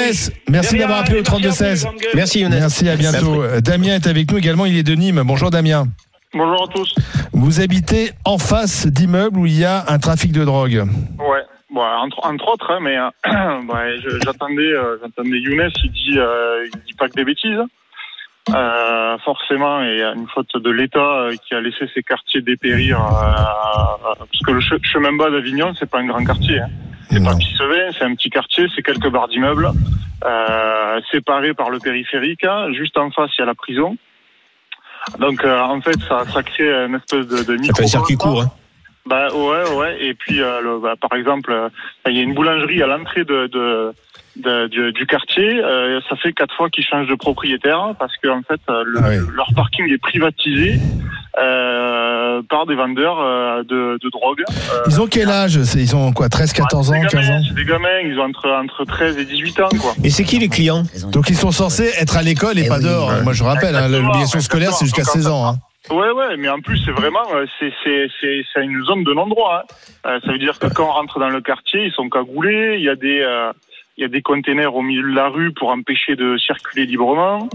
Merci 0.49 0.75
De 0.75 0.79
d'avoir 0.79 0.99
appelé 1.01 1.17
au 1.17 1.19
et 1.19 1.23
merci 1.23 1.33
à 1.33 1.73
vous, 1.73 1.79
3216. 1.79 1.83
les 1.83 1.89
grandes 1.89 2.01
gueules. 2.01 2.11
Merci 2.15 2.39
Younes. 2.41 2.49
Merci, 2.51 2.89
à 2.89 2.95
bientôt. 2.95 3.43
Euh, 3.43 3.61
Damien 3.61 3.95
est 3.95 4.07
avec 4.07 4.31
nous 4.31 4.37
également, 4.37 4.65
il 4.65 4.77
est 4.77 4.83
de 4.83 4.93
Nîmes. 4.95 5.21
Bonjour 5.25 5.49
Damien. 5.49 5.85
Bonjour 6.33 6.63
à 6.63 6.67
tous. 6.73 6.95
Vous 7.33 7.61
habitez 7.61 8.11
en 8.25 8.37
face 8.37 8.87
d'immeubles 8.87 9.37
où 9.39 9.45
il 9.45 9.59
y 9.59 9.65
a 9.65 9.83
un 9.87 9.99
trafic 9.99 10.31
de 10.31 10.43
drogue. 10.43 10.83
Ouais, 11.19 11.43
bon, 11.71 11.81
entre, 11.83 12.19
entre 12.25 12.47
autres, 12.53 12.71
hein, 12.71 12.79
mais 12.81 12.97
euh, 12.97 13.61
ouais, 13.73 13.97
j'attendais, 14.25 14.61
euh, 14.63 14.97
j'attendais 15.01 15.37
Younes. 15.39 15.69
Il 15.83 15.91
dit, 15.91 16.17
euh, 16.17 16.65
il 16.65 16.79
dit 16.87 16.93
pas 16.97 17.07
que 17.07 17.13
des 17.13 17.23
bêtises. 17.25 17.59
Euh, 18.53 19.17
forcément, 19.23 19.81
et 19.83 19.93
il 19.93 19.99
y 19.99 20.03
a 20.03 20.13
une 20.13 20.27
faute 20.27 20.49
de 20.61 20.69
l'État 20.69 21.27
qui 21.47 21.53
a 21.55 21.61
laissé 21.61 21.85
ces 21.93 22.03
quartiers 22.03 22.41
dépérir. 22.41 22.97
parce 22.99 24.39
que 24.45 24.51
le 24.51 24.59
che- 24.59 24.83
chemin 24.83 25.13
bas 25.13 25.29
d'Avignon, 25.29 25.73
c'est 25.79 25.89
pas 25.89 25.99
un 25.99 26.05
grand 26.07 26.25
quartier. 26.25 26.59
Hein. 26.59 26.67
C'est 27.09 27.23
pas 27.23 27.35
Pissevin, 27.35 27.91
c'est 27.97 28.03
un 28.05 28.15
petit 28.15 28.29
quartier, 28.29 28.65
c'est 28.75 28.81
quelques 28.81 29.09
barres 29.09 29.27
d'immeubles 29.29 29.69
séparés 31.11 31.53
par 31.53 31.69
le 31.69 31.79
périphérique. 31.79 32.43
hein. 32.43 32.73
Juste 32.73 32.97
en 32.97 33.11
face, 33.11 33.29
il 33.37 33.41
y 33.41 33.43
a 33.43 33.45
la 33.45 33.55
prison. 33.55 33.95
Donc, 35.19 35.43
euh, 35.43 35.59
en 35.59 35.81
fait, 35.81 35.99
ça, 36.07 36.23
ça 36.33 36.43
crée 36.43 36.67
une 36.85 36.95
espèce 36.95 37.27
de, 37.27 37.37
de 37.43 37.43
Ça 37.43 37.53
micro. 37.61 37.75
fait 37.77 37.83
un 37.83 37.87
circuit 37.87 38.15
court. 38.17 38.41
Hein. 38.41 38.51
Bah 39.05 39.27
ouais, 39.33 39.75
ouais. 39.75 39.97
Et 40.03 40.13
puis, 40.13 40.41
euh, 40.41 40.61
le- 40.61 40.79
bah, 40.79 40.95
par 40.99 41.13
exemple, 41.17 41.51
euh, 41.51 41.69
il 42.07 42.15
y 42.15 42.19
a 42.19 42.23
une 42.23 42.33
boulangerie 42.33 42.81
à 42.81 42.87
l'entrée 42.87 43.25
de, 43.25 43.47
de, 43.47 43.93
de- 44.35 44.67
du, 44.67 44.91
du 44.93 45.05
quartier. 45.05 45.61
Euh, 45.63 45.99
ça 46.09 46.15
fait 46.15 46.33
quatre 46.33 46.55
fois 46.55 46.69
qu'ils 46.69 46.85
changent 46.85 47.07
de 47.07 47.15
propriétaire 47.15 47.93
parce 47.99 48.15
que 48.17 48.27
en 48.29 48.41
fait, 48.41 48.59
euh, 48.69 48.83
le- 48.85 48.99
Ah 49.03 49.09
oui. 49.09 49.17
leur 49.35 49.47
parking 49.55 49.91
est 49.91 49.97
privatisé 50.01 50.79
euh, 51.39 52.41
par 52.49 52.65
des 52.65 52.75
vendeurs 52.75 53.19
euh, 53.19 53.63
de, 53.63 53.97
de 54.01 54.09
drogue. 54.09 54.43
Euh, 54.49 54.83
Ils 54.87 55.01
ont 55.01 55.07
quel 55.07 55.29
âge 55.29 55.55
Ils 55.75 55.95
ont 55.95 56.11
quoi 56.13 56.29
13, 56.29 56.53
14 56.53 56.87
c'est 56.87 56.93
ans, 56.97 57.01
des 57.01 57.07
15 57.07 57.13
gamins, 57.27 57.39
ans 57.39 57.43
C'est 57.47 57.55
des 57.55 57.65
gamins, 57.65 57.99
ils 58.05 58.19
ont 58.19 58.23
entre, 58.23 58.49
entre 58.49 58.85
13 58.85 59.17
et 59.17 59.25
18 59.25 59.59
ans, 59.61 59.69
quoi. 59.81 59.93
Et 60.03 60.09
c'est 60.09 60.23
qui 60.23 60.39
les 60.39 60.49
clients? 60.49 60.83
Donc 61.11 61.29
ils 61.29 61.35
sont 61.35 61.51
censés 61.51 61.91
être 61.99 62.17
à 62.17 62.21
l'école 62.21 62.57
et 62.59 62.67
pas 62.67 62.77
oui. 62.77 62.83
dehors. 62.85 63.09
Ouais. 63.09 63.23
Moi 63.23 63.33
je 63.33 63.43
rappelle, 63.43 63.75
hein, 63.75 63.87
l'obligation 63.87 64.39
scolaire 64.39 64.73
c'est 64.73 64.85
jusqu'à 64.85 65.01
exactement. 65.01 65.23
16 65.23 65.31
ans. 65.31 65.47
hein. 65.47 65.55
Ouais, 65.89 66.11
ouais, 66.11 66.37
mais 66.37 66.47
en 66.47 66.59
plus, 66.61 66.77
c'est 66.85 66.91
vraiment, 66.91 67.23
c'est, 67.59 67.73
c'est, 67.83 68.07
c'est, 68.21 68.41
c'est 68.53 68.63
une 68.63 68.81
zone 68.85 69.03
de 69.03 69.13
non-droit. 69.13 69.63
hein. 70.05 70.09
Euh, 70.11 70.19
ça 70.25 70.31
veut 70.31 70.37
dire 70.39 70.57
que 70.57 70.67
quand 70.67 70.85
on 70.87 70.91
rentre 70.93 71.19
dans 71.19 71.27
le 71.27 71.41
quartier, 71.41 71.87
ils 71.87 71.91
sont 71.91 72.07
cagoulés, 72.07 72.75
il 72.77 72.83
y 72.85 72.89
a 72.89 72.95
des, 72.95 73.19
euh, 73.19 73.51
il 73.97 74.01
y 74.01 74.05
a 74.05 74.07
des 74.07 74.21
containers 74.21 74.73
au 74.75 74.81
milieu 74.81 75.03
de 75.03 75.15
la 75.15 75.29
rue 75.29 75.51
pour 75.53 75.69
empêcher 75.69 76.15
de 76.15 76.35
circuler 76.37 76.85
librement. 76.87 77.47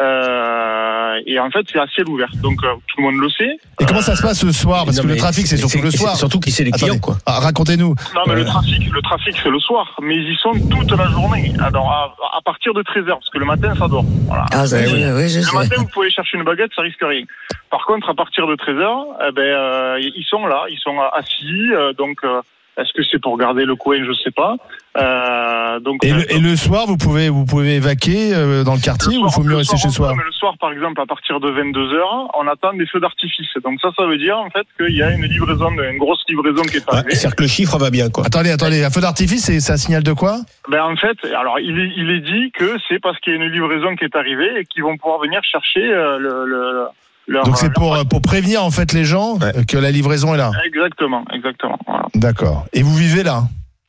Euh, 0.00 1.20
et 1.26 1.38
en 1.38 1.50
fait, 1.50 1.64
c'est 1.72 1.78
à 1.78 1.86
ciel 1.86 2.08
ouvert. 2.08 2.28
Donc, 2.42 2.58
euh, 2.64 2.74
tout 2.88 2.96
le 2.98 3.02
monde 3.04 3.20
le 3.20 3.28
sait. 3.28 3.56
Et 3.80 3.84
comment 3.86 4.00
ça 4.00 4.16
se 4.16 4.22
passe 4.22 4.40
ce 4.40 4.50
soir 4.52 4.84
Parce 4.84 4.96
Non, 4.96 5.04
que 5.04 5.08
le 5.08 5.16
trafic, 5.16 5.46
c'est 5.46 5.56
surtout 5.56 5.80
le 5.82 5.90
soir. 5.90 6.16
Surtout 6.16 6.40
qui 6.40 6.50
c'est 6.50 6.64
les 6.64 6.72
clients, 6.72 6.94
Attendez. 6.94 7.00
quoi. 7.00 7.16
Ah, 7.26 7.38
Racontez-nous. 7.40 7.94
Non, 8.14 8.20
mais 8.26 8.32
Euh, 8.32 8.36
le 8.38 8.44
trafic, 8.44 8.90
le 8.92 9.02
trafic, 9.02 9.36
c'est 9.42 9.50
le 9.50 9.58
soir. 9.60 9.96
Mais 10.02 10.16
ils 10.16 10.32
y 10.32 10.36
sont 10.36 10.52
toute 10.68 10.90
la 10.98 11.06
journée. 11.10 11.52
Alors, 11.62 11.90
à, 11.90 12.36
à 12.36 12.40
partir 12.44 12.74
de 12.74 12.82
13h, 12.82 13.06
parce 13.10 13.30
que 13.30 13.38
le 13.38 13.44
matin, 13.46 13.72
ça 13.76 13.86
dort. 13.88 14.04
Voilà. 14.26 14.46
Ah, 14.52 14.66
ça, 14.66 14.78
Eh 14.80 14.86
oui, 14.86 15.04
oui, 15.14 15.28
je 15.28 15.38
Le 15.38 15.44
sais. 15.44 15.56
matin, 15.56 15.76
vous 15.78 15.86
pouvez 15.88 16.10
chercher 16.10 16.38
une 16.38 16.44
baguette, 16.44 16.72
ça 16.74 16.82
risque 16.82 16.98
rien. 17.02 17.22
Par 17.70 17.86
contre, 17.86 18.08
à 18.10 18.14
partir 18.14 18.46
de 18.46 18.56
13h, 18.56 19.04
eh 19.28 19.32
ben, 19.32 19.42
euh, 19.42 19.98
ils 20.00 20.24
sont 20.28 20.46
là, 20.46 20.64
ils 20.70 20.78
sont 20.78 20.98
assis. 21.12 21.72
euh, 21.72 21.92
donc, 21.92 22.18
euh, 22.24 22.40
est-ce 22.76 22.92
que 22.92 23.02
c'est 23.10 23.20
pour 23.20 23.38
garder 23.38 23.64
le 23.64 23.76
coin 23.76 23.98
Je 24.04 24.12
sais 24.22 24.30
pas. 24.30 24.56
Euh, 24.96 25.80
donc, 25.80 26.04
Et 26.04 26.12
euh, 26.12 26.16
le, 26.16 26.32
et 26.32 26.38
le 26.38 26.56
soir, 26.56 26.86
vous 26.86 26.96
pouvez, 26.96 27.28
vous 27.28 27.44
pouvez 27.44 27.76
évacuer 27.76 28.34
euh, 28.34 28.64
dans 28.64 28.74
le 28.74 28.80
quartier 28.80 29.18
ou 29.18 29.26
il 29.26 29.32
faut 29.32 29.42
mieux 29.42 29.56
rester 29.56 29.76
chez 29.76 29.90
soi 29.90 30.12
le 30.14 30.32
soir, 30.32 30.54
par 30.60 30.72
exemple, 30.72 31.00
à 31.00 31.06
partir 31.06 31.40
de 31.40 31.50
22h, 31.50 32.28
on 32.34 32.46
attend 32.48 32.72
des 32.74 32.86
feux 32.86 33.00
d'artifice. 33.00 33.48
Donc 33.62 33.80
ça, 33.80 33.90
ça 33.96 34.06
veut 34.06 34.18
dire 34.18 34.36
en 34.38 34.50
fait 34.50 34.66
qu'il 34.76 34.94
y 34.94 35.02
a 35.02 35.10
une 35.10 35.24
livraison, 35.24 35.70
une 35.70 35.98
grosse 35.98 36.22
livraison 36.28 36.62
qui 36.62 36.76
est 36.76 36.90
Ouais, 36.90 36.98
arrivée. 36.98 37.14
C'est-à-dire 37.14 37.36
que 37.36 37.42
le 37.42 37.48
chiffre 37.48 37.78
va 37.78 37.90
bien, 37.90 38.10
quoi. 38.10 38.26
Attendez, 38.26 38.50
attendez, 38.50 38.84
un 38.84 38.90
feu 38.90 39.00
d'artifice, 39.00 39.44
c'est 39.44 39.60
c'est 39.60 39.72
un 39.72 39.76
signal 39.76 40.02
de 40.02 40.12
quoi 40.12 40.38
Ben 40.68 40.82
en 40.84 40.96
fait, 40.96 41.16
alors 41.34 41.58
il 41.60 41.78
est, 41.78 41.92
il 41.96 42.10
est 42.10 42.20
dit 42.20 42.50
que 42.52 42.76
c'est 42.88 43.00
parce 43.00 43.18
qu'il 43.20 43.32
y 43.34 43.36
a 43.36 43.44
une 43.44 43.50
livraison 43.50 43.96
qui 43.96 44.04
est 44.04 44.16
arrivée 44.16 44.60
et 44.60 44.64
qu'ils 44.64 44.82
vont 44.82 44.96
pouvoir 44.96 45.20
venir 45.20 45.40
chercher 45.44 45.84
euh, 45.84 46.18
le, 46.18 46.44
le, 46.44 46.86
leur. 47.26 47.44
Donc 47.44 47.56
c'est 47.56 47.66
leur- 47.66 47.74
pour, 47.74 47.94
euh, 47.94 48.04
pour 48.04 48.20
prévenir 48.22 48.64
en 48.64 48.70
fait 48.70 48.92
les 48.92 49.04
gens 49.04 49.34
Ouais. 49.38 49.52
euh, 49.56 49.62
que 49.64 49.76
la 49.76 49.90
livraison 49.90 50.34
est 50.34 50.38
là. 50.38 50.50
Exactement, 50.66 51.24
exactement. 51.32 51.78
Voilà. 51.86 52.06
D'accord. 52.14 52.66
Et 52.72 52.82
vous 52.82 52.94
vivez 52.94 53.22
là? 53.22 53.42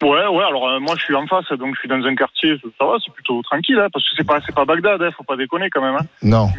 Ouais, 0.04 0.10
ouais. 0.10 0.44
Alors 0.44 0.68
euh, 0.70 0.80
moi, 0.80 0.96
je 0.98 1.04
suis 1.04 1.16
en 1.16 1.26
face, 1.28 1.46
donc 1.58 1.74
je 1.76 1.80
suis 1.80 1.90
dans 1.90 2.04
un 2.06 2.16
quartier. 2.16 2.56
Ça 2.80 2.86
va, 2.86 2.94
c'est 3.04 3.14
plutôt 3.14 3.42
tranquille, 3.44 3.80
hein, 3.80 3.88
parce 3.92 4.04
que 4.06 4.12
c'est 4.18 4.28
pas, 4.28 4.40
c'est 4.46 4.54
pas 4.56 4.66
Bagdad, 4.66 5.02
hein, 5.02 5.10
faut 5.18 5.24
pas 5.24 5.38
déconner 5.38 5.70
quand 5.70 5.82
même. 5.82 5.96
Hein. 5.96 6.06
Non. 6.22 6.50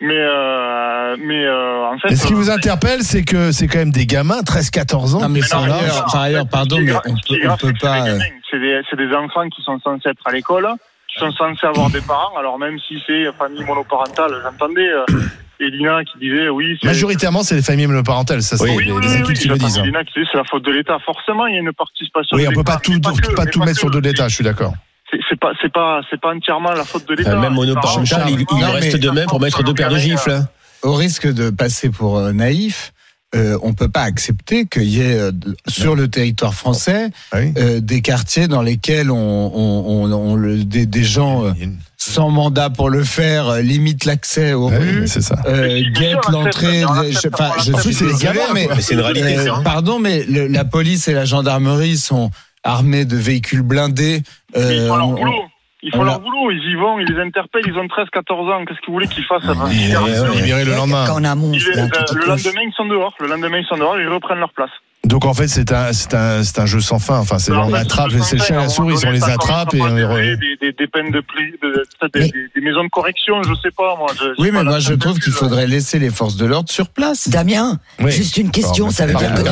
Mais, 0.00 0.16
euh, 0.18 1.16
mais 1.24 1.44
euh, 1.44 1.86
en 1.86 1.98
fait. 1.98 2.12
Et 2.12 2.16
ce 2.16 2.26
qui 2.26 2.32
euh, 2.32 2.36
vous 2.36 2.50
interpelle, 2.50 3.02
c'est 3.02 3.24
que 3.24 3.52
c'est 3.52 3.68
quand 3.68 3.78
même 3.78 3.90
des 3.92 4.06
gamins, 4.06 4.40
13-14 4.42 5.14
ans. 5.16 5.20
Non, 5.22 5.28
mais 5.28 5.40
sont 5.40 5.56
par 5.56 5.68
là. 5.68 5.76
ailleurs, 5.76 6.04
par 6.12 6.20
ailleurs, 6.22 6.48
pardon, 6.48 6.78
mais 6.80 6.92
on 6.94 7.14
peut, 7.28 7.38
on 7.48 7.56
peut 7.56 7.72
pas. 7.80 8.06
euh. 8.08 8.18
C'est 8.50 8.58
des, 8.60 8.80
c'est 8.90 8.96
des 8.96 9.12
enfants 9.14 9.48
qui 9.48 9.62
sont 9.62 9.78
censés 9.80 10.08
être 10.10 10.20
à 10.26 10.32
l'école, 10.32 10.68
qui 11.08 11.18
sont 11.20 11.30
censés 11.32 11.66
avoir 11.66 11.90
des 11.90 12.00
parents. 12.00 12.36
Alors 12.38 12.58
même 12.58 12.76
si 12.86 13.02
c'est 13.06 13.32
famille 13.38 13.64
monoparentale, 13.64 14.32
j'entendais 14.42 14.88
euh, 14.88 15.04
Elina 15.60 16.02
qui 16.04 16.18
disait 16.18 16.48
oui. 16.48 16.76
c'est- 16.80 16.86
Majoritairement, 16.88 17.42
c'est 17.42 17.54
les 17.54 17.62
familles 17.62 17.86
monoparentales, 17.86 18.42
ça 18.42 18.56
c'est 18.56 18.64
Oui, 18.64 18.84
les, 18.84 18.92
oui, 18.92 19.00
les 19.02 19.08
oui, 19.08 19.14
études 19.14 19.26
oui, 19.28 19.34
qui 19.34 19.48
le 19.48 19.58
disent. 19.58 19.78
hein. 19.78 19.82
Elina 19.84 20.04
qui 20.04 20.12
disait 20.14 20.26
c'est 20.32 20.38
la 20.38 20.44
faute 20.44 20.64
de 20.64 20.72
l'État. 20.72 20.98
Forcément, 21.04 21.46
il 21.46 21.54
y 21.54 21.56
a 21.58 21.60
une 21.60 21.72
participation. 21.72 22.36
Oui, 22.36 22.46
on 22.48 22.52
peut 22.52 22.64
pas 22.64 22.78
tout, 22.82 22.98
pas, 23.00 23.12
que, 23.12 23.34
pas 23.34 23.44
mais 23.44 23.50
tout 23.50 23.60
mettre 23.60 23.78
sur 23.78 23.88
le 23.88 23.92
dos 23.94 24.00
de 24.00 24.08
l'État, 24.08 24.28
je 24.28 24.34
suis 24.34 24.44
d'accord. 24.44 24.74
C'est 25.28 25.38
pas, 25.38 25.52
c'est 25.62 25.72
pas, 25.72 26.00
c'est 26.10 26.20
pas 26.20 26.34
entièrement 26.34 26.72
la 26.72 26.84
faute 26.84 27.06
de 27.08 27.14
l'État. 27.14 27.36
Même 27.36 27.52
monoparental, 27.54 28.24
il, 28.30 28.40
il 28.56 28.64
reste 28.64 28.96
de 28.96 29.10
même 29.10 29.26
pour 29.26 29.40
mettre 29.40 29.62
deux 29.62 29.74
paires 29.74 29.90
de 29.90 29.98
gifles. 29.98 30.30
hein. 30.30 30.48
au 30.82 30.94
risque 30.94 31.32
de 31.32 31.50
passer 31.50 31.88
pour 31.90 32.18
euh, 32.18 32.32
naïf, 32.32 32.92
euh, 33.34 33.58
on 33.62 33.72
peut 33.74 33.88
pas 33.88 34.02
accepter 34.02 34.66
qu'il 34.66 34.84
y 34.84 35.00
ait 35.00 35.18
euh, 35.18 35.32
sur 35.66 35.94
le 35.96 36.08
territoire 36.08 36.54
français 36.54 37.10
Ah 37.32 37.38
oui. 37.40 37.52
euh, 37.58 37.80
des 37.80 38.00
quartiers 38.00 38.48
dans 38.48 38.62
lesquels 38.62 39.10
on, 39.10 39.16
on, 39.16 40.04
on, 40.04 40.12
on 40.12 40.34
le- 40.36 40.64
des, 40.64 40.86
des 40.86 41.04
gens 41.04 41.44
euh, 41.46 41.52
sans 41.96 42.30
mandat 42.30 42.70
pour 42.70 42.90
le 42.90 43.02
faire 43.02 43.48
euh, 43.48 43.60
limitent 43.60 44.04
l'accès 44.04 44.52
aux 44.52 44.68
Ah 44.68 44.76
oui, 44.80 44.88
rues. 45.00 45.08
c'est 45.08 45.20
ça. 45.22 45.36
Euh, 45.46 45.80
l'entrée. 46.30 46.80
je, 46.80 46.86
on 46.86 47.02
je 47.02 47.80
suis 47.80 47.94
C'est 47.94 48.04
des 48.04 48.12
désolé, 48.12 48.24
galères, 48.24 48.54
mais 48.54 48.68
c'est 48.80 48.94
une 48.94 49.00
réalité, 49.00 49.38
euh, 49.38 49.46
ça. 49.56 49.60
pardon, 49.64 49.98
mais 49.98 50.24
le- 50.24 50.46
la 50.46 50.64
police 50.64 51.08
et 51.08 51.12
la 51.12 51.24
gendarmerie 51.24 51.96
sont 51.96 52.30
armés 52.62 53.04
de 53.04 53.16
véhicules 53.16 53.62
blindés. 53.62 54.22
Mais 54.54 54.62
Euh, 54.62 54.74
ils 54.84 54.88
font 54.88 54.96
leur 54.96 55.08
on- 55.08 55.14
boulot. 55.14 55.32
Ils 55.84 55.92
font 55.92 56.00
on 56.00 56.04
leur 56.04 56.18
boulot, 56.20 56.50
ils 56.50 56.70
y 56.70 56.74
vont, 56.76 56.98
ils 56.98 57.06
les 57.06 57.20
interpellent, 57.20 57.62
ils 57.66 57.76
ont 57.78 57.86
13, 57.86 58.06
14 58.10 58.50
ans. 58.50 58.64
Qu'est-ce 58.64 58.80
que 58.80 58.86
vous 58.86 58.94
voulez 58.94 59.06
qu'ils 59.06 59.24
fassent 59.24 59.44
avant 59.46 59.66
est 60.38 60.42
viré 60.42 60.64
le 60.64 60.70
lendemain. 60.76 61.04
Quand 61.06 61.20
on 61.20 61.24
a 61.24 61.34
mon, 61.34 61.52
ils- 61.52 61.60
là, 61.76 61.86
tout 62.06 62.14
est 62.16 62.20
le 62.20 62.26
lendemain, 62.26 62.62
ils 62.66 62.72
sont 62.74 62.86
dehors. 62.86 63.14
Le 63.20 63.26
lendemain, 63.28 63.58
ils 63.58 63.66
sont 63.66 63.76
dehors, 63.76 64.00
ils 64.00 64.08
reprennent 64.08 64.38
leur 64.40 64.52
place. 64.52 64.70
Donc 65.04 65.26
en 65.26 65.34
fait, 65.34 65.48
c'est 65.48 65.72
un, 65.72 65.92
c'est 65.92 66.14
un, 66.14 66.42
c'est 66.42 66.58
un 66.58 66.66
jeu 66.66 66.80
sans 66.80 66.98
fin. 66.98 67.18
Enfin, 67.18 67.38
c'est 67.38 67.52
on 67.52 67.72
attrape, 67.74 68.10
je 68.10 68.18
c'est 68.20 68.36
le 68.36 68.40
sentais, 68.40 68.44
chien 68.46 68.56
et 68.56 68.58
à 68.58 68.60
un 68.60 68.64
la 68.64 68.68
souris, 68.70 68.94
on 69.06 69.10
les 69.10 69.24
attrape 69.24 69.74
et 69.74 69.80
on 69.80 69.94
les 69.94 70.36
des, 70.36 70.72
des, 70.72 70.86
peines 70.86 71.10
de 71.10 71.22
des, 72.14 72.30
des, 72.54 72.60
maisons 72.60 72.84
de 72.84 72.88
correction, 72.88 73.42
je 73.42 73.54
sais 73.62 73.70
pas 73.76 73.96
moi. 73.96 74.08
Oui, 74.38 74.50
mais 74.52 74.64
moi 74.64 74.78
je 74.78 74.94
trouve 74.94 75.18
qu'il 75.18 75.32
faudrait 75.32 75.66
laisser 75.66 75.98
les 75.98 76.10
forces 76.10 76.36
de 76.36 76.46
l'ordre 76.46 76.70
sur 76.70 76.88
place. 76.88 77.28
Damien, 77.28 77.78
juste 78.06 78.36
une 78.36 78.50
question, 78.50 78.90
ça 78.90 79.06
veut 79.06 79.12
mais 79.14 79.18
dire 79.18 79.34
que 79.34 79.42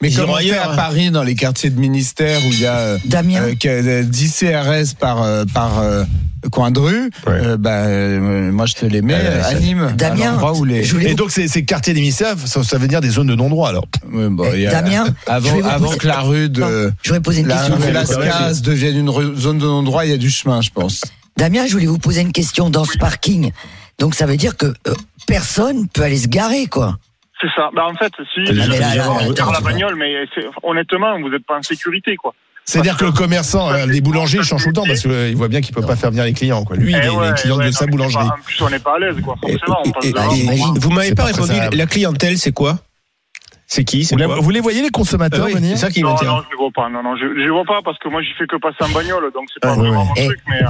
mais- 0.00 0.10
comme 0.12 0.30
on 0.30 0.36
fait 0.36 0.56
à 0.56 0.70
hein. 0.72 0.76
Paris, 0.76 1.10
dans 1.10 1.22
les 1.22 1.34
quartiers 1.34 1.70
de 1.70 1.78
ministère 1.78 2.38
où 2.40 2.48
il 2.50 2.60
y 2.60 2.66
a 2.66 2.76
euh, 2.76 2.98
Damien, 3.04 3.42
euh, 3.42 3.54
que- 3.54 3.68
euh, 3.68 4.02
10 4.02 4.38
CRS 4.38 4.94
par, 4.98 5.22
euh, 5.22 5.44
par 5.52 5.78
euh, 5.80 6.04
coin 6.52 6.70
de 6.70 6.80
rue, 6.80 7.10
Ouais. 7.26 7.32
euh, 7.32 7.56
bah, 7.56 7.84
euh, 7.86 8.50
moi 8.52 8.66
je 8.66 8.74
te 8.74 8.86
les 8.86 9.02
mets 9.02 9.14
Euh, 9.16 9.42
à 9.44 9.54
Nîmes. 9.54 9.92
Damien, 9.96 10.38
à 10.38 10.52
où 10.52 10.64
les... 10.64 10.78
Et 10.80 11.08
vous- 11.08 11.14
donc 11.14 11.30
ces, 11.30 11.48
ces 11.48 11.64
quartiers 11.64 11.94
d'émissaires, 11.94 12.34
ça, 12.38 12.62
ça 12.62 12.78
veut 12.78 12.88
dire 12.88 13.00
des 13.00 13.10
zones 13.10 13.26
de 13.28 13.34
non-droit 13.34 13.68
alors. 13.70 13.86
Ouais, 14.12 14.28
bon, 14.28 14.44
a- 14.44 14.70
Damien, 14.70 15.06
avant, 15.26 15.54
vais 15.54 15.60
vous 15.62 15.68
avant 15.68 15.86
poser- 15.86 15.98
que 15.98 16.06
la 16.06 16.20
rue 16.20 16.48
de 16.48 16.60
Non, 16.60 16.90
je 17.02 17.08
voudrais 17.08 17.20
poser 17.22 17.40
une 17.42 17.48
la 17.48 17.56
question. 18.00 18.18
Las 18.20 18.62
devienne 18.62 18.96
une 18.98 19.36
zone 19.36 19.58
de 19.58 19.66
non-droit, 19.66 20.04
il 20.04 20.10
y 20.10 20.14
a 20.14 20.18
du 20.18 20.30
chemin, 20.30 20.60
je 20.60 20.70
pense. 20.70 21.02
Damien, 21.36 21.66
je 21.66 21.72
voulais 21.72 21.86
vous 21.86 21.98
poser 21.98 22.20
une 22.22 22.32
question 22.32 22.70
dans 22.70 22.84
ce 22.84 22.98
parking. 22.98 23.52
Donc 23.98 24.14
ça 24.14 24.26
veut 24.26 24.36
dire 24.36 24.56
que 24.56 24.66
euh, 24.66 24.94
personne 25.26 25.88
peut 25.88 26.02
aller 26.02 26.18
se 26.18 26.28
garer, 26.28 26.66
quoi. 26.66 26.98
C'est 27.40 27.48
ça. 27.54 27.70
Bah, 27.74 27.82
en 27.88 27.94
fait, 27.94 28.12
si, 28.34 28.40
Ah, 28.48 28.52
je 28.52 28.52
vais 28.52 28.78
la 29.52 29.60
bagnole, 29.60 29.94
mais 29.96 30.12
c'est- 30.34 30.46
honnêtement, 30.64 31.20
vous 31.20 31.28
n'êtes 31.28 31.46
pas 31.46 31.58
en 31.58 31.62
sécurité, 31.62 32.16
quoi. 32.16 32.34
C'est-à-dire 32.70 32.96
que 32.98 33.04
le 33.06 33.12
commerçant, 33.12 33.70
euh, 33.72 33.86
les 33.86 34.00
boulangers, 34.02 34.38
ils 34.38 34.44
changent 34.44 34.62
tout 34.64 34.68
le 34.68 34.74
temps 34.74 34.84
parce 34.86 35.00
qu'il 35.00 35.34
voit 35.36 35.48
bien 35.48 35.60
qu'il 35.62 35.74
peut 35.74 35.80
pas 35.82 35.96
faire 35.96 36.10
venir 36.10 36.24
les 36.24 36.34
clients. 36.34 36.64
Quoi. 36.64 36.76
Lui, 36.76 36.92
il 36.92 37.00
Eh 37.02 37.06
est 37.06 37.08
ouais, 37.08 37.28
les 37.28 37.34
clients 37.34 37.56
ouais, 37.56 37.64
de 37.64 37.70
non, 37.70 37.76
sa 37.76 37.86
boulangerie. 37.86 38.26
pas- 38.28 38.34
En 38.38 38.42
plus, 38.44 38.62
on 38.62 38.68
n'est 38.70 38.78
pas 38.78 38.96
à 38.96 38.98
l'aise, 38.98 39.16
quoi. 39.24 39.36
Forcément, 39.40 39.78
on 39.86 39.90
passe 39.90 40.04
Et- 40.04 40.08
et- 40.08 40.12
devant. 40.12 40.32
et- 40.32 40.36
j'imagine. 40.36 40.78
vous 40.78 40.90
m'avez 40.90 41.14
pas 41.14 41.22
pas 41.22 41.28
répondu. 41.28 41.52
La 41.72 41.86
clientèle, 41.86 42.36
c'est 42.38 42.52
quoi? 42.52 42.78
C'est 43.66 43.84
qui? 43.84 44.02
Vous, 44.02 44.16
quoi 44.16 44.40
vous 44.40 44.50
les 44.50 44.60
voyez 44.60 44.82
les 44.82 44.90
consommateurs 44.90 45.42
Ah 45.44 45.46
oui, 45.46 45.54
venir 45.54 45.76
C'est 45.76 45.86
ça 45.86 45.90
qui 45.90 46.02
Non, 46.02 46.10
m'intéresse. 46.10 46.34
non, 46.36 46.42
je 46.50 46.54
ne 46.56 46.58
vois 46.60 46.70
pas. 46.74 46.88
Non, 46.90 47.02
non, 47.02 47.16
je 47.16 47.24
ne 47.24 47.34
les 47.44 47.50
vois 47.50 47.64
pas 47.64 47.80
parce 47.84 47.98
que 47.98 48.08
moi, 48.08 48.20
j'y 48.22 48.32
fais 48.38 48.46
que 48.46 48.56
passer 48.56 48.76
en 48.80 48.88
bagnole, 48.94 49.30
donc 49.34 49.46
c'est 49.52 49.60
pas 49.60 49.72
Ah, 49.72 49.74
vraiment 49.76 50.02
ouais. 50.02 50.06
mon 50.20 50.26
truc, 50.26 50.38
mais. 50.48 50.62
euh, 50.62 50.68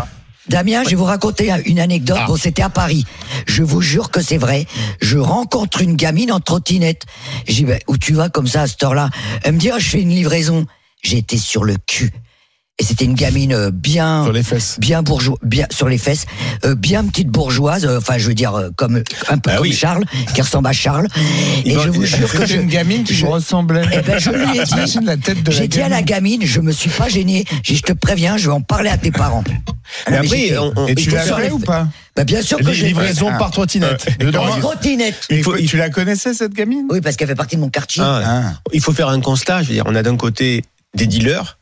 Damien, 0.49 0.83
je 0.85 0.91
vais 0.91 0.97
vous 0.97 1.05
raconter 1.05 1.53
une 1.67 1.79
anecdote. 1.79 2.17
Ah. 2.21 2.25
Bon, 2.27 2.37
c'était 2.37 2.63
à 2.63 2.71
Paris. 2.71 3.05
Je 3.47 3.63
vous 3.63 3.83
jure 3.83 4.11
que 4.11 4.21
c'est 4.23 4.39
vrai. 4.39 4.67
Je 5.03 5.19
rencontre 5.19 5.83
une 5.83 5.95
gamine 5.95 6.33
en 6.33 6.41
trottinette. 6.41 7.03
Je 7.47 7.53
dis, 7.65 7.67
où 7.87 7.99
tu 7.99 8.15
vas 8.15 8.31
comme 8.31 8.47
ça 8.47 8.63
à 8.63 8.67
cette 8.67 8.83
heure-là? 8.83 9.11
Elle 9.43 9.53
me 9.55 9.59
dit, 9.59 9.71
je 9.79 9.89
fais 9.89 10.01
une 10.01 10.09
livraison. 10.09 10.65
J'étais 11.03 11.39
sur 11.39 11.65
le 11.65 11.77
cul. 11.87 12.13
Et 12.81 12.85
c'était 12.85 13.07
une 13.07 13.15
gamine 13.15 13.53
euh, 13.53 13.71
bien, 13.73 14.23
sur 14.23 14.33
les 14.33 14.45
fesses. 14.45 14.77
bien 14.79 15.03
bourgeois, 15.03 15.37
bien 15.43 15.67
sur 15.69 15.89
les 15.89 15.99
fesses, 15.99 16.27
euh, 16.65 16.77
bien 16.77 17.05
petite 17.05 17.27
bourgeoise. 17.27 17.85
euh, 17.85 17.99
Enfin, 17.99 18.19
je 18.19 18.29
veux 18.29 18.35
dire 18.35 18.55
euh, 18.55 18.69
comme 18.77 19.03
un 19.29 19.39
peu 19.39 19.51
Ah 19.51 19.57
comme 19.57 19.63
oui. 19.67 19.73
Charles, 19.73 20.05
qui 20.33 20.41
ressemble 20.41 20.69
à 20.69 20.73
Charles. 20.73 21.09
Et 21.65 21.73
je 21.73 21.89
vous 21.89 22.05
jure 22.05 22.31
que 22.31 22.47
je, 22.47 22.55
une 22.59 22.69
gamine 22.69 23.03
qui 23.03 23.15
je- 23.15 23.27
me 23.27 23.31
ressemblait. 23.33 23.83
Eh 23.93 24.01
ben, 24.03 24.19
je 24.21 24.31
lui 24.31 24.45
ai 24.45 24.63
dit- 24.63 24.71
T'imagines 24.71 25.05
la 25.07 25.17
tête 25.17 25.43
de 25.43 25.51
la 25.51 25.57
j'ai 25.57 25.67
dit 25.67 25.81
à 25.81 25.89
la 25.89 26.03
gamine, 26.03 26.43
je 26.45 26.61
me 26.61 26.71
suis 26.71 26.91
pas 26.91 27.09
gêné. 27.09 27.45
Dit, 27.65 27.75
je 27.75 27.83
te 27.83 27.93
préviens, 27.93 28.37
je 28.37 28.47
vais 28.47 28.55
en 28.55 28.61
parler 28.61 28.91
à 28.91 28.97
tes 28.97 29.11
parents. 29.11 29.43
Mais 29.49 30.13
mais 30.13 30.17
après, 30.19 30.59
on- 30.59 30.73
on- 30.77 30.87
Et 30.87 30.95
tu 30.95 31.11
l'as 31.11 31.25
sur 31.27 31.37
fait 31.37 31.47
les- 31.47 31.51
ou 31.51 31.59
pas 31.59 31.89
Bah, 32.15 32.23
bien 32.23 32.43
sûr 32.43 32.59
que 32.59 32.73
j'ai 32.73 32.95
Ah. 32.97 33.39
par 33.39 33.51
trottinette. 33.51 34.07
Euh, 34.23 34.33
En 34.35 34.61
trottinette. 34.61 35.27
Il 35.31 35.43
faut- 35.43 35.57
tu 35.59 35.77
la 35.79 35.91
connaissais 35.91 36.33
cette 36.33 36.55
gamine? 36.55 36.87
Oui, 36.91 37.01
parce 37.01 37.17
qu'elle 37.17 37.27
fait 37.29 37.35
partie 37.35 37.57
de 37.57 37.61
mon 37.61 37.71
quartier. 37.71 38.05
Ah, 38.07 38.21
Ah. 38.25 38.53
il 38.73 38.81
faut 38.81 38.93
faire 38.93 39.09
un 39.09 39.21
constat. 39.21 39.63
Je 39.65 39.69
veux 39.69 39.75
dire, 39.75 39.85
on 39.87 39.97
a 39.97 40.03
d'un 40.05 40.17
côté 40.17 40.63
des 40.99 41.07
dealers 41.07 41.59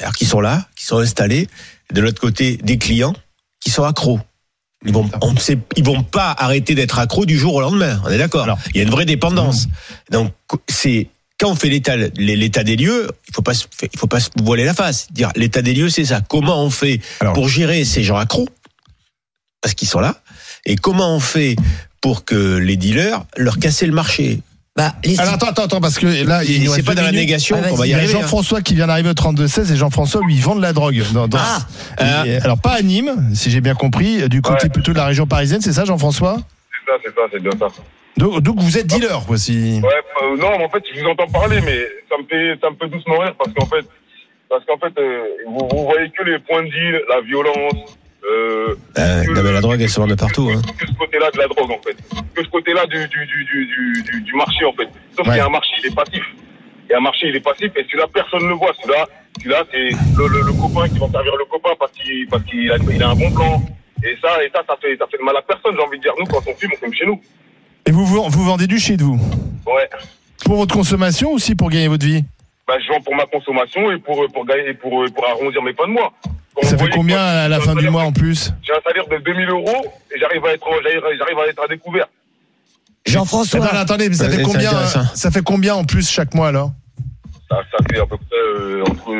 alors, 0.00 0.12
qui 0.14 0.26
sont 0.26 0.40
là, 0.40 0.66
qui 0.76 0.84
sont 0.84 0.98
installés, 0.98 1.48
de 1.92 2.00
l'autre 2.00 2.20
côté 2.20 2.56
des 2.56 2.78
clients 2.78 3.14
qui 3.60 3.70
sont 3.70 3.84
accros. 3.84 4.20
Ils 4.84 4.92
vont, 4.92 5.08
on 5.22 5.36
sait, 5.36 5.58
ils 5.76 5.84
vont 5.84 6.02
pas 6.02 6.34
arrêter 6.36 6.74
d'être 6.74 6.98
accros 6.98 7.24
du 7.24 7.38
jour 7.38 7.54
au 7.54 7.60
lendemain. 7.60 8.00
On 8.04 8.10
est 8.10 8.18
d'accord. 8.18 8.58
Il 8.70 8.76
y 8.76 8.80
a 8.80 8.82
une 8.82 8.90
vraie 8.90 9.06
dépendance. 9.06 9.68
Donc 10.10 10.32
c'est 10.68 11.08
quand 11.38 11.50
on 11.50 11.54
fait 11.56 11.68
l'état 11.68 11.96
l'état 11.96 12.62
des 12.62 12.76
lieux, 12.76 13.08
il 13.28 13.34
faut 13.34 13.42
pas 13.42 13.52
il 13.82 13.98
faut 13.98 14.06
pas 14.06 14.20
se 14.20 14.30
voiler 14.42 14.64
la 14.64 14.74
face. 14.74 15.08
Dire 15.12 15.30
l'état 15.34 15.62
des 15.62 15.74
lieux, 15.74 15.88
c'est 15.88 16.04
ça. 16.04 16.20
Comment 16.20 16.62
on 16.62 16.70
fait 16.70 17.00
Alors- 17.20 17.32
pour 17.34 17.48
gérer 17.48 17.84
ces 17.84 18.02
gens 18.02 18.16
accros? 18.16 18.48
Parce 19.62 19.74
qu'ils 19.74 19.88
sont 19.88 20.00
là 20.00 20.20
et 20.66 20.76
comment 20.76 21.14
on 21.14 21.20
fait 21.20 21.56
pour 22.00 22.24
que 22.24 22.56
les 22.58 22.76
dealers 22.76 23.24
leur 23.36 23.58
casser 23.58 23.86
le 23.86 23.92
marché? 23.92 24.40
Bah, 24.76 24.92
les 25.04 25.18
Alors 25.18 25.34
attends, 25.34 25.46
attends, 25.46 25.64
attends, 25.64 25.80
parce 25.80 25.98
que 25.98 26.06
là, 26.26 26.44
il 26.44 26.68
C'est 26.68 26.82
pas 26.82 26.94
dans 26.94 27.02
la 27.02 27.12
négation 27.12 27.56
Ah, 27.58 27.68
qu'on 27.70 27.76
va 27.76 27.80
vas-y. 27.82 27.88
Il 27.88 27.92
y 27.92 27.94
a 27.94 27.98
hein. 27.98 28.06
Jean-François 28.06 28.60
qui 28.60 28.74
vient 28.74 28.86
d'arriver 28.86 29.08
au 29.08 29.14
32-16 29.14 29.72
et 29.72 29.76
Jean-François, 29.76 30.20
lui, 30.22 30.34
il 30.34 30.42
vend 30.42 30.54
de 30.54 30.60
la 30.60 30.74
drogue. 30.74 31.02
Dans, 31.14 31.26
dans- 31.28 31.38
Ah. 31.98 32.24
Et- 32.26 32.36
alors, 32.36 32.58
pas 32.60 32.72
à 32.72 32.82
Nîmes, 32.82 33.30
si 33.34 33.50
j'ai 33.50 33.62
bien 33.62 33.74
compris, 33.74 34.28
du 34.28 34.42
côté 34.42 34.64
Ouais. 34.64 34.68
plutôt 34.70 34.92
de 34.92 34.98
la 34.98 35.06
région 35.06 35.26
parisienne, 35.26 35.62
c'est 35.62 35.72
ça, 35.72 35.86
Jean-François? 35.86 36.36
C'est 36.36 36.92
ça, 36.92 36.98
c'est 37.04 37.14
ça, 37.14 37.22
c'est 37.32 37.40
bien 37.42 37.52
ça. 37.58 37.68
donc, 38.18 38.40
donc, 38.42 38.60
vous 38.60 38.76
êtes 38.76 38.86
dealer, 38.86 39.24
quoi, 39.26 39.38
si. 39.38 39.80
Ouais, 39.82 39.88
euh, 40.22 40.36
non, 40.36 40.58
mais 40.58 40.64
en 40.64 40.68
fait, 40.68 40.82
je 40.94 41.00
vous 41.00 41.06
entends 41.08 41.26
parler, 41.28 41.60
mais 41.62 41.78
ça 42.10 42.16
me 42.20 42.26
fait, 42.28 42.60
ça 42.60 42.68
me 42.70 42.76
fait 42.76 42.88
doucement 42.94 43.18
rire 43.20 43.34
parce 43.38 43.52
qu'en 43.54 43.66
fait, 43.66 43.86
parce 44.50 44.64
qu'en 44.66 44.76
fait, 44.78 44.92
euh, 45.00 45.22
vous, 45.48 45.68
vous 45.72 45.84
voyez 45.84 46.10
que 46.10 46.22
les 46.22 46.38
points 46.40 46.62
de 46.62 46.68
deal, 46.68 47.00
la 47.08 47.20
violence, 47.22 47.96
euh, 48.30 48.74
Euh, 48.98 49.24
non, 49.34 49.42
mais 49.42 49.52
la 49.52 49.60
drogue, 49.60 49.80
elle 49.80 49.88
se 49.88 50.00
vend 50.00 50.06
de 50.06 50.14
partout. 50.14 50.50
Hein. 50.52 50.60
que 50.78 50.86
ce 50.86 50.92
côté-là 50.94 51.30
de 51.32 51.38
la 51.38 51.46
drogue 51.48 51.70
en 51.70 51.80
fait, 51.82 51.96
que 52.34 52.42
ce 52.44 52.48
côté-là 52.48 52.86
du, 52.86 52.98
du, 53.08 53.26
du, 53.26 53.44
du, 53.44 53.66
du, 53.66 54.02
du- 54.02 54.20
du 54.22 54.34
marché 54.34 54.64
en 54.64 54.72
fait. 54.72 54.88
Sauf 55.16 55.26
qu'il 55.26 55.36
y 55.36 55.40
a 55.40 55.46
un 55.46 55.50
marché, 55.50 55.70
il 55.82 55.86
est 55.86 55.94
passif. 55.94 56.24
Il 56.88 56.92
y 56.92 56.94
a 56.94 56.98
un 56.98 57.00
marché, 57.00 57.26
il 57.28 57.36
est 57.36 57.40
passif, 57.40 57.70
et 57.76 57.82
celui-là, 57.84 58.06
personne 58.12 58.42
ne 58.44 58.48
le 58.48 58.54
voit. 58.54 58.72
Celui-là, 58.80 59.06
celui-là, 59.38 59.64
c'est 59.72 59.90
le, 60.16 60.28
le, 60.28 60.40
le 60.46 60.52
copain 60.52 60.88
qui 60.88 60.98
va 60.98 61.08
servir 61.10 61.34
le 61.36 61.44
copain 61.46 61.70
parce 61.78 61.92
qu'il 61.92 62.26
parce 62.28 62.42
qu'il 62.44 62.70
a, 62.70 62.76
il 62.78 63.02
a 63.02 63.08
un 63.10 63.14
bon 63.16 63.30
plan. 63.32 63.62
Et 64.04 64.16
ça, 64.22 64.42
et 64.44 64.50
ça, 64.54 64.62
ça 64.68 64.76
fait, 64.80 64.96
ça 64.96 65.06
fait 65.10 65.18
de 65.18 65.24
mal 65.24 65.36
à 65.36 65.42
personne, 65.42 65.74
j'ai 65.76 65.82
envie 65.82 65.98
de 65.98 66.02
dire. 66.02 66.12
Nous, 66.18 66.26
quand 66.26 66.42
on 66.46 66.54
fume, 66.54 66.70
on 66.74 66.76
fume 66.84 66.94
chez 66.94 67.06
nous. 67.06 67.20
Et 67.86 67.90
vous, 67.90 68.04
vous, 68.04 68.44
vendez 68.44 68.66
du 68.66 68.78
shit, 68.78 69.00
vous? 69.00 69.18
Ouais. 69.66 69.88
Pour 70.44 70.56
votre 70.56 70.74
consommation 70.74 71.30
ou 71.32 71.34
aussi 71.36 71.54
pour 71.54 71.70
gagner 71.70 71.88
votre 71.88 72.04
vie? 72.06 72.22
Bah, 72.68 72.74
je 72.78 72.92
vends 72.92 73.00
pour 73.00 73.14
ma 73.16 73.24
consommation 73.26 73.90
et 73.92 73.98
pour, 73.98 74.24
pour 74.32 74.44
gagner, 74.44 74.68
et 74.70 74.74
pour, 74.74 75.04
pour 75.14 75.26
arrondir 75.28 75.62
mes 75.62 75.72
fins 75.72 75.86
de 75.88 75.92
mois. 75.92 76.12
Ça 76.62 76.78
fait 76.78 76.88
combien 76.90 77.18
à 77.22 77.48
la 77.48 77.56
j'ai 77.56 77.62
un 77.62 77.64
fin 77.66 77.72
du 77.72 77.78
salaire- 77.78 77.92
mois 77.92 78.02
en 78.04 78.12
plus 78.12 78.52
J'ai 78.62 78.72
un 78.72 78.80
salaire 78.86 79.06
de 79.08 79.22
2000 79.24 79.48
euros 79.50 79.84
et 80.14 80.18
j'arrive 80.18 80.44
à 80.46 80.52
être, 80.54 80.66
j'arrive 80.82 81.00
j'arrive 81.18 81.38
à 81.38 81.46
être 81.48 81.62
à 81.64 81.68
découvert. 81.68 82.06
Jean-François. 83.06 83.64
Attends, 83.64 83.76
attendez, 83.76 84.08
mais 84.08 84.14
ça 84.16 84.28
fait 84.30 84.42
combien. 84.42 84.70
Ça 85.14 85.30
fait 85.30 85.42
combien 85.42 85.74
en 85.74 85.84
plus 85.84 86.08
chaque 86.10 86.34
mois 86.34 86.48
alors 86.48 86.72
Ça, 87.50 87.58
ça 87.70 87.78
fait 87.90 88.00
à 88.00 88.06
peu 88.06 88.16
près 88.16 88.36
euh, 88.36 88.82
entre 88.90 89.12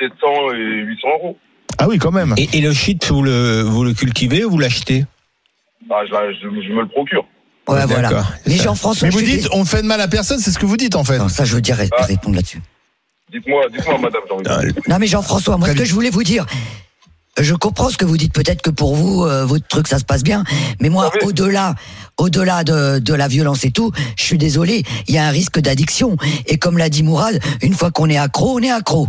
700 0.00 0.26
et 0.54 0.82
800 0.86 1.08
euros. 1.20 1.38
Ah 1.78 1.86
oui, 1.88 1.98
quand 1.98 2.10
même. 2.10 2.34
Et, 2.36 2.48
et 2.58 2.60
le 2.60 2.72
shit, 2.72 3.04
vous 3.06 3.22
le, 3.22 3.62
vous 3.62 3.84
le 3.84 3.94
cultivez 3.94 4.44
ou 4.44 4.50
vous 4.50 4.58
l'achetez 4.58 5.04
Bah, 5.88 5.96
je, 6.06 6.12
la- 6.12 6.32
je, 6.32 6.40
je 6.40 6.72
me 6.72 6.80
le 6.82 6.88
procure. 6.88 7.24
Ouais, 7.68 7.86
voilà. 7.86 8.10
Mais. 8.46 8.56
Jean-François, 8.56 9.06
Mais 9.08 9.12
vous 9.14 9.22
dites, 9.22 9.48
on 9.52 9.64
fait 9.64 9.82
de 9.82 9.86
mal 9.86 10.00
à 10.00 10.08
personne, 10.08 10.38
c'est 10.40 10.50
ce 10.50 10.58
que 10.58 10.66
vous 10.66 10.76
dites 10.76 10.96
en 10.96 11.04
fait. 11.04 11.18
Non, 11.18 11.28
ça, 11.28 11.44
je 11.44 11.54
veux 11.54 11.60
dire 11.60 11.76
Ah. 11.96 12.04
répondre 12.06 12.34
là-dessus. 12.34 12.60
Dites-moi, 13.32 13.62
dites-moi, 13.72 13.98
madame, 13.98 14.22
de 14.42 14.48
Ah. 14.48 14.60
Non, 14.88 14.96
mais 14.98 15.06
Jean-François, 15.06 15.56
moi, 15.56 15.68
ce 15.68 15.74
que 15.74 15.84
je 15.84 15.94
voulais 15.94 16.10
vous 16.10 16.22
dire, 16.24 16.46
je 17.38 17.54
comprends 17.54 17.88
ce 17.88 17.96
que 17.96 18.04
vous 18.04 18.16
dites. 18.16 18.32
Peut-être 18.34 18.60
que 18.62 18.70
pour 18.70 18.94
vous, 18.96 19.24
euh, 19.24 19.44
votre 19.44 19.66
truc, 19.68 19.86
ça 19.86 19.98
se 19.98 20.04
passe 20.04 20.22
bien. 20.24 20.44
Mais 20.80 20.88
moi, 20.88 21.10
Oui. 21.14 21.28
au-delà, 21.28 21.74
au-delà 22.18 22.64
de, 22.64 22.98
de 22.98 23.14
la 23.14 23.28
violence 23.28 23.64
et 23.64 23.70
tout, 23.70 23.92
je 24.18 24.22
suis 24.24 24.38
désolé, 24.38 24.82
il 25.06 25.14
y 25.14 25.18
a 25.18 25.26
un 25.26 25.30
risque 25.30 25.58
d'addiction. 25.60 26.16
Et 26.46 26.58
comme 26.58 26.76
l'a 26.76 26.88
dit 26.88 27.02
Mourad, 27.02 27.40
une 27.62 27.74
fois 27.74 27.90
qu'on 27.90 28.08
est 28.10 28.18
accro, 28.18 28.58
on 28.58 28.62
est 28.62 28.70
accro. 28.70 29.06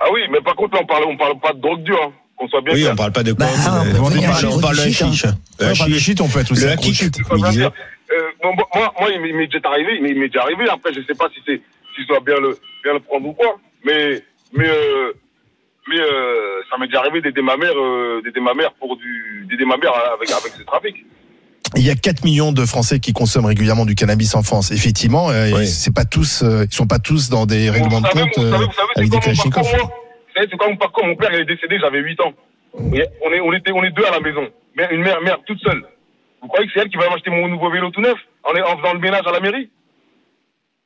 Ah 0.00 0.06
oui, 0.12 0.20
mais 0.32 0.40
par 0.40 0.56
contre, 0.56 0.74
là, 0.74 0.80
on 0.82 0.86
parle, 0.86 1.04
on 1.04 1.16
parle 1.16 1.38
pas 1.38 1.52
de 1.52 1.60
drogue 1.60 1.82
dure, 1.84 2.00
hein, 2.02 2.12
qu'on 2.36 2.48
soit 2.48 2.62
bien 2.62 2.74
Oui, 2.74 2.80
clair. 2.80 2.92
on 2.94 2.96
parle 2.96 3.12
pas 3.12 3.22
de 3.22 3.32
Bah, 3.32 3.46
coke, 3.46 3.56
on 3.56 4.06
on, 4.06 4.10
parle, 4.10 4.46
on 4.46 4.60
parle 4.60 4.76
du 4.78 4.86
de 4.86 4.90
shit, 4.90 5.02
hein. 5.02 5.12
chiche. 5.12 5.24
Ouais, 5.60 5.70
enfin, 5.70 5.86
le 5.86 5.98
shit, 5.98 6.20
on 6.20 6.28
peut 6.28 6.40
être 6.40 6.50
aussi 6.52 6.64
Le 6.64 7.50
dire, 7.52 7.70
euh, 8.10 8.16
moi, 8.42 8.52
moi, 8.74 8.94
moi, 8.98 9.08
il 9.14 9.20
m'est- 9.36 9.46
déjà 9.46 9.68
arrivé, 9.68 9.90
il 9.96 10.02
m'est- 10.02 10.10
il 10.10 10.18
m'est 10.18 10.28
déjà 10.28 10.42
arrivé. 10.42 10.64
Après, 10.72 10.90
je 10.94 11.00
sais 11.06 11.14
pas 11.14 11.28
si 11.32 11.40
c'est, 11.46 11.60
si 11.94 12.06
dois 12.08 12.18
bien 12.26 12.34
le, 12.40 12.58
bien 12.82 12.94
le 12.94 13.00
prendre 13.00 13.26
ou 13.26 13.32
quoi. 13.32 13.56
Mais, 13.84 14.22
mais, 14.52 14.68
euh, 14.68 15.12
mais, 15.88 16.00
euh, 16.00 16.60
ça 16.70 16.76
m'est 16.78 16.86
déjà 16.86 17.00
arrivé 17.00 17.20
d'aider 17.20 17.42
ma 17.42 17.56
mère, 17.56 17.72
euh, 17.76 18.20
d'aider 18.24 18.40
ma 18.40 18.54
mère 18.54 18.72
pour 18.74 18.96
du, 18.96 19.46
d'aider 19.48 19.64
ma 19.64 19.76
mère 19.76 19.92
avec, 20.14 20.30
avec 20.30 20.52
ce 20.52 20.62
trafic. 20.62 21.04
Il 21.76 21.86
y 21.86 21.90
a 21.90 21.94
4 21.94 22.24
millions 22.24 22.52
de 22.52 22.64
Français 22.64 22.98
qui 22.98 23.12
consomment 23.12 23.46
régulièrement 23.46 23.84
du 23.84 23.94
cannabis 23.94 24.34
en 24.34 24.42
France. 24.42 24.70
Effectivement, 24.70 25.30
euh, 25.30 25.50
Oui. 25.54 25.66
c'est 25.66 25.94
pas 25.94 26.04
tous, 26.04 26.42
euh, 26.42 26.64
ils 26.70 26.74
sont 26.74 26.86
pas 26.86 26.98
tous 26.98 27.28
dans 27.28 27.44
des 27.46 27.68
règlements 27.68 28.00
Vous 28.00 28.06
de 28.06 28.08
compte 28.08 28.38
vous 28.38 28.42
savez, 28.42 28.54
euh, 28.54 28.56
vous 28.56 28.72
savez, 28.72 28.88
c'est 28.94 29.00
avec 29.00 29.10
des 29.10 29.20
c'est 30.50 30.56
quoi 30.56 30.68
mon 30.68 30.76
parcours 30.76 31.04
Mon 31.04 31.16
père, 31.16 31.30
il 31.32 31.40
est 31.40 31.44
décédé, 31.44 31.78
j'avais 31.80 31.98
8 31.98 32.20
ans. 32.20 32.32
On 32.74 32.92
est, 32.94 33.40
on 33.40 33.52
était, 33.52 33.72
on 33.72 33.82
est 33.82 33.90
deux 33.90 34.04
à 34.04 34.12
la 34.12 34.20
maison. 34.20 34.46
Une 34.90 35.02
mère, 35.02 35.20
mère 35.20 35.38
toute 35.46 35.58
seule. 35.60 35.82
Vous 36.40 36.48
croyez 36.48 36.66
que 36.66 36.72
c'est 36.74 36.80
elle 36.80 36.88
qui 36.88 36.96
va 36.96 37.10
m'acheter 37.10 37.30
mon 37.30 37.48
nouveau 37.48 37.70
vélo 37.70 37.90
tout 37.90 38.00
neuf 38.00 38.16
en, 38.44 38.50
en 38.50 38.78
faisant 38.78 38.94
le 38.94 39.00
ménage 39.00 39.26
à 39.26 39.32
la 39.32 39.40
mairie? 39.40 39.68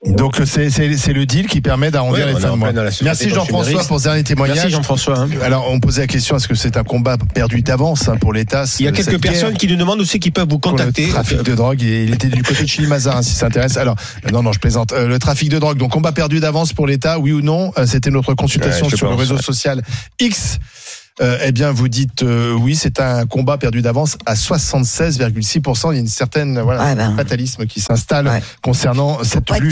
Donc 0.05 0.41
c'est 0.47 0.69
c'est 0.69 0.97
c'est 0.97 1.13
le 1.13 1.27
deal 1.27 1.47
qui 1.47 1.61
permet 1.61 1.93
d'arrondir 1.93 2.27
Ouais, 2.27 2.33
les 2.35 2.41
fins 2.41 2.51
de 2.51 2.57
mois. 2.57 2.73
Merci 3.03 3.31
Jean-François 3.31 3.85
pour 3.85 3.99
ce 4.01 4.05
dernier 4.05 4.25
témoignage. 4.25 4.57
Merci 4.57 4.73
Jean-François. 4.73 5.17
hein. 5.21 5.29
Alors 5.45 5.71
on 5.71 5.79
posait 5.79 6.01
la 6.01 6.07
question 6.09 6.37
est-ce 6.37 6.49
que 6.49 6.57
c'est 6.57 6.77
un 6.77 6.83
combat 6.83 7.17
perdu 7.35 7.63
d'avance 7.63 8.09
hein, 8.09 8.17
pour 8.21 8.33
l'État 8.33 8.65
Il 8.81 8.85
y 8.85 8.89
a 8.89 8.93
quelques 8.93 9.21
personnes 9.21 9.57
qui 9.57 9.69
nous 9.69 9.77
demandent 9.77 10.01
aussi 10.01 10.19
qui 10.19 10.33
peuvent 10.33 10.49
vous 10.51 10.59
contacter. 10.59 11.07
Le 11.07 11.13
trafic 11.13 11.43
de 11.45 11.55
drogue, 11.55 11.81
il 11.83 12.13
était 12.15 12.27
du 12.27 12.43
côté 12.43 12.65
de 12.65 12.69
Chili-Mazarin, 12.69 13.23
si 13.23 13.31
ça 13.35 13.47
intéresse. 13.47 13.77
Alors, 13.77 13.95
non, 14.33 14.43
non, 14.43 14.53
je 14.53 14.59
plaisante. 14.59 14.93
Euh, 14.93 15.07
le 15.07 15.21
trafic 15.21 15.49
de 15.49 15.61
drogue, 15.61 15.79
donc 15.79 15.93
combat 15.93 16.11
perdu 16.11 16.41
d'avance 16.41 16.73
pour 16.73 16.89
l'État, 16.89 17.21
oui 17.21 17.31
ou 17.31 17.41
non 17.41 17.73
Euh, 17.79 17.87
C'était 17.87 18.11
notre 18.11 18.35
consultation 18.35 18.87
Ouais, 18.87 18.97
sur 18.97 19.09
le 19.09 19.15
réseau 19.15 19.37
ouais. 19.37 19.43
social 19.43 19.83
X. 20.19 20.59
Euh, 21.21 21.39
eh 21.45 21.53
bien, 21.53 21.73
vous 21.73 21.89
dites 21.89 22.23
euh, 22.23 22.55
oui, 22.55 22.75
c'est 22.75 22.99
un 22.99 23.27
combat 23.27 23.59
perdu 23.59 23.83
d'avance 23.83 24.17
à 24.25 24.35
76,6%. 24.35 25.91
Il 25.91 25.95
y 25.95 25.97
a 25.99 26.01
une 26.01 26.07
certaine 26.07 26.59
voilà, 26.61 26.85
Ouais, 26.85 26.95
ben. 26.95 27.15
fatalisme 27.17 27.67
qui 27.67 27.81
s'installe 27.81 28.27
Ouais. 28.29 28.43
concernant 28.63 29.23
cette 29.23 29.51
lutte. 29.61 29.71